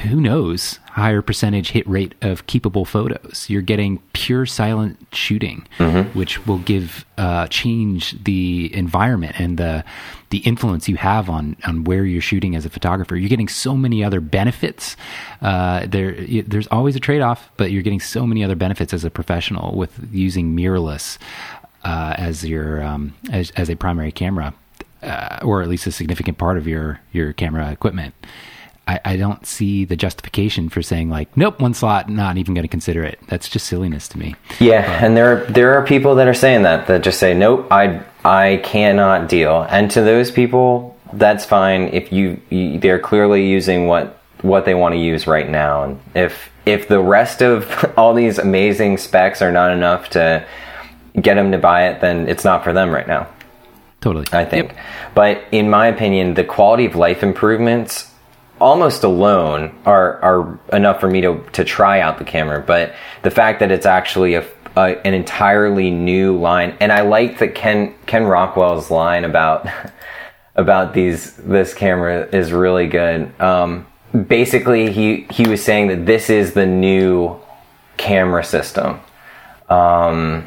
who 0.03 0.21
knows, 0.21 0.79
higher 0.91 1.23
percentage 1.23 1.71
hit 1.71 1.87
rate 1.89 2.15
of 2.23 2.47
keepable 2.47 2.87
photos. 2.87 3.47
You're 3.49 3.63
getting 3.63 3.99
pure 4.13 4.47
silent 4.47 4.97
shooting, 5.13 5.67
which 6.15 6.47
will 6.47 6.59
give 6.59 7.05
uh, 7.19 7.47
change 7.49 8.23
the 8.25 8.75
environment 8.75 9.39
and 9.39 9.59
the 9.59 9.85
the 10.31 10.39
influence 10.39 10.89
you 10.89 10.97
have 10.97 11.31
on 11.31 11.57
on 11.65 11.85
where 11.85 12.05
you're 12.05 12.23
shooting 12.23 12.57
as 12.57 12.65
a 12.65 12.71
photographer. 12.71 13.17
You're 13.17 13.29
getting 13.29 13.49
so 13.49 13.77
many 13.77 14.03
other 14.03 14.21
benefits. 14.21 14.97
Uh, 15.43 15.87
there, 15.87 16.13
there's 16.47 16.67
always 16.69 16.97
a 16.97 17.01
trade 17.01 17.21
off, 17.21 17.51
but 17.57 17.71
you're 17.71 17.83
getting 17.83 18.01
so 18.01 18.27
many 18.27 18.43
other 18.43 18.57
benefits 18.57 18.93
as 18.93 19.05
a 19.05 19.11
professional 19.11 19.77
with 19.77 20.09
using 20.13 20.57
mirrorless 20.57 21.19
uh, 21.85 22.15
as 22.17 22.45
your 22.45 22.83
um, 22.83 23.15
as, 23.31 23.51
as 23.53 23.69
a 23.69 23.77
primary 23.77 24.13
camera, 24.13 24.55
uh, 25.05 25.41
or 25.43 25.63
at 25.63 25.69
least 25.69 25.87
a 25.87 25.93
significant 25.93 26.39
part 26.39 26.57
of 26.57 26.67
your 26.67 27.01
your 27.13 27.33
camera 27.33 27.71
equipment. 27.71 28.15
I, 28.87 29.01
I 29.05 29.17
don't 29.17 29.47
see 29.47 29.87
the 29.87 29.97
justification 29.97 30.69
for 30.69 30.83
saying 30.83 31.09
like, 31.09 31.35
nope, 31.37 31.59
one 31.59 31.73
slot, 31.73 32.11
not 32.11 32.37
even 32.37 32.53
going 32.53 32.65
to 32.65 32.69
consider 32.69 33.03
it. 33.03 33.19
That's 33.29 33.49
just 33.49 33.67
silliness 33.67 34.09
to 34.09 34.19
me. 34.19 34.37
Yeah, 34.61 34.83
and 35.05 35.17
there 35.17 35.45
there 35.47 35.75
are 35.75 35.87
people 35.87 36.15
that 36.17 36.29
are 36.29 36.35
saying 36.35 36.63
that 36.63 36.87
that 36.89 37.03
just 37.03 37.19
say 37.19 37.35
nope, 37.35 37.67
I 37.71 38.03
I 38.25 38.61
cannot 38.63 39.29
deal. 39.29 39.67
And 39.71 39.91
to 39.93 40.03
those 40.03 40.31
people, 40.31 40.97
that's 41.13 41.45
fine 41.45 41.89
if 41.89 42.13
you, 42.13 42.41
you 42.51 42.79
they're 42.79 42.99
clearly 42.99 43.47
using 43.49 43.87
what 43.87 44.21
what 44.43 44.67
they 44.67 44.75
want 44.75 44.95
to 44.95 44.99
use 44.99 45.27
right 45.27 45.49
now. 45.49 45.85
And 45.85 46.01
if 46.15 46.51
if 46.67 46.89
the 46.89 47.01
rest 47.01 47.43
of 47.43 47.93
all 47.97 48.15
these 48.15 48.39
amazing 48.39 48.99
specs 48.99 49.41
are 49.41 49.53
not 49.53 49.73
enough 49.73 50.11
to 50.11 50.47
get 51.21 51.35
them 51.35 51.53
to 51.53 51.59
buy 51.59 51.89
it, 51.89 52.01
then 52.01 52.29
it's 52.29 52.45
not 52.45 52.65
for 52.65 52.73
them 52.73 52.91
right 52.91 53.07
now. 53.07 53.29
Totally, 54.05 54.27
I 54.33 54.45
think. 54.45 54.73
Yep. 54.73 54.79
But 55.15 55.45
in 55.51 55.71
my 55.71 55.87
opinion, 55.87 56.35
the 56.35 56.45
quality 56.45 56.85
of 56.85 56.95
life 56.95 57.23
improvements 57.23 58.13
almost 58.61 59.03
alone 59.03 59.75
are 59.87 60.21
are 60.21 60.59
enough 60.77 61.01
for 61.01 61.09
me 61.09 61.23
to 61.23 61.43
to 61.53 61.65
try 61.65 62.01
out 62.01 62.19
the 62.19 62.25
camera. 62.25 62.61
But 62.61 62.95
the 63.23 63.31
fact 63.31 63.61
that 63.61 63.71
it's 63.71 63.87
actually 63.87 64.35
a, 64.35 64.47
a 64.77 64.99
an 65.07 65.15
entirely 65.15 65.91
new 65.91 66.37
line, 66.39 66.77
and 66.81 66.93
I 66.93 67.01
like 67.01 67.39
that 67.39 67.55
Ken 67.55 67.95
Ken 68.05 68.25
Rockwell's 68.25 68.91
line 68.91 69.25
about 69.25 69.67
about 70.55 70.93
these 70.93 71.35
this 71.37 71.73
camera 71.73 72.29
is 72.31 72.53
really 72.53 72.89
good. 72.89 73.33
Um, 73.41 73.87
basically, 74.29 74.93
he 74.93 75.27
he 75.31 75.49
was 75.49 75.65
saying 75.65 75.87
that 75.89 76.05
this 76.05 76.29
is 76.29 76.53
the 76.53 76.67
new 76.67 77.41
camera 77.97 78.45
system. 78.45 79.01
Um, 79.71 80.47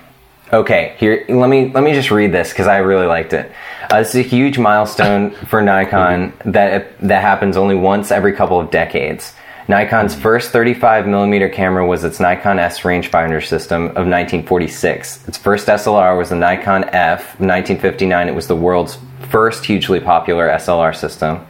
okay, 0.52 0.96
here 0.98 1.26
let 1.30 1.50
me 1.50 1.72
let 1.72 1.84
me 1.84 1.94
just 1.94 2.12
read 2.12 2.32
this 2.32 2.50
because 2.50 2.68
I 2.68 2.78
really 2.78 3.08
liked 3.08 3.34
it. 3.34 3.52
Uh, 3.90 4.00
this 4.00 4.10
is 4.10 4.26
a 4.26 4.28
huge 4.28 4.58
milestone 4.58 5.32
for 5.32 5.62
Nikon 5.62 6.34
that 6.46 7.00
that 7.00 7.22
happens 7.22 7.58
only 7.58 7.76
once 7.76 8.12
every 8.12 8.34
couple 8.34 8.60
of 8.60 8.72
decades. 8.72 9.34
Nikon's 9.70 10.16
first 10.16 10.52
35 10.52 11.08
millimeter 11.08 11.50
camera 11.50 11.86
was 11.86 12.06
its 12.06 12.22
Nikon 12.22 12.58
S 12.58 12.80
rangefinder 12.82 13.46
system 13.46 13.88
of 13.88 14.08
1946. 14.08 15.28
Its 15.28 15.38
first 15.38 15.68
SLR 15.68 16.18
was 16.18 16.30
the 16.30 16.36
Nikon 16.36 16.86
F. 16.86 17.38
1959, 17.40 18.30
it 18.30 18.36
was 18.36 18.48
the 18.48 18.56
world's 18.56 18.98
first 19.30 19.66
hugely 19.66 20.00
popular 20.00 20.48
SLR 20.48 20.96
system 20.96 21.46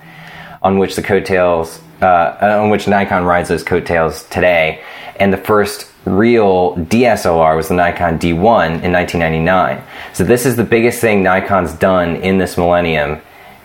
on 0.64 0.80
which 0.80 0.96
the 0.96 1.04
coattails, 1.04 1.80
uh, 2.02 2.38
on 2.42 2.72
which 2.72 2.88
Nikon 2.88 3.24
rides 3.24 3.50
those 3.50 3.64
coattails 3.64 4.24
today. 4.30 4.82
And 5.18 5.32
the 5.32 5.38
first 5.38 5.92
real 6.10 6.76
DSLR 6.76 7.56
was 7.56 7.68
the 7.68 7.74
Nikon 7.76 8.20
D1 8.20 8.84
in 8.84 8.92
1999. 8.92 9.84
So 10.14 10.24
this 10.24 10.46
is 10.46 10.56
the 10.56 10.64
biggest 10.64 11.00
thing 11.02 11.24
Nikon's 11.24 11.74
done 11.74 12.16
in 12.18 12.38
this 12.38 12.58
millennium. 12.58 13.22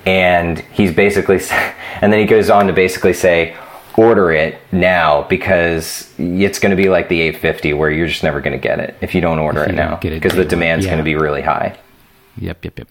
And 0.07 0.59
he's 0.73 0.93
basically, 0.95 1.37
and 2.01 2.13
then 2.13 2.19
he 2.21 2.27
goes 2.27 2.51
on 2.51 2.67
to 2.67 2.73
basically 2.73 3.13
say, 3.13 3.57
order 3.97 4.33
it 4.33 4.59
now 4.73 5.23
because 5.29 6.11
it's 6.19 6.59
going 6.59 6.71
to 6.71 6.77
be 6.83 6.89
like 6.89 7.09
the 7.11 7.21
850 7.21 7.75
where 7.75 7.91
you're 7.91 8.07
just 8.07 8.23
never 8.23 8.41
going 8.41 8.59
to 8.59 8.63
get 8.63 8.81
it 8.81 8.97
if 9.03 9.15
you 9.15 9.21
don't 9.21 9.39
order 9.39 9.63
If 9.65 9.69
it 9.69 9.75
now 9.75 9.97
because 9.97 10.33
the 10.35 10.47
demand's 10.47 10.87
Yeah. 10.87 10.93
going 10.93 10.99
to 10.99 11.05
be 11.05 11.15
really 11.15 11.43
high. 11.43 11.79
Yep, 12.39 12.65
yep, 12.65 12.79
yep. 12.79 12.89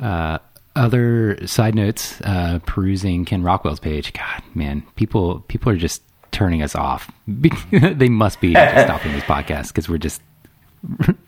Uh, 0.00 0.38
other 0.74 1.46
side 1.46 1.74
notes: 1.74 2.18
uh, 2.22 2.60
perusing 2.64 3.26
Ken 3.26 3.42
Rockwell's 3.42 3.78
page. 3.78 4.14
God, 4.14 4.42
man, 4.54 4.84
people 4.96 5.40
people 5.48 5.70
are 5.70 5.76
just 5.76 6.02
turning 6.32 6.62
us 6.62 6.74
off. 6.74 7.10
they 7.70 8.08
must 8.08 8.40
be 8.40 8.52
stopping 8.52 9.12
this 9.12 9.24
podcast 9.24 9.68
because 9.68 9.88
we're 9.88 9.98
just 9.98 10.20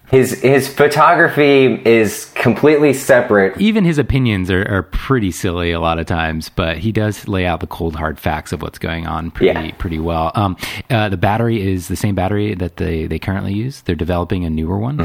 His 0.08 0.40
his 0.42 0.66
photography 0.68 1.80
is 1.84 2.32
completely 2.34 2.92
separate. 2.92 3.60
even 3.60 3.84
his 3.84 3.98
opinions 3.98 4.50
are, 4.50 4.66
are 4.68 4.82
pretty 4.82 5.30
silly 5.30 5.70
a 5.70 5.78
lot 5.78 6.00
of 6.00 6.06
times, 6.06 6.48
but 6.48 6.78
he 6.78 6.90
does 6.90 7.28
lay 7.28 7.46
out 7.46 7.60
the 7.60 7.68
cold 7.68 7.94
hard 7.94 8.18
facts 8.18 8.52
of 8.52 8.62
what's 8.62 8.78
going 8.80 9.06
on 9.06 9.30
pretty 9.30 9.68
Yeah. 9.68 9.74
pretty 9.78 10.00
well. 10.00 10.32
Um, 10.34 10.56
uh, 10.90 11.08
the 11.08 11.16
battery 11.16 11.62
is 11.62 11.86
the 11.86 11.94
same 11.96 12.16
battery 12.16 12.54
that 12.56 12.78
they, 12.78 13.06
they 13.06 13.20
currently 13.20 13.52
use. 13.54 13.82
They're 13.82 13.94
developing 13.94 14.44
a 14.44 14.50
newer 14.50 14.78
one, 14.78 15.00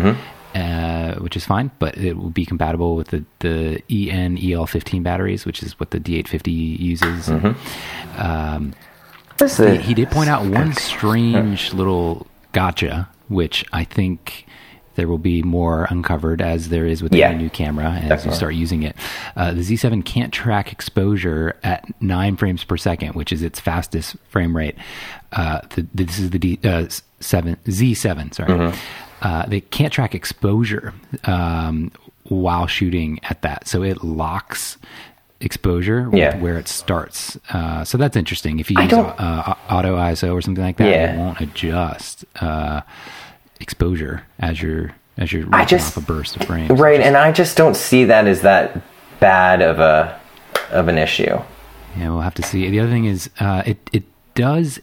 uh, 0.56 1.16
which 1.20 1.38
is 1.38 1.46
fine, 1.46 1.70
but 1.78 1.96
it 1.98 2.18
will 2.18 2.32
be 2.32 2.44
compatible 2.46 2.96
with 2.96 3.10
the 3.10 3.24
the 3.40 3.84
EN 3.90 4.36
EL15 4.38 5.04
batteries, 5.04 5.46
which 5.46 5.62
is 5.62 5.80
what 5.80 5.92
the 5.92 6.00
D850 6.00 6.80
uses. 6.80 7.30
Um, 7.30 7.54
What's 8.18 8.78
he, 9.58 9.78
he 9.78 9.94
did 9.94 10.10
point 10.12 10.30
out 10.30 10.46
one 10.46 10.74
strange 10.74 11.74
little 11.74 12.28
gotcha, 12.52 13.08
which 13.28 13.66
I 13.74 13.84
think 13.84 14.46
there 14.96 15.08
will 15.08 15.18
be 15.18 15.42
more 15.42 15.88
uncovered 15.90 16.42
as 16.42 16.70
there 16.70 16.86
is 16.86 17.02
with 17.02 17.14
Yeah. 17.14 17.30
any 17.30 17.38
new 17.44 17.50
camera 17.50 17.90
as 17.92 18.26
you 18.26 18.34
start 18.34 18.54
using 18.56 18.84
it. 18.84 18.98
Uh, 19.36 19.54
the 19.54 19.62
Z7 19.62 20.04
can't 20.04 20.34
track 20.34 20.74
exposure 20.74 21.56
at 21.64 21.86
nine 22.02 22.36
frames 22.36 22.66
per 22.66 22.76
second, 22.76 23.16
which 23.16 23.32
is 23.32 23.42
its 23.42 23.62
fastest 23.62 24.18
frame 24.30 24.56
rate. 24.58 24.76
Uh, 25.32 25.62
the, 25.76 25.88
this 25.94 26.20
is 26.20 26.32
the 26.32 26.40
D, 26.40 26.60
uh, 26.66 26.88
seven 27.22 27.56
Z7. 27.66 28.34
Sorry, 28.34 28.50
Mm-hmm. 28.50 28.78
uh, 29.22 29.46
they 29.46 29.62
can't 29.62 29.94
track 29.94 30.14
exposure 30.14 30.94
um, 31.24 31.92
while 32.24 32.68
shooting 32.68 33.20
at 33.24 33.42
that, 33.44 33.68
so 33.70 33.82
it 33.84 34.04
locks 34.04 34.78
exposure 35.42 36.10
with 36.10 36.20
Yeah. 36.20 36.38
where 36.38 36.58
it 36.58 36.68
starts. 36.68 37.38
Uh, 37.52 37.84
so 37.84 37.98
that's 37.98 38.16
interesting. 38.18 38.60
If 38.60 38.70
you 38.70 38.78
I 38.80 38.84
use 38.84 38.94
uh, 38.94 39.56
auto 39.70 39.96
ISO 39.98 40.34
or 40.34 40.42
something 40.42 40.64
like 40.64 40.78
that, 40.78 40.90
Yeah. 40.90 41.14
it 41.14 41.18
won't 41.18 41.40
adjust 41.42 42.26
uh, 42.42 42.82
exposure 43.60 44.24
as 44.40 44.62
you're 44.62 44.92
as 45.18 45.34
you're 45.34 45.46
I 45.52 45.66
just- 45.66 45.98
off 45.98 46.04
a 46.04 46.06
burst 46.06 46.38
of 46.38 46.48
frames. 46.48 46.70
right, 46.80 47.02
and 47.02 47.18
I 47.18 47.32
just 47.34 47.58
don't 47.58 47.76
see 47.76 48.06
that 48.06 48.26
as 48.28 48.42
that 48.42 48.82
bad 49.20 49.62
of 49.62 49.80
a 49.80 50.20
of 50.72 50.88
an 50.88 50.98
issue. 50.98 51.38
Yeah, 51.98 52.10
we'll 52.10 52.22
have 52.22 52.36
to 52.36 52.44
see. 52.44 52.70
The 52.70 52.80
other 52.80 52.90
thing 52.92 53.06
is, 53.06 53.30
uh, 53.40 53.64
it 53.66 53.78
it 53.92 54.04
does. 54.36 54.80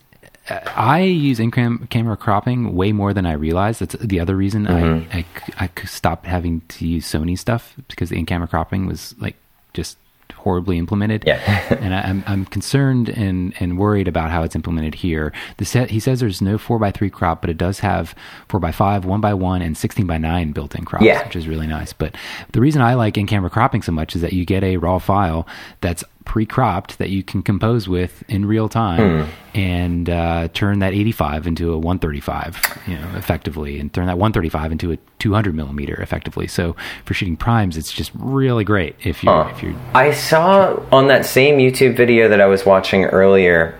uh, 0.50 0.58
I 0.76 1.00
use 1.00 1.40
in 1.40 1.50
cam- 1.50 1.86
camera 1.90 2.16
cropping 2.16 2.74
way 2.76 2.92
more 2.92 3.12
than 3.14 3.24
I 3.26 3.32
realized. 3.32 3.80
That's 3.80 3.94
the 3.94 4.20
other 4.20 4.36
reason 4.36 4.66
Mm-hmm. 4.66 5.16
I, 5.16 5.24
I 5.58 5.70
I 5.70 5.86
stopped 5.86 6.26
having 6.26 6.60
to 6.68 6.86
use 6.86 7.06
Sony 7.10 7.38
stuff 7.38 7.74
because 7.88 8.10
the 8.10 8.16
in 8.18 8.26
camera 8.26 8.48
cropping 8.48 8.86
was 8.86 9.14
like 9.18 9.36
just 9.72 9.96
horribly 10.32 10.78
implemented. 10.78 11.24
Yeah. 11.26 11.40
and 11.80 11.94
I, 11.94 12.00
I'm 12.02 12.24
I'm 12.26 12.44
concerned 12.46 13.08
and 13.08 13.54
and 13.60 13.78
worried 13.78 14.08
about 14.08 14.30
how 14.30 14.42
it's 14.42 14.54
implemented 14.54 14.94
here. 14.94 15.32
The 15.58 15.64
set 15.64 15.90
he 15.90 16.00
says 16.00 16.20
there's 16.20 16.40
no 16.42 16.58
four 16.58 16.82
x 16.84 16.98
three 16.98 17.10
crop, 17.10 17.40
but 17.40 17.50
it 17.50 17.58
does 17.58 17.80
have 17.80 18.14
four 18.48 18.64
x 18.64 18.76
five, 18.76 19.04
one 19.04 19.20
by 19.20 19.34
one, 19.34 19.62
and 19.62 19.76
sixteen 19.76 20.06
by 20.06 20.18
nine 20.18 20.52
built-in 20.52 20.84
crops, 20.84 21.04
Yeah. 21.04 21.24
which 21.24 21.36
is 21.36 21.48
really 21.48 21.66
nice. 21.66 21.92
But 21.92 22.14
the 22.52 22.60
reason 22.60 22.82
I 22.82 22.94
like 22.94 23.16
in-camera 23.18 23.50
cropping 23.50 23.82
so 23.82 23.92
much 23.92 24.14
is 24.16 24.22
that 24.22 24.32
you 24.32 24.44
get 24.44 24.62
a 24.64 24.76
raw 24.76 24.98
file 24.98 25.46
that's 25.80 26.04
pre-cropped 26.26 26.98
that 26.98 27.08
you 27.08 27.22
can 27.22 27.42
compose 27.42 27.88
with 27.88 28.22
in 28.28 28.44
real 28.44 28.68
time 28.68 29.26
and 29.54 30.10
uh, 30.10 30.48
turn 30.52 30.80
that 30.80 30.92
85 30.92 31.46
into 31.46 31.72
a 31.72 31.78
135, 31.78 32.82
you 32.86 32.98
know, 32.98 33.08
effectively, 33.16 33.78
and 33.78 33.90
turn 33.92 34.06
that 34.06 34.18
135 34.18 34.72
into 34.72 34.92
a 34.92 34.98
200 35.18 35.54
millimeter 35.54 35.94
effectively. 36.02 36.46
So 36.46 36.76
for 37.06 37.14
shooting 37.14 37.36
primes, 37.36 37.76
it's 37.78 37.92
just 37.92 38.10
really 38.14 38.64
great 38.64 38.96
if 39.02 39.24
you 39.24 39.30
are 39.30 39.48
if 39.50 39.62
you're 39.62 39.74
I 39.94 40.12
saw 40.12 40.78
on 40.92 41.06
that 41.08 41.24
same 41.24 41.56
YouTube 41.58 41.96
video 41.96 42.28
that 42.28 42.40
I 42.40 42.46
was 42.46 42.66
watching 42.66 43.04
earlier, 43.04 43.78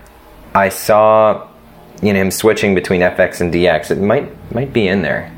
I 0.55 0.69
saw 0.69 1.47
you 2.01 2.13
know 2.13 2.21
him 2.21 2.31
switching 2.31 2.73
between 2.73 3.01
FX 3.01 3.41
and 3.41 3.53
DX. 3.53 3.91
It 3.91 3.99
might 3.99 4.53
might 4.53 4.73
be 4.73 4.87
in 4.87 5.03
there. 5.03 5.31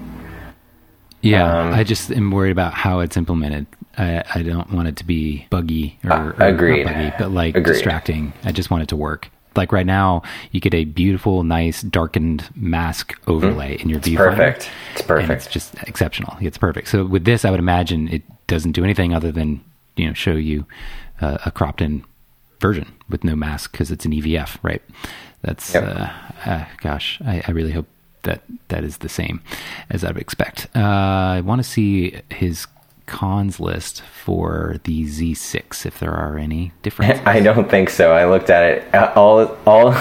Yeah, 1.21 1.63
Um, 1.63 1.73
I 1.73 1.83
just 1.83 2.11
am 2.11 2.31
worried 2.31 2.51
about 2.51 2.73
how 2.73 3.01
it's 3.01 3.17
implemented. 3.17 3.65
I, 3.99 4.23
I 4.35 4.43
don't 4.43 4.71
want 4.71 4.87
it 4.87 4.95
to 4.97 5.03
be 5.05 5.45
buggy 5.49 5.99
or, 6.05 6.11
Uh, 6.13 6.25
or 6.39 6.45
agreed. 6.47 6.85
buggy, 6.85 7.11
but 7.19 7.31
like 7.31 7.55
Agreed. 7.55 7.73
distracting. 7.73 8.33
I 8.43 8.51
just 8.51 8.71
want 8.71 8.83
it 8.83 8.89
to 8.89 8.95
work. 8.95 9.29
Like 9.55 9.71
right 9.71 9.85
now, 9.85 10.21
you 10.51 10.59
get 10.61 10.73
a 10.73 10.85
beautiful, 10.85 11.43
nice 11.43 11.81
darkened 11.81 12.49
mask 12.55 13.13
overlay 13.27 13.77
in 13.81 13.89
your 13.89 13.99
viewfinder. 13.99 14.17
Mm-hmm. 14.29 14.35
perfect. 14.37 14.69
It's 14.91 14.99
and 15.01 15.07
perfect. 15.07 15.31
it's 15.43 15.47
just 15.47 15.73
exceptional. 15.87 16.37
It's 16.39 16.57
perfect. 16.57 16.87
So 16.87 17.03
with 17.05 17.25
this, 17.25 17.43
I 17.45 17.51
would 17.51 17.59
imagine 17.59 18.07
it 18.07 18.21
doesn't 18.47 18.71
do 18.71 18.83
anything 18.83 19.13
other 19.13 19.31
than 19.31 19.61
you 19.97 20.07
know 20.07 20.13
show 20.13 20.31
you 20.33 20.65
uh, 21.19 21.39
a 21.45 21.51
cropped 21.51 21.81
in 21.81 22.05
version 22.61 22.87
with 23.09 23.23
no 23.23 23.35
mask 23.35 23.71
because 23.71 23.91
it's 23.91 24.05
an 24.05 24.11
EVF, 24.13 24.57
right? 24.63 24.81
That's 25.41 25.73
Yep. 25.73 25.83
uh, 25.83 26.09
uh, 26.45 26.65
gosh, 26.77 27.19
I, 27.25 27.41
I 27.47 27.51
really 27.51 27.71
hope 27.71 27.87
that 28.23 28.41
that 28.67 28.83
is 28.83 28.97
the 28.97 29.09
same 29.09 29.41
as 29.89 30.03
I 30.03 30.09
would 30.11 30.21
expect. 30.21 30.67
Uh, 30.75 30.79
I 31.37 31.41
want 31.41 31.59
to 31.59 31.63
see 31.67 32.21
his 32.29 32.67
cons 33.09 33.59
list 33.59 34.01
for 34.03 34.77
the 34.83 35.03
Z6 35.05 35.85
if 35.85 35.99
there 35.99 36.13
are 36.13 36.37
any 36.37 36.71
differences. 36.83 37.21
I 37.25 37.39
don't 37.39 37.69
think 37.69 37.89
so. 37.89 38.11
I 38.13 38.25
looked 38.25 38.49
at 38.49 38.63
it. 38.63 38.95
Uh, 38.95 39.11
All 39.15 39.57
all 39.65 39.95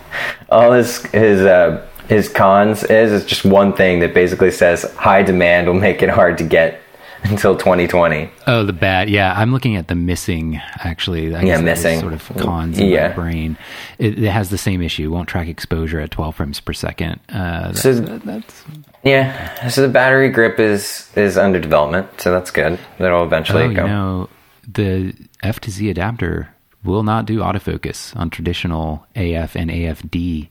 all 0.48 0.72
his 0.72 1.02
his 1.06 1.42
uh, 1.42 1.86
his 2.08 2.28
cons 2.28 2.82
is 2.84 3.12
is 3.12 3.24
just 3.26 3.44
one 3.44 3.72
thing 3.74 4.00
that 4.00 4.14
basically 4.14 4.50
says 4.50 4.82
high 4.94 5.22
demand 5.22 5.66
will 5.66 5.74
make 5.74 6.02
it 6.02 6.08
hard 6.08 6.38
to 6.38 6.44
get 6.44 6.80
until 7.30 7.56
2020. 7.56 8.30
Oh, 8.46 8.64
the 8.64 8.72
bad. 8.72 9.08
Yeah, 9.10 9.32
I'm 9.36 9.52
looking 9.52 9.76
at 9.76 9.88
the 9.88 9.94
missing. 9.94 10.60
Actually, 10.78 11.34
I 11.34 11.42
Yeah, 11.42 11.60
missing. 11.60 12.00
sort 12.00 12.12
of 12.12 12.30
cons 12.38 12.78
in 12.78 12.88
Yeah. 12.88 13.08
my 13.08 13.14
brain. 13.14 13.56
It, 13.98 14.22
it 14.22 14.30
has 14.30 14.50
the 14.50 14.58
same 14.58 14.82
issue. 14.82 15.10
Won't 15.10 15.28
track 15.28 15.48
exposure 15.48 16.00
at 16.00 16.10
12 16.10 16.34
frames 16.36 16.60
per 16.60 16.72
second. 16.72 17.20
Uh, 17.28 17.68
that's, 17.68 17.82
So- 17.82 17.94
that's 18.00 18.64
Yeah. 19.02 19.68
So 19.68 19.82
the 19.82 19.88
battery 19.88 20.28
grip 20.30 20.58
is 20.60 21.10
is 21.16 21.36
under 21.38 21.58
development, 21.60 22.08
so 22.20 22.30
that's 22.32 22.50
good. 22.50 22.78
That'll 22.98 23.24
eventually 23.24 23.64
oh, 23.64 23.68
you 23.70 23.76
go. 23.76 23.86
know, 23.86 24.28
the 24.70 25.14
F 25.42 25.60
to 25.60 25.70
Z 25.70 25.88
adapter 25.90 26.48
will 26.84 27.02
not 27.02 27.24
do 27.26 27.38
autofocus 27.40 28.14
on 28.16 28.28
traditional 28.30 29.06
AF 29.16 29.56
and 29.56 29.70
AFD 29.70 30.48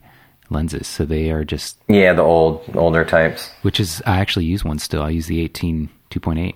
lenses. 0.50 0.86
So 0.86 1.04
they 1.04 1.30
are 1.30 1.44
just, 1.44 1.78
yeah, 1.88 2.12
the 2.12 2.22
old 2.22 2.62
older 2.74 3.04
types. 3.04 3.50
which 3.62 3.78
is 3.80 4.02
I 4.06 4.18
actually 4.18 4.44
use 4.46 4.64
one 4.64 4.78
still. 4.78 5.02
I 5.02 5.10
use 5.10 5.26
the 5.26 5.40
18 5.40 5.88
2.8. 6.10 6.54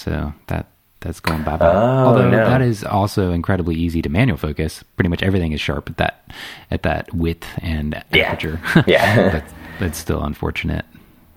So 0.00 0.32
that 0.46 0.66
that's 1.00 1.20
going 1.20 1.42
bye 1.42 1.56
bye. 1.56 1.66
Oh, 1.74 2.06
Although 2.08 2.30
no. 2.30 2.36
that 2.48 2.60
is 2.62 2.84
also 2.84 3.32
incredibly 3.32 3.74
easy 3.74 4.02
to 4.02 4.08
manual 4.08 4.36
focus. 4.38 4.82
Pretty 4.96 5.08
much 5.08 5.22
everything 5.22 5.52
is 5.52 5.60
sharp 5.60 5.88
at 5.90 5.96
that 5.98 6.30
at 6.70 6.82
that 6.82 7.12
width 7.14 7.46
and 7.62 8.02
Yeah. 8.12 8.24
aperture. 8.32 8.60
Yeah. 8.86 9.42
that's 9.78 9.98
still 9.98 10.22
unfortunate. 10.22 10.84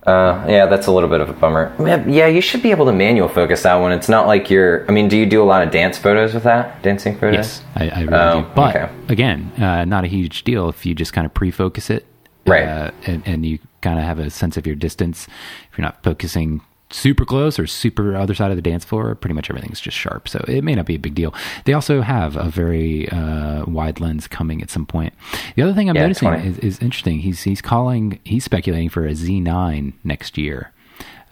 Uh, 0.06 0.44
yeah, 0.46 0.66
that's 0.66 0.86
a 0.86 0.92
little 0.92 1.08
bit 1.08 1.22
of 1.22 1.30
a 1.30 1.32
bummer. 1.32 1.72
Yeah, 2.06 2.26
you 2.26 2.42
should 2.42 2.62
be 2.62 2.70
able 2.72 2.84
to 2.84 2.92
manual 2.92 3.26
focus 3.26 3.62
that 3.62 3.76
one. 3.76 3.90
It's 3.90 4.08
not 4.10 4.26
like 4.26 4.50
you're. 4.50 4.86
I 4.86 4.92
mean, 4.92 5.08
do 5.08 5.16
you 5.16 5.24
do 5.24 5.42
a 5.42 5.48
lot 5.48 5.62
of 5.62 5.70
dance 5.70 5.96
photos 5.96 6.34
with 6.34 6.42
that? 6.42 6.82
Dancing 6.82 7.16
photos? 7.16 7.34
Yes, 7.36 7.62
I, 7.74 7.88
I 7.88 8.00
really 8.02 8.14
Oh, 8.14 8.40
do. 8.42 8.46
But 8.54 8.76
okay. 8.76 8.92
again, 9.08 9.50
uh, 9.56 9.86
not 9.86 10.04
a 10.04 10.06
huge 10.06 10.44
deal 10.44 10.68
if 10.68 10.84
you 10.84 10.94
just 10.94 11.14
kind 11.14 11.24
of 11.24 11.32
pre-focus 11.32 11.88
it, 11.88 12.04
Right. 12.46 12.64
Uh, 12.68 12.90
and, 13.06 13.22
and 13.26 13.46
you 13.46 13.58
kind 13.80 13.98
of 13.98 14.04
have 14.04 14.18
a 14.18 14.28
sense 14.28 14.58
of 14.58 14.66
your 14.66 14.76
distance. 14.76 15.26
If 15.72 15.78
you're 15.78 15.86
not 15.86 16.02
focusing 16.02 16.60
super 16.94 17.24
close 17.24 17.58
or 17.58 17.66
super 17.66 18.14
other 18.16 18.34
side 18.34 18.50
of 18.50 18.56
the 18.56 18.62
dance 18.62 18.84
floor, 18.84 19.14
pretty 19.14 19.34
much 19.34 19.50
everything's 19.50 19.80
just 19.80 19.96
sharp. 19.96 20.28
So 20.28 20.44
it 20.46 20.62
may 20.62 20.74
not 20.74 20.86
be 20.86 20.94
a 20.94 20.98
big 20.98 21.14
deal. 21.14 21.34
They 21.64 21.72
also 21.72 22.00
have 22.02 22.36
a 22.36 22.44
very 22.48 23.08
uh, 23.10 23.64
wide 23.66 24.00
lens 24.00 24.26
coming 24.28 24.62
at 24.62 24.70
some 24.70 24.86
point. 24.86 25.12
The 25.56 25.62
other 25.62 25.74
thing 25.74 25.90
I'm 25.90 25.96
Yeah, 25.96 26.02
noticing 26.02 26.32
is, 26.34 26.58
is 26.58 26.78
interesting. 26.78 27.18
He's 27.20 27.42
he's 27.42 27.60
calling 27.60 28.20
he's 28.24 28.44
speculating 28.44 28.88
for 28.88 29.06
a 29.06 29.10
Z9 29.12 29.92
next 30.04 30.38
year. 30.38 30.70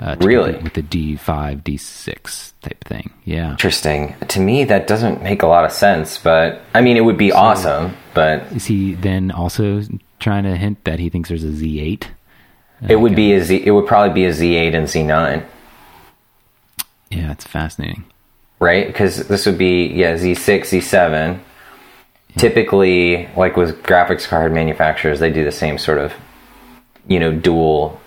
Uh, 0.01 0.17
Really? 0.21 0.57
with 0.57 0.73
the 0.75 0.83
D5, 0.83 1.63
D6 1.63 2.53
type 2.63 2.83
thing. 2.83 3.13
Yeah. 3.25 3.53
Interesting. 3.53 4.17
To 4.29 4.41
me, 4.41 4.65
that 4.65 4.89
doesn't 4.89 5.23
make 5.23 5.45
a 5.45 5.47
lot 5.47 5.65
of 5.65 5.71
sense, 5.71 6.19
but 6.19 6.61
I 6.75 6.81
mean, 6.81 6.97
it 6.97 7.03
would 7.05 7.17
be 7.19 7.31
awesome, 7.31 7.95
but 8.15 8.43
Is 8.53 8.67
he 8.67 8.95
then 8.95 9.31
also 9.31 9.83
trying 10.19 10.43
to 10.43 10.57
hint 10.57 10.83
that 10.87 10.99
he 10.99 11.09
thinks 11.09 11.29
there's 11.29 11.45
a 11.45 11.49
Z8? 11.49 12.07
It 12.89 12.97
would 12.97 13.15
be 13.17 13.33
a 13.35 13.43
Z. 13.45 13.63
It 13.65 13.71
would 13.71 13.87
probably 13.87 14.13
be 14.15 14.25
a 14.25 14.31
Z8 14.31 14.75
and 14.75 14.87
Z9, 14.87 15.45
Yeah, 17.11 17.33
it's 17.33 17.45
fascinating. 17.47 18.05
right? 18.61 18.87
Because 18.87 19.29
this 19.29 19.47
would 19.47 19.59
be 19.59 19.87
yeah 19.87 20.15
Z6, 20.15 20.61
Z7. 20.71 21.41
Typically, 22.39 23.29
like 23.37 23.57
with 23.57 23.83
graphics 23.83 24.27
card 24.27 24.53
manufacturers, 24.53 25.21
they 25.21 25.31
do 25.31 25.45
the 25.45 25.53
same 25.53 25.77
sort 25.77 25.99
of, 25.99 26.15
you 27.07 27.21
know, 27.21 27.31
dual 27.31 28.01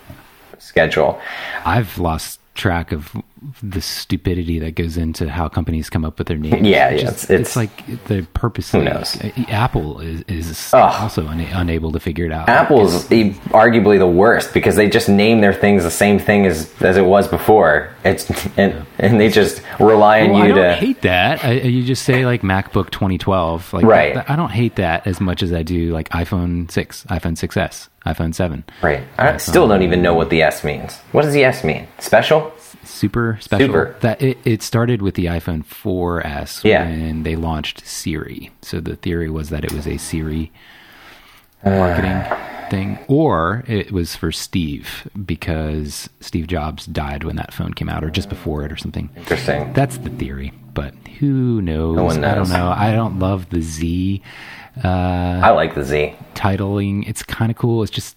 schedule. 0.58 1.20
I've 1.64 1.96
lost 1.98 2.40
track 2.56 2.90
of 2.90 3.14
the 3.62 3.82
stupidity 3.82 4.58
that 4.60 4.74
goes 4.74 4.96
into 4.96 5.28
how 5.28 5.46
companies 5.48 5.90
come 5.90 6.04
up 6.06 6.18
with 6.18 6.26
their 6.26 6.38
names. 6.38 6.66
Yeah, 6.66 6.88
It's 6.88 7.02
yeah, 7.02 7.10
just- 7.10 7.24
it's- 7.30 7.40
it's 7.48 7.56
like 7.56 8.04
the 8.06 8.26
purposely. 8.32 8.80
knows? 8.82 9.18
Apple 9.48 10.00
is, 10.00 10.22
is 10.26 10.70
Ugh. 10.72 11.02
also 11.02 11.22
una- 11.28 11.46
unable 11.52 11.92
to 11.92 12.00
figure 12.00 12.24
it 12.24 12.32
out. 12.32 12.48
Apple's 12.48 13.10
e- 13.12 13.32
arguably 13.48 13.98
the 13.98 14.06
worst 14.06 14.54
because 14.54 14.76
they 14.76 14.88
just 14.88 15.08
name 15.10 15.42
their 15.42 15.52
things 15.52 15.82
the 15.84 15.90
same 15.90 16.18
thing 16.18 16.46
as 16.46 16.72
as 16.80 16.96
it 16.96 17.04
was 17.04 17.28
before. 17.28 17.90
It's 18.04 18.30
and, 18.56 18.74
and 18.98 19.20
they 19.20 19.28
just 19.28 19.60
rely 19.78 20.22
on 20.22 20.30
Well, 20.30 20.42
I 20.42 20.46
you 20.46 20.54
don't 20.54 20.64
to. 20.64 20.74
hate 20.74 21.02
that. 21.02 21.44
I, 21.44 21.52
you 21.52 21.82
just 21.84 22.04
say 22.04 22.24
like 22.24 22.40
MacBook 22.42 22.88
2012, 22.90 23.72
like 23.74 23.84
Right. 23.84 24.14
that- 24.14 24.30
I 24.30 24.36
don't 24.36 24.50
hate 24.52 24.76
that 24.76 25.06
as 25.06 25.20
much 25.20 25.42
as 25.42 25.52
I 25.52 25.62
do 25.62 25.92
like 25.92 26.08
iPhone 26.08 26.70
6, 26.70 27.04
iPhone 27.10 27.36
6s, 27.36 27.88
iPhone 28.06 28.34
7. 28.34 28.64
right. 28.82 29.02
I 29.18 29.36
still 29.36 29.68
don't 29.68 29.82
even 29.82 30.00
know 30.00 30.14
what 30.14 30.30
the 30.30 30.40
S 30.42 30.64
means. 30.64 30.96
What 31.12 31.22
does 31.22 31.34
the 31.34 31.44
S 31.44 31.64
mean? 31.64 31.86
Special? 31.98 32.52
Super 32.84 33.38
special. 33.40 33.66
Super. 33.68 33.96
That 34.00 34.20
it, 34.22 34.38
it 34.44 34.62
started 34.62 35.02
with 35.02 35.14
the 35.14 35.26
iPhone 35.26 35.64
4S 35.64 36.64
Yeah. 36.64 36.84
when 36.88 37.22
they 37.22 37.36
launched 37.36 37.86
Siri. 37.86 38.50
So 38.62 38.80
the 38.80 38.96
theory 38.96 39.30
was 39.30 39.50
that 39.50 39.64
it 39.64 39.72
was 39.72 39.86
a 39.86 39.96
Siri 39.98 40.50
marketing 41.64 42.22
thing, 42.70 42.98
or 43.08 43.64
it 43.66 43.92
was 43.92 44.16
for 44.16 44.32
Steve 44.32 45.08
because 45.24 46.08
Steve 46.20 46.46
Jobs 46.46 46.86
died 46.86 47.24
when 47.24 47.36
that 47.36 47.52
phone 47.54 47.72
came 47.74 47.88
out, 47.88 48.04
or 48.04 48.10
just 48.10 48.28
before 48.28 48.64
it, 48.64 48.72
or 48.72 48.76
something. 48.76 49.08
Interesting. 49.16 49.72
That's 49.72 49.98
the 49.98 50.10
theory, 50.10 50.52
but 50.74 50.94
who 51.18 51.62
knows? 51.62 51.96
No 51.96 52.04
one 52.04 52.24
I 52.24 52.34
knows. 52.34 52.48
don't 52.50 52.58
know. 52.58 52.72
I 52.76 52.92
don't 52.92 53.18
love 53.18 53.50
the 53.50 53.60
Z 53.62 54.22
uh, 54.84 54.88
I 55.42 55.50
like 55.52 55.74
the 55.74 55.82
Z. 55.84 56.14
titling. 56.34 57.08
It's 57.08 57.22
kind 57.22 57.50
of 57.50 57.56
cool. 57.56 57.82
It's 57.82 57.90
just 57.90 58.14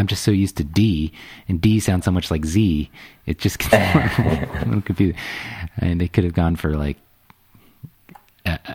I'm 0.00 0.06
just 0.06 0.22
so 0.24 0.30
used 0.30 0.56
to 0.56 0.64
D, 0.64 1.12
and 1.48 1.60
D 1.60 1.78
sounds 1.78 2.06
so 2.06 2.10
much 2.10 2.30
like 2.30 2.44
Z. 2.46 2.90
It 3.26 3.38
just 3.38 3.58
gets 3.58 3.74
a 4.18 4.62
little 4.66 4.80
confusing. 4.82 5.16
And 5.78 6.00
they 6.00 6.08
could 6.08 6.24
have 6.24 6.32
gone 6.34 6.56
for 6.56 6.70
like 6.76 6.96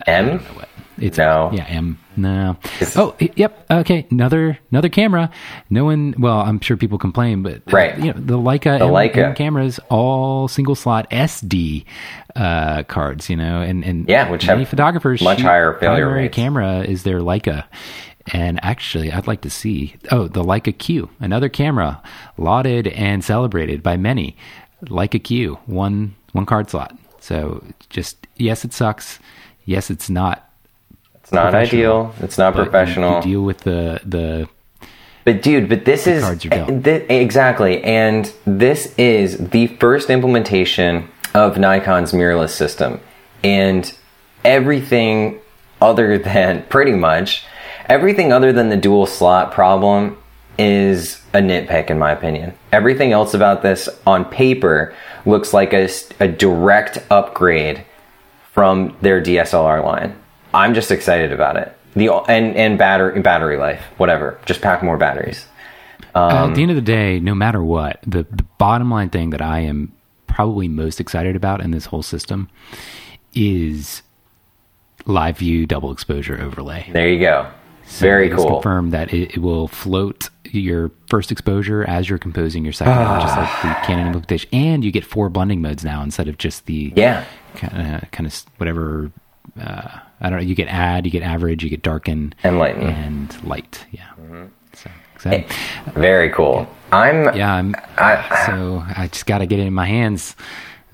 M? 0.06 0.38
what? 0.38 0.68
It's 0.98 1.18
No. 1.18 1.50
yeah, 1.52 1.64
M. 1.64 1.98
No. 2.16 2.56
It's- 2.76 2.96
oh, 2.96 3.14
yep. 3.18 3.66
Okay, 3.70 4.06
another 4.10 4.58
another 4.70 4.88
camera. 4.88 5.30
No 5.68 5.84
one. 5.84 6.14
Well, 6.18 6.38
I'm 6.40 6.60
sure 6.60 6.76
people 6.78 6.96
complain, 6.96 7.42
but 7.42 7.56
uh, 7.56 7.70
Right. 7.70 7.98
You 7.98 8.14
know, 8.14 8.20
the 8.20 8.38
Leica, 8.38 8.78
The 8.78 8.86
M, 8.86 8.90
Leica. 8.92 9.16
M 9.30 9.34
cameras, 9.34 9.78
all 9.90 10.48
single 10.48 10.74
slot 10.74 11.10
SD 11.10 11.84
uh, 12.34 12.84
cards. 12.84 13.28
You 13.28 13.36
know, 13.36 13.60
and 13.60 13.84
and 13.84 14.08
Yeah, 14.08 14.30
which 14.30 14.46
many 14.46 14.60
have 14.60 14.68
photographers 14.70 15.20
much 15.20 15.42
higher 15.42 15.74
failure 15.74 16.10
rates. 16.10 16.34
camera 16.34 16.80
is 16.80 17.02
their 17.02 17.18
Leica. 17.20 17.64
And 18.32 18.58
actually, 18.64 19.12
I'd 19.12 19.26
like 19.26 19.42
to 19.42 19.50
see. 19.50 19.96
Oh, 20.10 20.26
the 20.28 20.42
Leica 20.42 20.76
Q, 20.76 21.10
another 21.20 21.48
camera, 21.48 22.02
lauded 22.36 22.88
and 22.88 23.24
celebrated 23.24 23.82
by 23.82 23.96
many. 23.96 24.36
Leica 24.86 25.22
Q, 25.22 25.58
one 25.66 26.14
one 26.32 26.44
card 26.46 26.68
slot. 26.70 26.96
So 27.20 27.62
just 27.88 28.26
yes, 28.36 28.64
it 28.64 28.72
sucks. 28.72 29.18
Yes, 29.64 29.90
it's 29.90 30.10
not 30.10 30.48
It's 31.22 31.32
not 31.32 31.54
ideal. 31.54 32.14
It's 32.20 32.36
not 32.38 32.54
but 32.54 32.60
you- 32.60 32.70
professional. 32.70 33.16
You, 33.18 33.22
deal 33.22 33.42
with 33.42 33.58
the 33.60 34.00
the 34.04 34.48
But 35.24 35.42
dude, 35.42 35.68
but 35.68 35.84
this 35.84 36.06
is 36.06 36.22
cards 36.24 36.44
are 36.46 36.54
eh, 36.54 36.66
dealt. 36.70 37.10
exactly, 37.10 37.82
and 37.84 38.32
this 38.44 38.92
is 38.98 39.38
the 39.38 39.68
first 39.78 40.10
implementation 40.10 41.08
of 41.34 41.56
Nikon's 41.58 42.12
mirrorless 42.12 42.50
system, 42.50 43.00
and 43.44 43.92
everything 44.44 45.38
other 45.80 46.18
than 46.30 46.62
pretty 46.68 46.92
much 46.92 47.44
everything 47.86 48.32
other 48.32 48.52
than 48.52 48.68
the 48.68 48.76
dual 48.76 49.06
slot 49.06 49.52
problem 49.52 50.18
is 50.58 51.20
a 51.32 51.38
nitpick 51.38 51.90
in 51.90 51.98
my 51.98 52.12
opinion. 52.12 52.54
Everything 52.72 53.12
else 53.12 53.34
about 53.34 53.62
this 53.62 53.88
on 54.06 54.24
paper 54.24 54.94
looks 55.24 55.52
like 55.52 55.72
a, 55.72 55.88
a 56.20 56.28
direct 56.28 56.98
upgrade 57.10 57.84
from 58.52 58.96
their 59.02 59.22
DSLR 59.22 59.84
line. 59.84 60.16
I'm 60.54 60.72
just 60.72 60.90
excited 60.90 61.32
about 61.32 61.56
it. 61.56 61.76
The 61.94 62.10
and 62.10 62.54
and 62.56 62.78
battery 62.78 63.20
battery 63.20 63.56
life, 63.56 63.82
whatever. 63.96 64.38
Just 64.46 64.60
pack 64.60 64.82
more 64.82 64.96
batteries. 64.96 65.46
Um, 66.14 66.50
at 66.50 66.54
the 66.54 66.62
end 66.62 66.70
of 66.70 66.76
the 66.76 66.82
day, 66.82 67.20
no 67.20 67.34
matter 67.34 67.62
what, 67.62 68.00
the, 68.06 68.22
the 68.30 68.44
bottom 68.58 68.90
line 68.90 69.10
thing 69.10 69.30
that 69.30 69.42
I 69.42 69.60
am 69.60 69.92
probably 70.26 70.68
most 70.68 71.00
excited 71.00 71.36
about 71.36 71.60
in 71.60 71.70
this 71.70 71.86
whole 71.86 72.02
system 72.02 72.48
is 73.34 74.02
live 75.04 75.38
view 75.38 75.66
double 75.66 75.92
exposure 75.92 76.40
overlay. 76.40 76.88
There 76.92 77.08
you 77.08 77.20
go. 77.20 77.50
Very 77.86 78.26
It's 78.26 78.36
cool. 78.36 78.54
confirmed 78.54 78.92
that 78.92 79.12
it, 79.14 79.32
it 79.34 79.38
will 79.38 79.68
float 79.68 80.28
your 80.44 80.90
first 81.08 81.30
exposure 81.32 81.84
as 81.88 82.08
you're 82.08 82.18
composing 82.18 82.64
your 82.64 82.72
second, 82.72 82.94
just 83.20 83.36
like 83.36 83.62
the 83.62 83.86
Canon 83.86 84.06
implementation, 84.06 84.48
and 84.52 84.84
you 84.84 84.90
get 84.92 85.04
four 85.04 85.28
blending 85.28 85.60
modes 85.62 85.84
now 85.84 86.02
instead 86.02 86.28
of 86.28 86.38
just 86.38 86.66
the 86.66 86.92
Yeah. 86.96 87.24
kind 87.56 87.96
of 88.02 88.10
kind 88.10 88.26
of 88.26 88.34
whatever. 88.58 89.10
Uh, 89.60 89.88
I 90.20 90.28
don't 90.30 90.40
know. 90.40 90.44
You 90.44 90.54
get 90.54 90.68
add, 90.68 91.04
you 91.06 91.10
get 91.12 91.22
average, 91.22 91.62
you 91.64 91.70
get 91.70 91.82
darken, 91.82 92.34
And 92.42 92.58
light, 92.58 92.76
and 92.76 93.34
light. 93.44 93.84
Yeah. 93.92 94.10
So 94.74 94.90
exciting. 95.14 95.46
Very 95.94 96.30
cool. 96.30 96.68
I'm 96.92 97.34
Yeah. 97.36 97.54
I'm, 97.54 97.74
I 97.96 98.44
so 98.46 98.84
I 98.96 99.06
just 99.08 99.26
got 99.26 99.38
to 99.38 99.46
get 99.46 99.58
it 99.58 99.66
in 99.66 99.72
my 99.74 99.86
hands. 99.86 100.36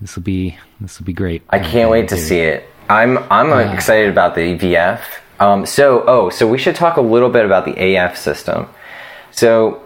This 0.01 0.15
will 0.15 0.23
be 0.23 0.57
this 0.79 0.99
will 0.99 1.05
be 1.05 1.13
great. 1.13 1.41
I 1.49 1.59
can't 1.59 1.89
wait 1.89 2.09
to 2.09 2.17
see 2.17 2.39
it. 2.39 2.65
I'm 2.89 3.17
I'm 3.31 3.51
excited 3.73 4.09
about 4.09 4.35
the 4.35 4.41
EVF. 4.41 4.99
Um, 5.43 5.65
so 5.65 6.05
oh, 6.07 6.29
so 6.29 6.47
we 6.47 6.57
should 6.57 6.77
talk 6.77 6.95
a 6.95 7.01
little 7.01 7.29
bit 7.29 7.43
about 7.43 7.65
the 7.65 7.95
AF 7.97 8.15
system. 8.15 8.69
So 9.31 9.83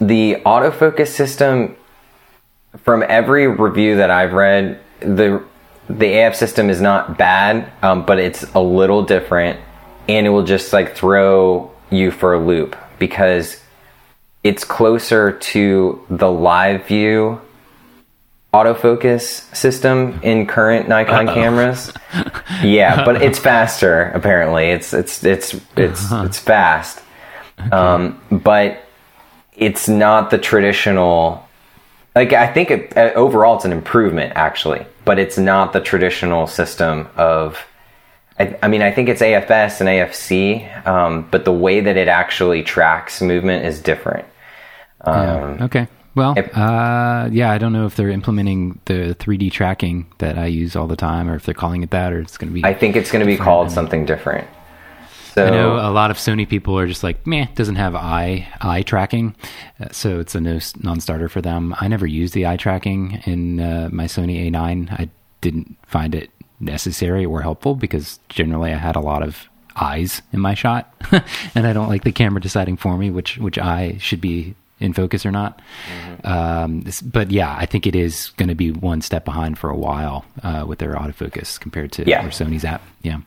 the 0.00 0.36
autofocus 0.46 1.08
system, 1.08 1.74
from 2.84 3.02
every 3.08 3.48
review 3.48 3.96
that 3.96 4.12
I've 4.12 4.32
read, 4.32 4.78
the 5.00 5.42
the 5.88 6.20
AF 6.20 6.36
system 6.36 6.70
is 6.70 6.80
not 6.80 7.18
bad, 7.18 7.68
um, 7.82 8.06
but 8.06 8.20
it's 8.20 8.44
a 8.54 8.60
little 8.60 9.02
different, 9.02 9.58
and 10.08 10.24
it 10.24 10.30
will 10.30 10.44
just 10.44 10.72
like 10.72 10.94
throw 10.94 11.72
you 11.90 12.12
for 12.12 12.34
a 12.34 12.38
loop 12.38 12.76
because 13.00 13.60
it's 14.44 14.62
closer 14.62 15.32
to 15.32 16.06
the 16.08 16.30
live 16.30 16.86
view 16.86 17.40
autofocus 18.54 19.54
system 19.54 20.20
in 20.22 20.46
current 20.46 20.88
Nikon 20.88 21.26
cameras. 21.26 21.92
Yeah, 22.62 23.04
but 23.04 23.20
it's 23.20 23.38
faster 23.38 24.12
apparently. 24.14 24.66
It's 24.66 24.94
it's 24.94 25.24
it's 25.24 25.54
it's 25.76 26.12
it's 26.12 26.38
fast. 26.38 27.02
Um, 27.72 28.20
but 28.30 28.84
it's 29.56 29.88
not 29.88 30.30
the 30.30 30.38
traditional 30.38 31.46
like 32.14 32.32
I 32.32 32.46
think 32.52 32.70
it, 32.70 32.96
uh, 32.96 33.12
overall 33.14 33.56
it's 33.56 33.64
an 33.64 33.72
improvement 33.72 34.32
actually, 34.36 34.86
but 35.04 35.18
it's 35.18 35.36
not 35.36 35.72
the 35.72 35.80
traditional 35.80 36.46
system 36.46 37.08
of 37.16 37.58
I, 38.38 38.56
I 38.62 38.68
mean, 38.68 38.82
I 38.82 38.90
think 38.90 39.08
it's 39.08 39.22
AFS 39.22 39.80
and 39.80 39.88
AFC, 39.88 40.86
um, 40.86 41.26
but 41.30 41.44
the 41.44 41.52
way 41.52 41.80
that 41.80 41.96
it 41.96 42.08
actually 42.08 42.62
tracks 42.62 43.20
movement 43.20 43.64
is 43.64 43.80
different. 43.80 44.26
Um, 45.02 45.22
Yeah. 45.58 45.64
Okay. 45.64 45.88
Well, 46.14 46.36
uh, 46.38 47.28
yeah, 47.32 47.50
I 47.50 47.58
don't 47.58 47.72
know 47.72 47.86
if 47.86 47.96
they're 47.96 48.10
implementing 48.10 48.80
the 48.84 49.16
3D 49.18 49.50
tracking 49.50 50.06
that 50.18 50.38
I 50.38 50.46
use 50.46 50.76
all 50.76 50.86
the 50.86 50.96
time, 50.96 51.28
or 51.28 51.34
if 51.34 51.44
they're 51.44 51.54
calling 51.54 51.82
it 51.82 51.90
that, 51.90 52.12
or 52.12 52.20
it's 52.20 52.36
going 52.36 52.50
to 52.50 52.54
be. 52.54 52.64
I 52.64 52.72
think 52.72 52.94
it's 52.94 53.10
going 53.10 53.20
to 53.20 53.26
be 53.26 53.36
called 53.36 53.70
something 53.70 54.06
different. 54.06 54.46
So 55.34 55.44
I 55.44 55.50
know 55.50 55.74
a 55.74 55.90
lot 55.90 56.12
of 56.12 56.16
Sony 56.16 56.48
people 56.48 56.78
are 56.78 56.86
just 56.86 57.02
like, 57.02 57.26
meh, 57.26 57.42
it 57.42 57.56
doesn't 57.56 57.74
have 57.74 57.96
eye 57.96 58.46
eye 58.60 58.82
tracking, 58.82 59.34
uh, 59.80 59.88
so 59.90 60.20
it's 60.20 60.36
a 60.36 60.40
no, 60.40 60.60
non-starter 60.80 61.28
for 61.28 61.40
them. 61.40 61.74
I 61.80 61.88
never 61.88 62.06
used 62.06 62.34
the 62.34 62.46
eye 62.46 62.56
tracking 62.56 63.20
in 63.24 63.58
uh, 63.58 63.88
my 63.90 64.04
Sony 64.04 64.48
A9. 64.48 64.92
I 64.92 65.10
didn't 65.40 65.76
find 65.86 66.14
it 66.14 66.30
necessary 66.60 67.26
or 67.26 67.42
helpful 67.42 67.74
because 67.74 68.20
generally 68.28 68.72
I 68.72 68.76
had 68.76 68.94
a 68.94 69.00
lot 69.00 69.24
of 69.24 69.48
eyes 69.74 70.22
in 70.32 70.38
my 70.38 70.54
shot, 70.54 70.94
and 71.56 71.66
I 71.66 71.72
don't 71.72 71.88
like 71.88 72.04
the 72.04 72.12
camera 72.12 72.40
deciding 72.40 72.76
for 72.76 72.96
me 72.96 73.10
which 73.10 73.36
which 73.38 73.58
eye 73.58 73.96
should 73.98 74.20
be 74.20 74.54
in 74.84 74.92
focus 74.92 75.24
or 75.26 75.32
not. 75.32 75.60
Um, 76.24 76.82
this- 76.82 77.02
but 77.02 77.30
yeah, 77.30 77.54
I 77.58 77.66
think 77.66 77.86
it 77.86 77.96
is 77.96 78.30
going 78.36 78.48
to 78.48 78.54
be 78.54 78.70
one 78.70 79.00
step 79.00 79.24
behind 79.24 79.58
for 79.58 79.70
a 79.70 79.76
while 79.76 80.24
uh, 80.42 80.64
with 80.66 80.78
their 80.78 80.94
autofocus 80.94 81.58
compared 81.58 81.92
to 81.92 82.04
Yeah. 82.08 82.24
Sony's 82.28 82.64
app. 82.64 82.82
Yeah. 83.02 83.18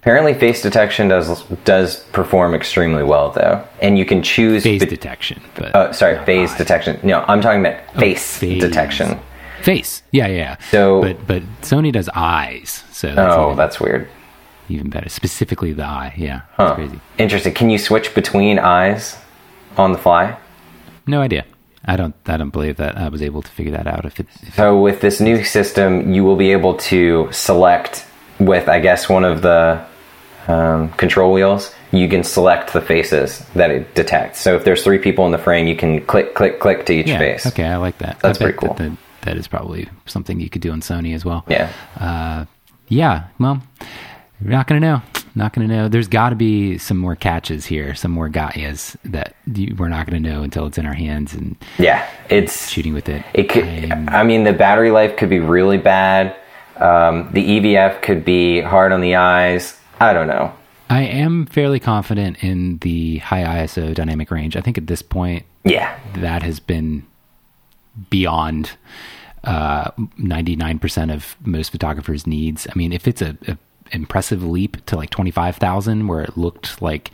apparently, 0.00 0.34
face 0.34 0.62
detection 0.62 1.08
does 1.08 1.42
does 1.64 2.00
perform 2.12 2.54
extremely 2.54 3.02
well 3.04 3.30
though, 3.30 3.62
and 3.80 3.98
you 3.98 4.04
can 4.04 4.22
choose. 4.22 4.62
Phase 4.62 4.80
be- 4.84 4.86
detection, 4.86 5.40
but 5.54 5.74
uh, 5.76 5.92
sorry, 5.92 6.24
phase 6.24 6.54
detection. 6.56 6.98
No, 7.02 7.24
I'm 7.28 7.40
talking 7.40 7.60
about 7.64 7.78
face 7.96 8.38
phase. 8.38 8.60
detection. 8.60 9.18
Face. 9.62 10.02
Yeah, 10.10 10.26
yeah. 10.26 10.56
So- 10.70 11.02
but 11.02 11.16
but 11.26 11.42
Sony 11.62 11.92
does 11.92 12.08
eyes, 12.14 12.82
so 12.90 13.14
that's 13.14 13.36
Oh, 13.36 13.46
even, 13.46 13.56
that's 13.56 13.78
weird. 13.80 14.08
even 14.68 14.90
better. 14.90 15.08
Specifically 15.08 15.72
the 15.72 15.84
eye. 15.84 16.12
Yeah, 16.16 16.40
that's 16.58 16.70
Huh. 16.70 16.74
crazy. 16.74 16.98
Interesting. 17.18 17.54
Can 17.54 17.70
you 17.70 17.78
switch 17.78 18.12
between 18.14 18.58
eyes 18.58 19.16
on 19.76 19.92
the 19.92 19.98
fly? 19.98 20.36
No 21.06 21.20
idea. 21.20 21.44
I 21.84 21.96
don't. 21.96 22.14
I 22.26 22.36
don't 22.36 22.50
believe 22.50 22.76
that 22.76 22.96
I 22.96 23.08
was 23.08 23.22
able 23.22 23.42
to 23.42 23.50
figure 23.50 23.72
that 23.72 23.86
out. 23.86 24.04
If 24.04 24.20
it, 24.20 24.26
if 24.42 24.54
So 24.54 24.80
with 24.80 25.00
this 25.00 25.20
new 25.20 25.42
system, 25.42 26.14
you 26.14 26.22
will 26.22 26.36
be 26.36 26.52
able 26.52 26.74
to 26.74 27.28
select 27.32 28.06
with, 28.38 28.68
I 28.68 28.78
guess, 28.78 29.08
one 29.08 29.24
of 29.24 29.42
the 29.42 29.84
um, 30.46 30.90
control 30.92 31.32
wheels. 31.32 31.74
You 31.90 32.08
can 32.08 32.22
select 32.22 32.72
the 32.72 32.80
faces 32.80 33.40
that 33.54 33.70
it 33.70 33.94
detects. 33.94 34.40
So 34.40 34.54
if 34.56 34.64
there's 34.64 34.84
three 34.84 34.98
people 34.98 35.26
in 35.26 35.32
the 35.32 35.38
frame, 35.38 35.66
you 35.66 35.76
can 35.76 36.04
click, 36.06 36.34
click, 36.34 36.60
click 36.60 36.86
to 36.86 36.92
each 36.92 37.08
yeah. 37.08 37.18
face. 37.18 37.46
Okay, 37.46 37.64
I 37.64 37.76
like 37.76 37.98
that. 37.98 38.20
That's 38.20 38.38
pretty 38.38 38.56
cool. 38.56 38.74
That 38.74 38.96
that 39.22 39.36
is 39.36 39.48
probably 39.48 39.88
something 40.06 40.40
you 40.40 40.50
could 40.50 40.62
do 40.62 40.70
on 40.72 40.80
Sony 40.80 41.14
as 41.14 41.24
well. 41.24 41.44
Yeah. 41.48 41.72
Uh, 41.98 42.44
yeah. 42.88 43.28
Well, 43.38 43.62
we're 44.40 44.50
not 44.50 44.66
going 44.66 44.80
to 44.80 44.86
know. 44.86 45.02
Not 45.34 45.52
going 45.54 45.66
to 45.68 45.74
know. 45.74 45.88
There's 45.88 46.08
got 46.08 46.30
to 46.30 46.36
be 46.36 46.76
some 46.78 46.98
more 46.98 47.16
catches 47.16 47.64
here, 47.66 47.94
some 47.94 48.10
more 48.10 48.28
Gaias 48.28 48.96
that 49.04 49.34
you, 49.46 49.74
we're 49.78 49.88
not 49.88 50.06
going 50.06 50.22
to 50.22 50.30
know 50.30 50.42
until 50.42 50.66
it's 50.66 50.76
in 50.78 50.84
our 50.86 50.92
hands 50.92 51.32
and 51.34 51.56
Yeah. 51.78 52.06
It's 52.28 52.68
shooting 52.68 52.92
with 52.92 53.08
it. 53.08 53.24
It 53.32 53.44
could. 53.48 53.64
I'm- 53.64 54.08
I 54.10 54.24
mean, 54.24 54.44
the 54.44 54.52
battery 54.52 54.90
life 54.90 55.16
could 55.16 55.30
be 55.30 55.38
really 55.40 55.78
bad. 55.78 56.36
Um, 56.76 57.28
the 57.32 57.42
EVF 57.60 58.02
could 58.02 58.24
be 58.24 58.60
hard 58.60 58.92
on 58.92 59.00
the 59.00 59.16
eyes. 59.16 59.78
I 60.00 60.12
don't 60.12 60.26
know. 60.26 60.52
I 60.90 61.02
am 61.04 61.46
fairly 61.46 61.80
confident 61.80 62.42
in 62.44 62.78
the 62.78 63.18
high 63.18 63.62
ISO 63.64 63.94
dynamic 63.94 64.30
range. 64.30 64.56
I 64.56 64.60
think 64.60 64.76
at 64.76 64.86
this 64.86 65.00
point 65.00 65.44
Yeah. 65.64 65.98
that 66.16 66.42
has 66.42 66.60
been 66.60 67.06
beyond 68.10 68.72
uh, 69.44 69.90
99% 70.20 71.12
of 71.12 71.36
most 71.44 71.72
photographers' 71.72 72.26
needs. 72.26 72.66
I 72.68 72.72
mean, 72.76 72.92
if 72.92 73.08
it's 73.08 73.22
a, 73.22 73.36
a 73.48 73.56
impressive 73.92 74.42
leap 74.42 74.84
to 74.86 74.96
like 74.96 75.10
25,000 75.10 76.06
where 76.08 76.22
it 76.22 76.36
looked 76.36 76.80
like 76.82 77.10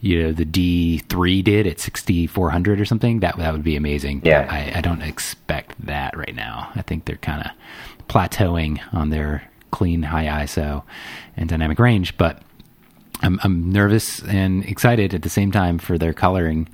you 0.00 0.22
know 0.22 0.32
the 0.32 0.44
D3 0.44 1.44
did 1.44 1.66
at 1.66 1.80
6400 1.80 2.80
or 2.80 2.84
something 2.84 3.20
that 3.20 3.36
that 3.36 3.52
would 3.52 3.64
be 3.64 3.76
amazing. 3.76 4.20
But 4.20 4.28
Yeah. 4.28 4.48
I, 4.50 4.78
I 4.78 4.80
don't 4.80 5.02
expect 5.02 5.74
that 5.86 6.16
right 6.16 6.34
now. 6.34 6.70
I 6.74 6.82
think 6.82 7.04
they're 7.04 7.16
kind 7.16 7.42
of 7.42 7.50
plateauing 8.08 8.80
on 8.92 9.10
their 9.10 9.44
clean 9.70 10.02
high 10.02 10.26
ISO 10.44 10.82
and 11.36 11.48
dynamic 11.48 11.78
range, 11.78 12.16
but 12.16 12.40
I'm, 13.22 13.38
I'm 13.42 13.72
nervous 13.72 14.22
and 14.22 14.64
excited 14.64 15.14
at 15.14 15.22
the 15.22 15.30
same 15.30 15.50
time 15.52 15.78
for 15.78 15.96
their 15.98 16.12
coloring 16.12 16.68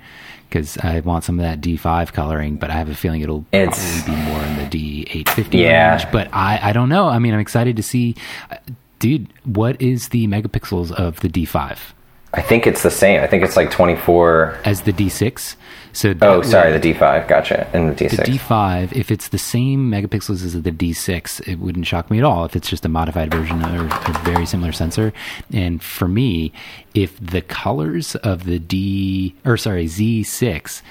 because 0.49 0.77
I 0.79 0.99
want 0.99 1.23
some 1.23 1.39
of 1.39 1.43
that 1.43 1.61
D5 1.61 2.11
coloring, 2.11 2.57
but 2.57 2.69
I 2.69 2.73
have 2.73 2.89
a 2.89 2.93
feeling 2.95 3.21
it'll 3.21 3.45
It's- 3.53 4.03
probably 4.03 4.21
be 4.21 4.29
more 4.29 4.41
in 4.43 4.57
the 4.57 5.05
D850 5.05 5.53
Yeah. 5.59 5.91
range. 5.91 6.11
But 6.11 6.27
I, 6.33 6.59
I 6.61 6.73
don't 6.73 6.89
know. 6.89 7.07
I 7.07 7.19
mean, 7.19 7.33
I'm 7.33 7.39
excited 7.39 7.77
to 7.77 7.83
see. 7.83 8.15
Dude, 9.01 9.27
what 9.43 9.81
is 9.81 10.09
the 10.09 10.27
megapixels 10.27 10.91
of 10.93 11.19
the 11.19 11.27
D5 11.27 11.77
I 12.33 12.41
think 12.41 12.65
it's 12.65 12.81
the 12.81 12.89
same. 12.89 13.21
I 13.21 13.27
think 13.27 13.43
it's 13.43 13.57
like 13.57 13.71
24. 13.71 14.57
as 14.63 14.83
the 14.83 14.93
D6? 14.93 15.57
So 15.91 16.13
Oh, 16.21 16.37
would- 16.37 16.45
sorry, 16.47 16.71
the 16.71 16.79
D5. 16.79 17.27
Gotcha. 17.27 17.67
And 17.73 17.89
the 17.89 18.05
D6. 18.05 18.15
the 18.15 18.23
D5, 18.23 18.93
if 18.93 19.11
it's 19.11 19.27
the 19.27 19.37
same 19.37 19.91
megapixels 19.91 20.45
as 20.45 20.53
the 20.53 20.71
D6, 20.71 21.45
it 21.45 21.59
wouldn't 21.59 21.87
shock 21.87 22.09
me 22.09 22.19
at 22.19 22.23
all 22.23 22.45
if 22.45 22.55
it's 22.55 22.69
just 22.69 22.85
a 22.85 22.89
modified 22.89 23.33
version 23.33 23.61
or 23.65 23.85
a 23.87 24.21
very 24.23 24.45
similar 24.45 24.71
sensor. 24.71 25.11
And 25.51 25.83
for 25.83 26.07
me, 26.07 26.53
if 26.93 27.19
the 27.19 27.41
colors 27.41 28.15
of 28.15 28.45
the 28.45 28.59
D 28.59 29.35
or 29.43 29.57
sorry 29.57 29.87
Z6 29.87 30.81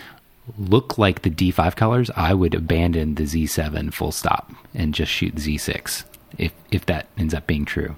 look 0.58 0.98
like 0.98 1.22
the 1.22 1.30
D5 1.30 1.74
colors, 1.74 2.11
I 2.16 2.34
would 2.34 2.54
abandon 2.54 3.14
the 3.14 3.22
Z7 3.22 3.94
full 3.94 4.12
stop 4.12 4.52
and 4.74 4.92
just 4.92 5.11
shoot 5.11 5.36
Z6 5.36 6.04
if 6.39 6.53
if 6.70 6.87
that 6.87 7.07
ends 7.18 7.35
up 7.35 7.47
being 7.47 7.64
true. 7.64 7.97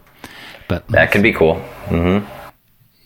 But 0.69 0.87
that 0.89 1.13
could 1.13 1.23
be 1.23 1.33
cool. 1.33 1.57
hmm 1.89 2.19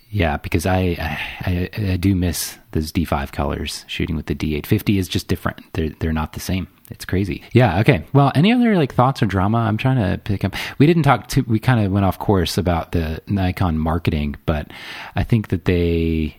yeah, 0.08 0.36
because 0.36 0.66
I, 0.66 0.78
I 0.98 1.70
I 1.76 1.92
I 1.92 1.96
do 1.96 2.14
miss 2.14 2.56
those 2.70 2.92
D5 2.92 3.32
colors. 3.32 3.84
Shooting 3.86 4.16
with 4.16 4.26
the 4.26 4.34
D850 4.34 4.98
is 4.98 5.08
just 5.08 5.28
different. 5.28 5.60
They're 5.74 5.90
they're 5.90 6.12
not 6.12 6.32
the 6.32 6.40
same. 6.40 6.68
It's 6.90 7.04
crazy. 7.04 7.42
Yeah. 7.52 7.80
Okay. 7.80 8.04
Well, 8.12 8.30
any 8.34 8.52
other 8.52 8.76
like 8.76 8.94
thoughts 8.94 9.22
or 9.22 9.26
drama? 9.26 9.58
I'm 9.58 9.76
trying 9.76 9.96
to 9.96 10.18
pick 10.18 10.44
up. 10.44 10.54
We 10.78 10.86
didn't 10.86 11.02
talk 11.02 11.26
to. 11.28 11.42
We 11.42 11.58
kind 11.58 11.84
of 11.84 11.90
went 11.92 12.06
off 12.06 12.18
course 12.18 12.56
about 12.56 12.92
the 12.92 13.20
Nikon 13.26 13.78
marketing, 13.78 14.36
but 14.46 14.70
I 15.16 15.24
think 15.24 15.48
that 15.48 15.64
they 15.64 16.36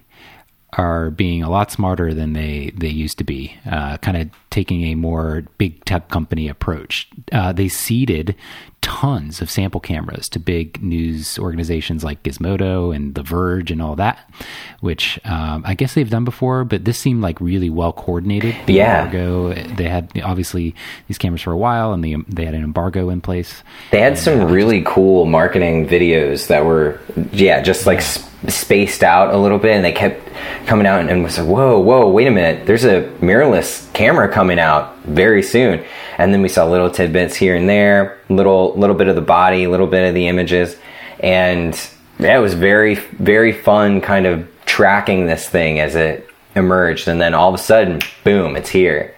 are 0.73 1.09
being 1.11 1.43
a 1.43 1.49
lot 1.49 1.71
smarter 1.71 2.13
than 2.13 2.33
they 2.33 2.71
they 2.75 2.89
used 2.89 3.17
to 3.17 3.23
be. 3.25 3.57
Uh, 3.69 3.97
kind 3.97 4.17
of 4.17 4.29
taking 4.49 4.83
a 4.85 4.95
more 4.95 5.43
big 5.57 5.83
tech 5.85 6.09
company 6.09 6.47
approach. 6.47 7.09
Uh, 7.31 7.51
they 7.51 7.67
seeded 7.67 8.35
tons 8.81 9.41
of 9.41 9.49
sample 9.49 9.81
cameras 9.81 10.29
to 10.29 10.39
big 10.39 10.81
news 10.81 11.37
organizations 11.37 12.03
like 12.03 12.23
Gizmodo 12.23 12.95
and 12.95 13.15
The 13.15 13.21
Verge 13.23 13.69
and 13.71 13.81
all 13.81 13.95
that, 13.97 14.17
which 14.79 15.19
um, 15.25 15.63
I 15.65 15.73
guess 15.73 15.93
they've 15.93 16.09
done 16.09 16.23
before. 16.25 16.63
But 16.63 16.85
this 16.85 16.97
seemed 16.97 17.21
like 17.21 17.39
really 17.41 17.69
well 17.69 17.91
coordinated. 17.91 18.55
The 18.65 18.73
Yeah. 18.73 19.05
embargo. 19.05 19.53
They 19.75 19.89
had 19.89 20.11
obviously 20.23 20.73
these 21.07 21.17
cameras 21.17 21.41
for 21.41 21.51
a 21.51 21.57
while, 21.57 21.91
and 21.93 22.03
the, 22.03 22.15
they 22.29 22.45
had 22.45 22.53
an 22.53 22.63
embargo 22.63 23.09
in 23.09 23.19
place. 23.21 23.61
They 23.91 23.99
had 23.99 24.17
some 24.17 24.45
really 24.51 24.83
cool 24.85 25.25
marketing 25.25 25.87
videos 25.87 26.47
that 26.47 26.63
were, 26.65 26.99
yeah, 27.33 27.61
just 27.61 27.85
like 27.85 27.97
s- 27.99 28.23
spaced 28.47 29.03
out 29.03 29.33
a 29.33 29.37
little 29.37 29.59
bit, 29.59 29.71
and 29.75 29.83
they 29.83 29.91
kept 29.91 30.21
coming 30.65 30.85
out 30.87 31.01
and, 31.01 31.09
and 31.09 31.23
was 31.23 31.37
like, 31.37 31.47
"Whoa, 31.47 31.79
whoa, 31.79 32.07
wait 32.09 32.27
a 32.27 32.31
minute! 32.31 32.65
There's 32.67 32.85
a 32.85 33.01
mirrorless 33.21 33.86
camera 33.97 34.27
coming 34.29 34.59
out 34.59 34.83
very 35.05 35.41
soon." 35.43 35.83
And 36.17 36.33
then 36.33 36.41
we 36.41 36.49
saw 36.49 36.65
little 36.65 36.89
tidbits 36.89 37.35
here 37.35 37.55
and 37.55 37.67
there, 37.67 38.17
little 38.29 38.73
little 38.75 38.95
bit 38.95 39.07
of 39.07 39.15
the 39.15 39.27
body, 39.39 39.67
little 39.67 39.87
bit 39.87 40.07
of 40.07 40.13
the 40.13 40.27
images, 40.27 40.77
and 41.19 41.73
yeah, 42.19 42.37
it 42.37 42.41
was 42.41 42.53
very 42.53 42.95
very 43.19 43.51
fun, 43.51 44.01
kind 44.01 44.25
of 44.25 44.47
tracking 44.65 45.25
this 45.25 45.49
thing 45.49 45.79
as 45.79 45.95
it 45.95 46.27
emerged, 46.55 47.07
and 47.07 47.19
then 47.21 47.33
all 47.33 47.49
of 47.49 47.55
a 47.55 47.63
sudden, 47.71 47.99
boom, 48.23 48.55
it's 48.55 48.69
here 48.69 49.13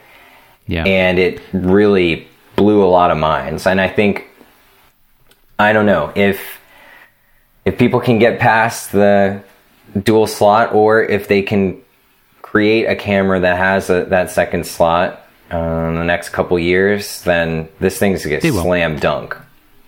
Yeah. 0.67 0.83
and 0.85 1.17
it 1.19 1.41
really 1.53 2.27
blew 2.55 2.83
a 2.83 2.91
lot 2.97 3.11
of 3.11 3.17
minds. 3.17 3.65
And 3.65 3.79
I 3.81 3.87
think 3.87 4.25
I 5.57 5.73
don't 5.73 5.85
know 5.85 6.11
if 6.15 6.39
if 7.65 7.77
people 7.77 7.99
can 7.99 8.19
get 8.19 8.39
past 8.39 8.91
the 8.91 9.41
dual 10.03 10.27
slot, 10.27 10.73
or 10.73 11.03
if 11.03 11.27
they 11.27 11.41
can 11.41 11.77
create 12.49 12.85
a 12.85 12.95
camera 12.95 13.39
that 13.39 13.57
has 13.57 13.91
a, 13.91 14.05
that 14.05 14.31
second 14.31 14.65
slot 14.65 15.23
uh, 15.53 15.57
in 15.57 15.95
the 15.95 16.03
next 16.03 16.29
couple 16.29 16.57
years, 16.57 17.21
then 17.21 17.69
this 17.79 17.99
thing's 17.99 18.23
gonna 18.25 18.39
get 18.39 18.51
slam 18.53 18.97
dunk. 18.97 19.37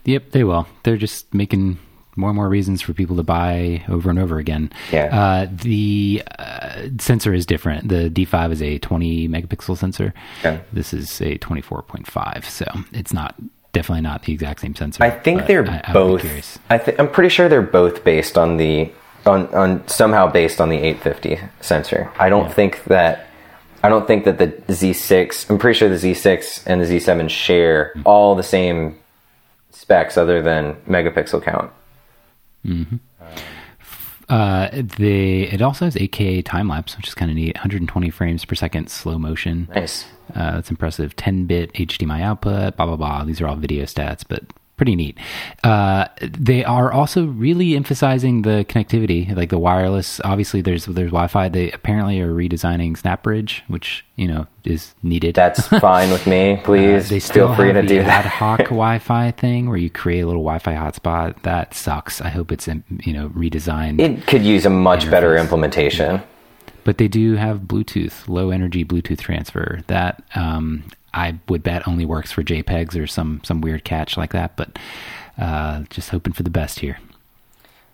Yep, 0.06 0.30
they 0.32 0.44
will. 0.44 0.68
They're 0.84 0.98
just 0.98 1.34
making 1.34 1.80
more 2.16 2.30
and 2.30 2.36
more 2.36 2.50
reasons 2.50 2.82
for 2.82 2.94
people 2.94 3.16
to 3.16 3.24
buy 3.24 3.84
over 3.90 4.12
and 4.12 4.20
over 4.20 4.38
again. 4.38 4.72
Yeah. 4.92 5.06
Uh, 5.06 5.48
the 5.52 6.22
uh, 6.38 6.84
sensor 7.00 7.34
is 7.34 7.48
different. 7.48 7.88
The 7.90 8.10
D5 8.12 8.52
is 8.52 8.62
a 8.62 8.78
20 8.78 9.28
megapixel 9.28 9.76
sensor. 9.78 10.14
Okay. 10.40 10.62
This 10.72 10.94
is 10.94 11.20
a 11.22 11.38
24.5, 11.40 12.44
so 12.46 12.66
it's 12.92 13.14
not 13.14 13.34
definitely 13.74 14.02
not 14.02 14.24
the 14.24 14.34
exact 14.34 14.60
same 14.60 14.76
sensor. 14.76 15.04
I 15.04 15.10
think 15.10 15.48
they're 15.48 15.66
I- 15.68 15.82
I 15.86 15.98
would 15.98 16.22
be 16.22 16.28
both. 16.28 16.60
I 16.70 16.78
th- 16.78 17.00
I'm 17.00 17.10
pretty 17.10 17.30
sure 17.30 17.50
they're 17.50 17.62
both 17.62 18.04
based 18.04 18.38
on 18.38 18.58
the 18.58 18.92
on 19.26 19.48
on 19.54 19.88
somehow 19.88 20.28
based 20.32 20.60
on 20.62 20.70
the 20.70 20.78
850 20.78 21.40
sensor. 21.62 22.12
I 22.18 22.30
don't 22.30 22.52
think 22.52 22.84
that. 22.86 23.28
I 23.84 23.90
don't 23.90 24.06
think 24.06 24.26
that 24.26 24.38
the 24.38 24.48
Z6. 24.48 25.50
I'm 25.50 25.58
pretty 25.58 25.78
sure 25.78 25.90
the 25.90 25.96
Z6 25.96 26.64
and 26.68 26.82
the 26.82 26.86
Z7 26.86 27.30
share 27.32 27.94
all 28.06 28.36
the 28.36 28.44
same 28.44 29.00
specs, 29.72 30.18
other 30.18 30.42
than 30.42 30.76
megapixel 30.88 31.42
count. 31.44 31.72
Uh, 34.30 34.70
the 34.98 35.44
it 35.44 35.62
also 35.62 35.86
has 35.86 35.96
8K 35.96 36.46
time 36.46 36.70
lapse, 36.70 36.96
which 36.96 37.08
is 37.08 37.14
kind 37.14 37.30
of 37.30 37.36
neat. 37.36 37.56
120 37.56 38.10
frames 38.12 38.46
per 38.46 38.56
second 38.56 38.90
slow 38.90 39.18
motion. 39.20 39.68
Nice. 39.76 40.06
Uh, 40.34 40.52
that's 40.54 40.70
impressive. 40.70 41.16
10 41.18 41.46
bit 41.46 41.74
HDMI 41.74 42.22
output, 42.22 42.78
blah, 42.78 42.86
blah, 42.86 42.96
blah. 42.96 43.24
These 43.26 43.42
are 43.42 43.48
all 43.48 43.58
video 43.58 43.84
stats, 43.84 44.24
but 44.28 44.44
pretty 44.82 44.96
neat. 44.96 45.16
Uh, 45.64 46.08
they 46.24 46.66
are 46.66 46.92
also 46.92 47.28
really 47.28 47.76
emphasizing 47.76 48.42
the 48.42 48.66
connectivity, 48.68 49.32
like 49.36 49.52
the 49.52 49.60
wireless. 49.60 50.20
Obviously, 50.24 50.60
there's 50.62 50.86
there's 50.86 51.12
Wi 51.12 51.28
Fi. 51.28 51.50
They 51.50 51.72
apparently 51.72 52.20
are 52.20 52.34
redesigning 52.34 52.98
SnapBridge, 53.00 53.62
which, 53.68 54.04
you 54.16 54.28
know, 54.28 54.48
is 54.64 54.96
needed. 55.04 55.36
That's 55.36 55.68
fine 55.80 56.10
with 56.10 56.26
me. 56.26 56.60
Please 56.64 57.06
Uh, 57.06 57.10
they 57.10 57.20
still 57.20 57.48
feel 57.50 57.56
free 57.58 57.74
to 57.74 57.82
the 57.84 57.88
do 57.88 58.00
ad 58.00 58.08
that. 58.08 58.26
hoc 58.26 58.60
Wi-Fi 58.82 59.30
thing 59.32 59.68
where 59.70 59.78
you 59.78 59.92
create 59.92 60.22
a 60.22 60.26
little 60.26 60.42
Wi-Fi 60.44 60.74
hotspot. 60.74 61.44
That 61.44 61.76
sucks. 61.76 62.20
I 62.20 62.30
hope 62.30 62.52
it's 62.52 62.68
you 62.68 63.14
know 63.14 63.30
redesigned. 63.30 64.00
It 64.02 64.26
could 64.26 64.42
use 64.42 64.66
a 64.66 64.72
much 64.72 65.12
better 65.12 65.36
Interface. 65.36 65.42
implementation. 65.42 66.22
but 66.86 66.98
they 66.98 67.08
do 67.08 67.36
have 67.36 67.60
Bluetooth, 67.60 68.28
low 68.28 68.50
energy 68.50 68.84
Bluetooth 68.84 69.20
transfer. 69.20 69.82
That 69.86 70.24
um, 70.34 70.86
I 71.14 71.40
would 71.50 71.64
bet 71.64 71.88
only 71.88 72.06
works 72.06 72.32
for 72.32 72.44
JPEGs 72.44 73.02
or 73.02 73.08
some 73.08 73.42
some 73.44 73.62
weird 73.62 73.84
catch 73.84 74.18
like 74.18 74.34
that. 74.34 74.56
But 74.56 74.78
uh, 75.38 75.84
just 75.90 76.10
hoping 76.10 76.34
for 76.34 76.44
the 76.44 76.50
best 76.50 76.80
here. 76.80 77.00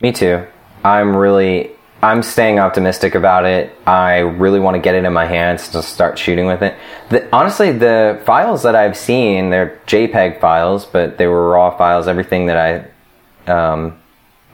Me 0.01 0.11
too. 0.11 0.45
I'm 0.83 1.15
really 1.15 1.71
I'm 2.01 2.21
staying 2.21 2.59
optimistic 2.59 3.15
about 3.15 3.45
it. 3.45 3.75
I 3.87 4.19
really 4.19 4.59
want 4.59 4.75
to 4.75 4.79
get 4.79 4.93
it 4.93 5.03
in 5.03 5.13
my 5.13 5.25
hands 5.25 5.69
to 5.69 5.81
start 5.81 6.19
shooting 6.19 6.45
with 6.45 6.61
it. 6.61 6.77
The, 7.09 7.27
honestly, 7.35 7.71
the 7.71 8.21
files 8.23 8.63
that 8.63 8.75
I've 8.75 8.95
seen, 8.95 9.49
they're 9.49 9.81
JPEG 9.87 10.39
files, 10.39 10.85
but 10.85 11.17
they 11.17 11.25
were 11.25 11.49
raw 11.49 11.75
files. 11.75 12.07
Everything 12.07 12.47
that 12.47 12.87
I, 13.47 13.51
um, 13.51 13.99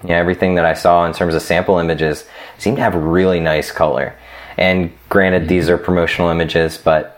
yeah, 0.06 0.16
everything 0.16 0.56
that 0.56 0.64
I 0.64 0.74
saw 0.74 1.06
in 1.06 1.12
terms 1.12 1.36
of 1.36 1.42
sample 1.42 1.80
images 1.80 2.26
seemed 2.58 2.78
to 2.78 2.84
have 2.84 2.96
really 2.96 3.42
nice 3.42 3.72
color. 3.72 4.16
And 4.56 4.94
granted, 5.10 5.50
these 5.50 5.70
are 5.70 5.78
promotional 5.78 6.30
images, 6.30 6.78
but 6.78 7.13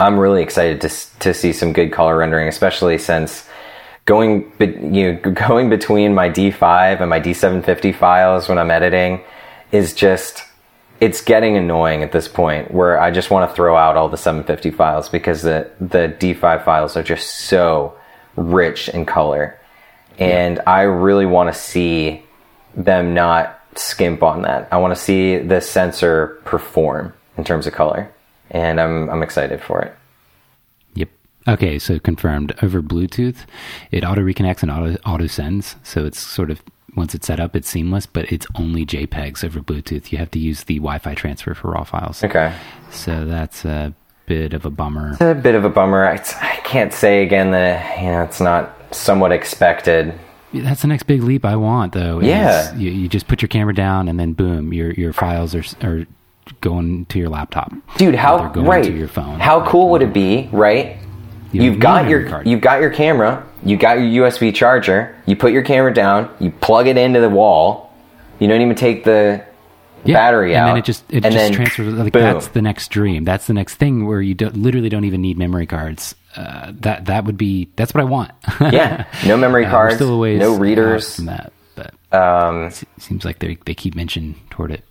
I'm 0.00 0.18
really 0.18 0.42
excited 0.42 0.80
to 0.82 1.18
to 1.20 1.34
see 1.34 1.52
some 1.52 1.72
good 1.72 1.92
color 1.92 2.18
rendering, 2.18 2.48
especially 2.48 2.98
since 2.98 3.48
going 4.06 4.52
you 4.58 5.12
know 5.12 5.30
going 5.32 5.70
between 5.70 6.14
my 6.14 6.28
D5 6.28 7.00
and 7.00 7.10
my 7.10 7.20
D750 7.20 7.94
files 7.94 8.48
when 8.48 8.58
I'm 8.58 8.70
editing 8.70 9.22
is 9.72 9.94
just 9.94 10.44
it's 11.00 11.20
getting 11.20 11.56
annoying 11.56 12.02
at 12.02 12.12
this 12.12 12.28
point 12.28 12.72
where 12.72 13.00
I 13.00 13.10
just 13.10 13.30
want 13.30 13.50
to 13.50 13.54
throw 13.54 13.76
out 13.76 13.96
all 13.96 14.08
the 14.08 14.16
750 14.16 14.70
files 14.76 15.08
because 15.08 15.42
the 15.42 15.70
the 15.80 16.14
D5 16.18 16.64
files 16.64 16.96
are 16.96 17.02
just 17.02 17.30
so 17.30 17.96
rich 18.36 18.88
in 18.88 19.06
color, 19.06 19.58
and 20.18 20.60
I 20.66 20.82
really 20.82 21.26
want 21.26 21.52
to 21.52 21.58
see 21.58 22.22
them 22.76 23.14
not 23.14 23.60
skimp 23.76 24.22
on 24.22 24.42
that. 24.42 24.68
I 24.72 24.76
want 24.78 24.94
to 24.94 25.00
see 25.00 25.38
the 25.38 25.60
sensor 25.60 26.40
perform 26.44 27.12
in 27.36 27.44
terms 27.44 27.66
of 27.66 27.72
color, 27.72 28.12
and 28.54 28.80
I'm 28.80 29.10
I'm 29.10 29.22
excited 29.22 29.60
for 29.60 29.82
it. 29.82 29.94
Yep. 30.94 31.10
Okay, 31.46 31.78
so 31.78 31.98
confirmed 31.98 32.54
over 32.62 32.80
Bluetooth, 32.80 33.44
it 33.90 34.04
auto 34.04 34.22
reconnects 34.22 34.62
and 34.62 34.70
auto 34.70 34.96
auto 35.04 35.26
sends. 35.26 35.76
So 35.82 36.06
it's 36.06 36.18
sort 36.18 36.50
of 36.50 36.62
once 36.96 37.14
it's 37.14 37.26
set 37.26 37.40
up, 37.40 37.56
it's 37.56 37.68
seamless, 37.68 38.06
but 38.06 38.30
it's 38.32 38.46
only 38.54 38.86
JPEGs 38.86 39.44
over 39.44 39.60
Bluetooth. 39.60 40.12
You 40.12 40.18
have 40.18 40.30
to 40.30 40.38
use 40.38 40.64
the 40.64 40.76
Wi-Fi 40.76 41.14
transfer 41.14 41.52
for 41.52 41.72
RAW 41.72 41.82
files. 41.82 42.22
Okay. 42.22 42.54
So 42.90 43.24
that's 43.24 43.64
a 43.64 43.92
bit 44.26 44.54
of 44.54 44.64
a 44.64 44.70
bummer. 44.70 45.12
It's 45.12 45.20
a 45.20 45.34
bit 45.34 45.56
of 45.56 45.64
a 45.64 45.68
bummer. 45.68 46.06
I, 46.06 46.14
I 46.40 46.60
can't 46.64 46.92
say 46.92 47.24
again 47.24 47.50
that 47.50 48.00
you 48.00 48.10
know 48.10 48.22
it's 48.22 48.40
not 48.40 48.72
somewhat 48.94 49.32
expected. 49.32 50.14
That's 50.52 50.82
the 50.82 50.88
next 50.88 51.02
big 51.02 51.24
leap 51.24 51.44
I 51.44 51.56
want, 51.56 51.94
though. 51.94 52.20
Yeah. 52.20 52.72
You, 52.76 52.90
you 52.92 53.08
just 53.08 53.26
put 53.26 53.42
your 53.42 53.48
camera 53.48 53.74
down, 53.74 54.08
and 54.08 54.20
then 54.20 54.34
boom, 54.34 54.72
your 54.72 54.92
your 54.92 55.12
files 55.12 55.52
are 55.56 55.64
are 55.82 56.06
going 56.60 57.06
to 57.06 57.18
your 57.18 57.28
laptop. 57.28 57.72
Dude, 57.96 58.14
how 58.14 58.52
right? 58.54 58.84
to 58.84 58.92
your 58.92 59.08
phone. 59.08 59.40
How 59.40 59.66
cool 59.68 59.90
would 59.90 60.02
it 60.02 60.12
be, 60.12 60.48
right? 60.52 60.96
You 61.52 61.62
You've 61.62 61.78
got 61.80 62.08
your 62.08 62.28
card. 62.28 62.46
you've 62.48 62.60
got 62.60 62.80
your 62.80 62.90
camera, 62.90 63.46
you 63.64 63.76
got 63.76 63.98
your 64.00 64.28
USB 64.28 64.52
charger, 64.54 65.16
you 65.26 65.36
put 65.36 65.52
your 65.52 65.62
camera 65.62 65.94
down, 65.94 66.28
you 66.40 66.50
plug 66.50 66.86
it 66.88 66.96
into 66.96 67.20
the 67.20 67.30
wall. 67.30 67.92
You 68.40 68.48
don't 68.48 68.60
even 68.60 68.74
take 68.74 69.04
the 69.04 69.44
Yeah, 70.04 70.14
battery 70.16 70.54
and 70.54 70.62
out. 70.62 70.66
then 70.66 70.76
it 70.78 70.84
just 70.84 71.04
it 71.10 71.24
and 71.24 71.32
just 71.32 71.52
transfers. 71.52 71.94
Like, 71.94 72.12
boom. 72.12 72.22
that's 72.22 72.48
the 72.48 72.60
next 72.62 72.88
dream. 72.88 73.22
That's 73.24 73.46
the 73.46 73.52
next 73.54 73.76
thing 73.76 74.06
where 74.06 74.20
you 74.20 74.34
don't, 74.34 74.56
literally 74.56 74.88
don't 74.88 75.04
even 75.04 75.20
need 75.22 75.38
memory 75.38 75.66
cards. 75.66 76.16
Uh, 76.36 76.72
that 76.80 77.04
that 77.06 77.24
would 77.24 77.38
be 77.38 77.68
that's 77.76 77.94
what 77.94 78.00
I 78.00 78.04
want. 78.04 78.32
Yeah, 78.60 79.06
no 79.24 79.36
memory 79.44 79.66
Uh, 79.66 79.70
cards, 79.70 79.94
still 79.94 80.14
a 80.14 80.18
ways 80.18 80.40
no 80.40 80.56
readers. 80.58 81.14
from 81.14 81.26
that, 81.26 81.52
but 81.76 81.94
Um, 82.12 82.64
it 82.64 82.84
seems 82.98 83.24
like 83.24 83.38
they 83.38 83.56
they 83.64 83.74
keep 83.74 83.94
mention 83.94 84.34
toward 84.50 84.72
it. 84.72 84.82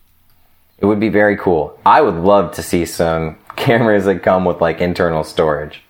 It 0.84 0.86
would 0.86 1.00
be 1.00 1.10
very 1.10 1.38
cool. 1.38 1.80
I 1.86 2.02
would 2.02 2.16
love 2.16 2.52
to 2.56 2.62
see 2.62 2.86
some 2.86 3.38
cameras 3.56 4.06
that 4.06 4.22
come 4.22 4.46
with 4.46 4.62
like 4.62 4.82
internal 4.82 5.24
storage. 5.24 5.82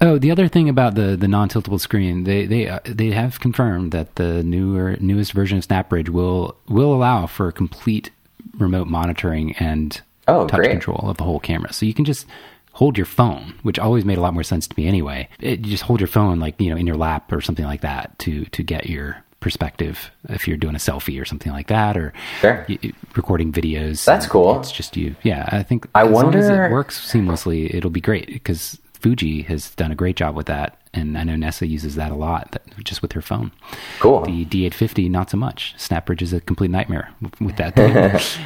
Oh, 0.00 0.18
the 0.18 0.30
other 0.30 0.46
thing 0.48 0.68
about 0.68 0.94
the 0.94 1.16
the 1.16 1.28
non 1.28 1.48
tiltable 1.48 1.80
screen, 1.80 2.24
they 2.24 2.44
they 2.44 2.68
uh, 2.68 2.80
they 2.84 3.12
have 3.12 3.40
confirmed 3.40 3.92
that 3.92 4.16
the 4.16 4.42
newer 4.42 4.96
newest 5.00 5.32
version 5.32 5.56
of 5.56 5.66
SnapBridge 5.66 6.10
will 6.10 6.54
will 6.68 6.92
allow 6.92 7.26
for 7.26 7.50
complete 7.50 8.10
remote 8.58 8.88
monitoring 8.88 9.54
and 9.58 10.02
Oh, 10.28 10.46
touch 10.48 10.58
great. 10.58 10.70
control 10.72 11.08
of 11.08 11.16
the 11.18 11.24
whole 11.24 11.38
camera. 11.40 11.72
So 11.72 11.86
you 11.86 11.94
can 11.94 12.04
just 12.04 12.26
hold 12.72 12.98
your 12.98 13.06
phone, 13.06 13.54
which 13.62 13.78
always 13.78 14.04
made 14.04 14.18
a 14.18 14.20
lot 14.20 14.34
more 14.34 14.42
sense 14.42 14.66
to 14.68 14.74
me 14.76 14.86
anyway. 14.88 15.28
It, 15.40 15.60
you 15.60 15.70
just 15.70 15.84
hold 15.84 16.00
your 16.00 16.08
phone 16.08 16.40
like 16.40 16.60
you 16.60 16.68
know 16.68 16.76
in 16.76 16.86
your 16.86 16.96
lap 16.96 17.32
or 17.32 17.40
something 17.40 17.64
like 17.64 17.80
that 17.82 18.18
to 18.20 18.44
to 18.46 18.62
get 18.62 18.90
your 18.90 19.22
perspective 19.46 20.10
if 20.28 20.48
you're 20.48 20.56
doing 20.56 20.74
a 20.74 20.78
selfie 20.78 21.20
or 21.22 21.24
something 21.24 21.52
like 21.52 21.68
that 21.68 21.96
or 21.96 22.12
Sure. 22.40 22.66
y- 22.68 22.78
recording 23.14 23.52
videos. 23.52 24.04
That's 24.04 24.26
cool. 24.26 24.58
It's 24.58 24.72
just 24.72 24.96
you. 24.96 25.14
Yeah, 25.22 25.48
I 25.52 25.62
think 25.62 25.86
I 25.94 26.02
as 26.04 26.10
long 26.10 26.34
as 26.34 26.46
wonder- 26.48 26.64
it 26.64 26.72
works 26.72 26.98
seamlessly, 27.12 27.72
it'll 27.72 27.90
be 27.90 28.00
great 28.00 28.26
because 28.26 28.76
Fuji 29.00 29.42
has 29.42 29.70
done 29.76 29.92
a 29.92 29.94
great 29.94 30.16
job 30.16 30.34
with 30.34 30.46
that, 30.46 30.78
and 30.92 31.16
I 31.16 31.22
know 31.22 31.36
Nessa 31.36 31.64
uses 31.66 31.94
that 31.94 32.10
a 32.10 32.16
lot, 32.16 32.50
that, 32.52 32.62
just 32.82 33.02
with 33.02 33.12
her 33.12 33.22
phone. 33.22 33.52
Cool. 34.00 34.22
The 34.24 34.44
D850, 34.46 35.08
not 35.08 35.30
so 35.30 35.36
much. 35.36 35.76
SnapBridge 35.78 36.22
is 36.22 36.32
a 36.32 36.40
complete 36.40 36.72
nightmare 36.72 37.10
with- 37.22 37.40
with 37.40 37.56
that 37.58 37.76
thing. 37.76 37.92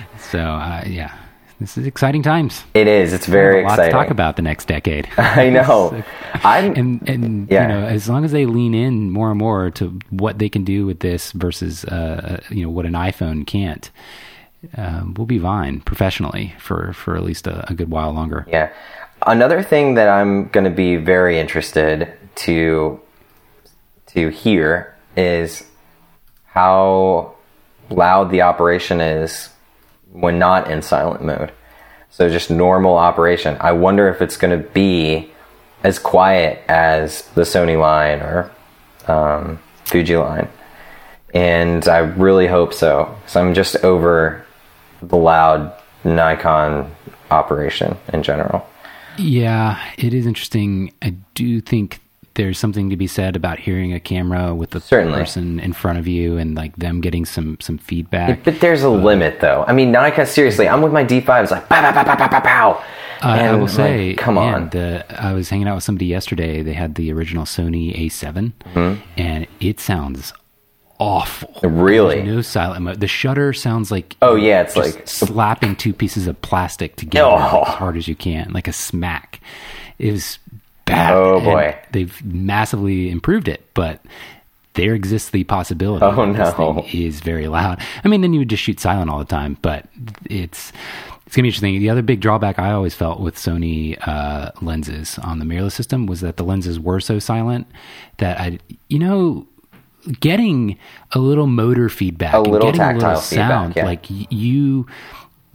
so 0.18 0.38
uh, 0.40 0.82
yeah, 0.86 1.12
this 1.60 1.76
is 1.78 1.86
exciting 1.86 2.22
times. 2.22 2.64
It 2.74 2.86
is. 2.88 3.12
It's 3.12 3.26
very 3.26 3.60
a 3.60 3.64
lot 3.64 3.72
exciting. 3.74 3.92
to 3.92 3.98
talk 3.98 4.10
about 4.10 4.36
the 4.36 4.42
next 4.42 4.66
decade. 4.66 5.08
I 5.18 5.50
know. 5.50 6.02
I'm. 6.34 6.72
and 6.74 7.08
and 7.08 7.50
Yeah. 7.50 7.62
you 7.62 7.68
know 7.68 7.86
as 7.86 8.08
long 8.08 8.24
as 8.24 8.32
they 8.32 8.46
lean 8.46 8.74
in 8.74 9.10
more 9.10 9.30
and 9.30 9.38
more 9.38 9.70
to 9.72 9.98
what 10.10 10.38
they 10.38 10.48
can 10.48 10.64
do 10.64 10.86
with 10.86 11.00
this 11.00 11.32
versus 11.32 11.84
uh, 11.84 12.40
you 12.50 12.64
know 12.64 12.70
what 12.70 12.86
an 12.86 12.94
iPhone 12.94 13.46
can't, 13.46 13.90
um, 14.76 15.14
we'll 15.16 15.26
be 15.26 15.38
fine 15.38 15.80
professionally 15.80 16.54
for 16.58 16.92
for 16.94 17.16
at 17.16 17.22
least 17.22 17.46
a, 17.46 17.70
a 17.70 17.74
good 17.74 17.90
while 17.90 18.12
longer. 18.12 18.46
Yeah. 18.48 18.70
Another 19.26 19.62
thing 19.62 19.94
that 19.94 20.08
I'm 20.08 20.48
going 20.48 20.64
to 20.64 20.70
be 20.70 20.96
very 20.96 21.38
interested 21.38 22.10
to 22.36 22.98
to 24.14 24.28
hear 24.30 24.96
is 25.16 25.62
how 26.46 27.34
loud 27.90 28.30
the 28.30 28.42
operation 28.42 29.00
is 29.00 29.50
when 30.12 30.38
not 30.38 30.70
in 30.70 30.82
silent 30.82 31.22
mode. 31.22 31.52
So 32.10 32.28
just 32.28 32.50
normal 32.50 32.96
operation. 32.96 33.56
I 33.60 33.72
wonder 33.72 34.08
if 34.08 34.20
it's 34.20 34.36
going 34.36 34.60
to 34.60 34.68
be 34.70 35.30
as 35.84 35.98
quiet 35.98 36.62
as 36.68 37.22
the 37.34 37.42
Sony 37.42 37.78
line 37.78 38.20
or 38.20 38.50
um, 39.06 39.58
Fuji 39.84 40.16
line. 40.16 40.48
And 41.32 41.86
I 41.88 41.98
really 41.98 42.48
hope 42.48 42.74
so. 42.74 43.16
So 43.26 43.40
I'm 43.40 43.54
just 43.54 43.76
over 43.84 44.44
the 45.00 45.16
loud 45.16 45.72
Nikon 46.04 46.90
operation 47.30 47.96
in 48.12 48.22
general. 48.22 48.66
Yeah, 49.16 49.80
it 49.96 50.12
is 50.12 50.26
interesting. 50.26 50.92
I 51.02 51.14
do 51.34 51.60
think 51.60 52.00
there's 52.34 52.58
something 52.58 52.90
to 52.90 52.96
be 52.96 53.06
said 53.06 53.34
about 53.36 53.58
hearing 53.58 53.92
a 53.92 54.00
camera 54.00 54.54
with 54.54 54.70
the 54.70 54.80
Certainly. 54.80 55.18
person 55.18 55.58
in 55.60 55.72
front 55.72 55.98
of 55.98 56.06
you 56.06 56.36
and 56.38 56.54
like 56.54 56.76
them 56.76 57.00
getting 57.00 57.24
some 57.24 57.58
some 57.60 57.76
feedback. 57.78 58.44
But 58.44 58.60
there's 58.60 58.82
a 58.82 58.88
limit, 58.90 59.40
though. 59.40 59.64
I 59.66 59.72
mean, 59.72 59.90
Nikon. 59.92 60.26
Seriously, 60.26 60.68
I'm 60.68 60.80
with 60.82 60.92
my 60.92 61.04
D5. 61.04 61.42
It's 61.42 61.50
like 61.50 61.68
pow, 61.68 61.80
pow, 61.80 61.92
pow, 61.92 62.04
pow, 62.04 62.16
pow, 62.16 62.28
pow, 62.28 62.40
pow. 62.40 62.84
Uh, 63.22 63.26
I 63.28 63.52
will 63.54 63.68
say, 63.68 64.08
like, 64.10 64.18
come 64.18 64.38
on. 64.38 64.70
the, 64.70 65.04
I 65.10 65.34
was 65.34 65.50
hanging 65.50 65.68
out 65.68 65.74
with 65.74 65.84
somebody 65.84 66.06
yesterday. 66.06 66.62
They 66.62 66.72
had 66.72 66.94
the 66.94 67.12
original 67.12 67.44
Sony 67.44 67.94
A7, 68.06 68.52
Mm-hmm. 68.74 69.02
and 69.18 69.46
it 69.60 69.78
sounds 69.78 70.32
awful. 70.98 71.54
Really? 71.68 72.16
There's 72.22 72.28
no 72.28 72.40
silent 72.42 72.82
mode. 72.82 73.00
The 73.00 73.08
shutter 73.08 73.52
sounds 73.52 73.90
like 73.90 74.16
Oh, 74.22 74.36
yeah, 74.36 74.62
it's 74.62 74.76
like- 74.76 75.06
slapping 75.06 75.76
two 75.76 75.92
pieces 75.92 76.26
of 76.26 76.40
plastic 76.42 76.96
together 76.96 77.28
Oh. 77.28 77.62
as 77.62 77.74
hard 77.74 77.96
as 77.96 78.08
you 78.08 78.14
can, 78.14 78.52
like 78.52 78.68
a 78.68 78.72
smack. 78.72 79.40
It 79.98 80.12
was 80.12 80.38
bad. 80.90 81.14
Oh, 81.14 81.40
boy. 81.40 81.76
they've 81.92 82.24
massively 82.24 83.10
improved 83.10 83.48
it, 83.48 83.64
but. 83.74 84.00
There 84.74 84.94
exists 84.94 85.30
the 85.30 85.42
possibility 85.42 86.04
Oh, 86.06 86.32
that 86.32 86.36
this 86.36 86.54
thing 86.54 86.78
is 87.02 87.20
very 87.20 87.48
loud. 87.48 87.82
I 88.04 88.08
mean, 88.08 88.20
then 88.20 88.32
you 88.32 88.38
would 88.38 88.48
just 88.48 88.62
shoot 88.62 88.78
silent 88.78 89.10
all 89.10 89.18
the 89.18 89.24
time, 89.24 89.58
but 89.62 89.86
it's 90.26 90.72
it's 91.26 91.34
gonna 91.34 91.42
be 91.42 91.48
interesting. 91.48 91.78
The 91.80 91.90
other 91.90 92.02
big 92.02 92.20
drawback 92.20 92.60
I 92.60 92.70
always 92.70 92.94
felt 92.94 93.18
with 93.18 93.34
Sony 93.34 93.98
uh, 94.06 94.52
lenses 94.62 95.18
on 95.18 95.40
the 95.40 95.44
mirrorless 95.44 95.72
system 95.72 96.06
was 96.06 96.20
that 96.20 96.36
the 96.36 96.44
lenses 96.44 96.78
were 96.78 97.00
so 97.00 97.18
silent 97.18 97.66
that 98.18 98.40
I, 98.40 98.60
you 98.88 99.00
know, 99.00 99.44
getting 100.20 100.78
a 101.12 101.18
little 101.18 101.48
motor 101.48 101.88
feedback, 101.88 102.34
A 102.34 102.38
and 102.38 102.46
little 102.46 102.68
getting 102.68 102.80
a 102.80 102.86
little 102.94 103.00
tactile 103.00 103.20
feedback, 103.20 103.48
sound, 103.50 103.76
yeah. 103.76 103.84
like 103.84 104.06
you 104.08 104.86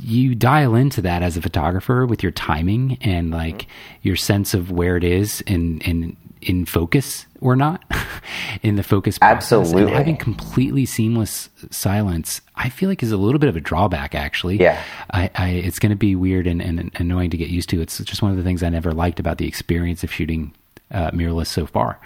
you 0.02 0.36
dial 0.36 0.76
into 0.76 1.02
that 1.02 1.24
as 1.24 1.38
a 1.38 1.42
photographer 1.42 2.06
with 2.06 2.22
your 2.22 2.32
timing 2.32 2.98
and 3.02 3.32
like 3.32 3.68
your 4.02 4.16
sense 4.16 4.54
of 4.54 4.72
where 4.72 4.98
it 4.98 5.04
is 5.04 5.42
in 5.42 5.80
in 5.82 6.18
in 6.42 6.66
focus 6.66 7.26
or 7.42 7.56
not 7.56 7.84
in 8.62 8.76
the 8.76 8.84
focus 8.84 9.18
process. 9.18 9.72
And 9.74 9.88
Absolutely. 9.88 9.92
having 9.94 10.18
completely 10.18 10.86
seamless 10.86 11.50
silence 11.72 12.42
i 12.56 12.70
feel 12.70 12.90
like 12.90 13.02
is 13.02 13.12
a 13.12 13.18
little 13.18 13.40
bit 13.40 13.50
of 13.50 13.56
a 13.56 13.62
drawback 13.62 14.14
actually 14.14 14.58
Yeah. 14.60 14.84
I, 15.12 15.32
I 15.36 15.50
it's 15.50 15.80
going 15.80 15.90
to 15.92 15.96
be 15.96 16.16
weird 16.16 16.46
and, 16.46 16.62
and 16.62 16.92
annoying 16.96 17.30
to 17.32 17.38
get 17.38 17.50
used 17.50 17.70
to 17.70 17.82
it's 17.82 17.98
just 18.00 18.22
one 18.22 18.32
of 18.32 18.38
the 18.38 18.44
things 18.44 18.62
i 18.64 18.70
never 18.70 18.92
liked 18.92 19.20
about 19.20 19.38
the 19.38 19.48
experience 19.48 20.04
of 20.04 20.12
shooting 20.12 20.54
uh, 20.92 21.10
mirrorless 21.12 21.48
so 21.48 21.66
far 21.66 22.00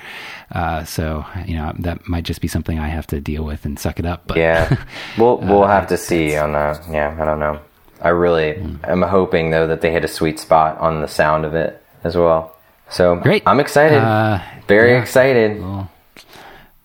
uh, 0.54 0.84
so 0.86 1.26
you 1.46 1.56
know 1.56 1.74
that 1.80 2.08
might 2.08 2.24
just 2.24 2.40
be 2.40 2.48
something 2.48 2.80
i 2.80 2.88
have 2.88 3.06
to 3.08 3.20
deal 3.20 3.44
with 3.44 3.66
and 3.66 3.78
suck 3.78 4.00
it 4.00 4.06
up 4.06 4.26
but 4.28 4.38
Yeah, 4.38 4.78
we'll 5.18 5.38
we'll 5.50 5.64
Uh, 5.64 5.68
have 5.68 5.88
to 5.88 5.98
see 5.98 6.38
on 6.38 6.54
that. 6.54 6.80
Yeah, 6.90 7.18
I 7.20 7.26
don't 7.26 7.40
know. 7.40 7.60
I 8.02 8.10
really 8.10 8.54
Hmm. 8.54 8.76
am 8.84 9.02
hoping 9.02 9.52
though 9.52 9.68
that 9.68 9.82
they 9.82 9.92
hit 9.92 10.04
a 10.06 10.08
sweet 10.08 10.40
spot 10.40 10.78
on 10.80 11.02
the 11.02 11.08
sound 11.08 11.46
of 11.46 11.54
it 11.56 11.82
as 12.04 12.16
well. 12.16 12.54
So 12.90 13.16
Great. 13.18 13.44
I'm 13.46 13.60
excited. 13.60 14.00
Uh, 14.00 14.40
Very 14.68 14.94
yeah. 14.94 15.02
excited. 15.02 15.62
what 15.62 15.88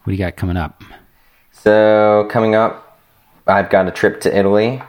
do 0.06 0.12
you 0.12 0.18
got 0.18 0.36
coming 0.36 0.56
up 0.56 0.82
So 1.52 2.26
coming 2.30 2.54
up, 2.54 2.98
I've 3.46 3.70
got 3.70 3.86
a 3.88 3.90
trip 3.90 4.20
to 4.22 4.36
Italy, 4.38 4.82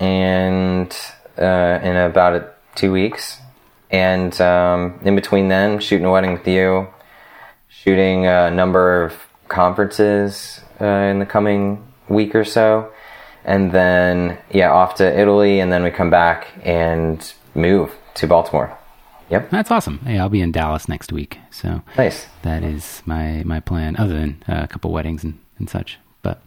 and 0.00 0.94
uh, 1.38 1.78
in 1.82 1.96
about 1.96 2.34
a, 2.34 2.50
two 2.74 2.90
weeks, 2.92 3.38
and 3.90 4.38
um, 4.40 4.98
in 5.04 5.14
between 5.14 5.48
then, 5.48 5.78
shooting 5.80 6.06
a 6.06 6.10
wedding 6.10 6.32
with 6.32 6.46
you, 6.48 6.88
shooting 7.68 8.26
a 8.26 8.50
number 8.50 9.02
of 9.04 9.12
conferences 9.48 10.60
uh, 10.80 10.84
in 11.10 11.18
the 11.18 11.26
coming 11.26 11.84
week 12.08 12.34
or 12.34 12.44
so, 12.44 12.90
and 13.44 13.72
then 13.72 14.38
yeah, 14.50 14.72
off 14.72 14.96
to 14.96 15.20
Italy, 15.20 15.60
and 15.60 15.72
then 15.72 15.82
we 15.82 15.90
come 15.90 16.10
back 16.10 16.48
and 16.62 17.32
move 17.54 17.92
to 18.14 18.26
Baltimore. 18.26 18.76
Yep, 19.30 19.48
that's 19.48 19.70
awesome 19.70 19.98
hey 20.00 20.18
i'll 20.18 20.28
be 20.28 20.42
in 20.42 20.52
dallas 20.52 20.90
next 20.90 21.10
week 21.10 21.38
so 21.50 21.80
nice. 21.96 22.26
that 22.42 22.62
is 22.62 23.02
my 23.06 23.42
my 23.46 23.60
plan 23.60 23.96
other 23.96 24.12
than 24.12 24.42
uh, 24.46 24.60
a 24.64 24.68
couple 24.68 24.92
weddings 24.92 25.24
and, 25.24 25.38
and 25.58 25.70
such 25.70 25.98
but 26.20 26.42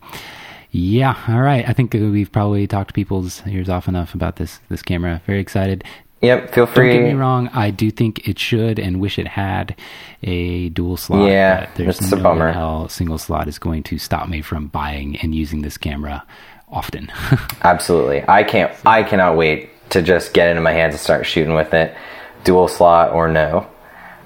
Yeah, 0.75 1.15
all 1.29 1.39
right. 1.39 1.67
I 1.67 1.71
think 1.71 1.93
we've 1.93 2.31
probably 2.31 2.67
talked 2.67 2.93
people's 2.93 3.45
ears 3.47 3.69
off 3.69 3.87
enough 3.87 4.13
about 4.13 4.35
this 4.35 4.59
this 4.67 4.81
camera. 4.81 5.21
Very 5.25 5.39
excited. 5.39 5.85
Yep, 6.21 6.53
feel 6.53 6.65
free. 6.65 6.89
Don't 6.89 7.03
get 7.03 7.13
me 7.13 7.13
wrong. 7.13 7.49
I 7.49 7.69
do 7.69 7.91
think 7.91 8.27
it 8.27 8.39
should 8.39 8.77
and 8.77 8.99
wish 8.99 9.17
it 9.17 9.27
had 9.27 9.75
a 10.23 10.69
dual 10.69 10.97
slot. 10.97 11.29
Yeah, 11.29 11.69
there's 11.75 11.99
it's 11.99 12.11
a 12.11 12.17
bummer. 12.17 12.51
How 12.51 12.87
single 12.87 13.17
slot 13.17 13.47
is 13.47 13.57
going 13.57 13.83
to 13.83 13.97
stop 13.97 14.27
me 14.27 14.41
from 14.41 14.67
buying 14.67 15.15
and 15.17 15.33
using 15.33 15.61
this 15.61 15.77
camera 15.77 16.25
often. 16.75 17.11
Absolutely. 17.63 18.23
I 18.27 18.43
can't 18.43 18.71
I 18.85 19.03
cannot 19.03 19.37
wait 19.37 19.69
to 19.91 20.01
just 20.01 20.33
get 20.33 20.49
it 20.49 20.57
in 20.57 20.63
my 20.63 20.71
hands 20.73 20.93
and 20.93 21.01
start 21.01 21.25
shooting 21.25 21.53
with 21.55 21.73
it. 21.73 21.95
Dual 22.43 22.67
slot 22.67 23.13
or 23.13 23.27
no. 23.27 23.67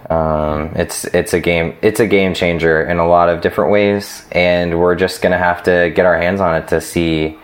Um, 0.09 0.71
it's 0.75 1.05
it's 1.05 1.33
a 1.33 1.39
game 1.39 1.75
it's 1.81 1.99
a 1.99 2.07
game 2.07 2.33
changer 2.33 2.83
in 2.83 2.97
a 2.97 3.07
lot 3.07 3.29
of 3.29 3.41
different 3.41 3.71
ways 3.71 4.25
and 4.31 4.79
we're 4.79 4.95
just 4.95 5.21
gonna 5.21 5.37
have 5.37 5.61
to 5.63 5.91
get 5.95 6.05
our 6.07 6.17
hands 6.17 6.41
on 6.41 6.55
it 6.55 6.67
to 6.69 6.81
see 6.81 7.37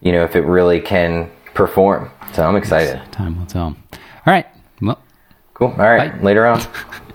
you 0.00 0.10
know 0.10 0.24
if 0.24 0.34
it 0.34 0.40
really 0.42 0.80
can 0.80 1.30
perform. 1.54 2.10
So 2.32 2.42
I'm 2.44 2.56
excited. 2.56 3.00
Time 3.12 3.38
will 3.38 3.46
tell. 3.46 3.76
All 3.92 3.98
right. 4.26 4.46
Well, 4.80 4.98
Cool. 5.54 5.68
All 5.68 5.76
right. 5.76 6.12
Bye. 6.18 6.24
Later 6.24 6.46
on. 6.46 6.60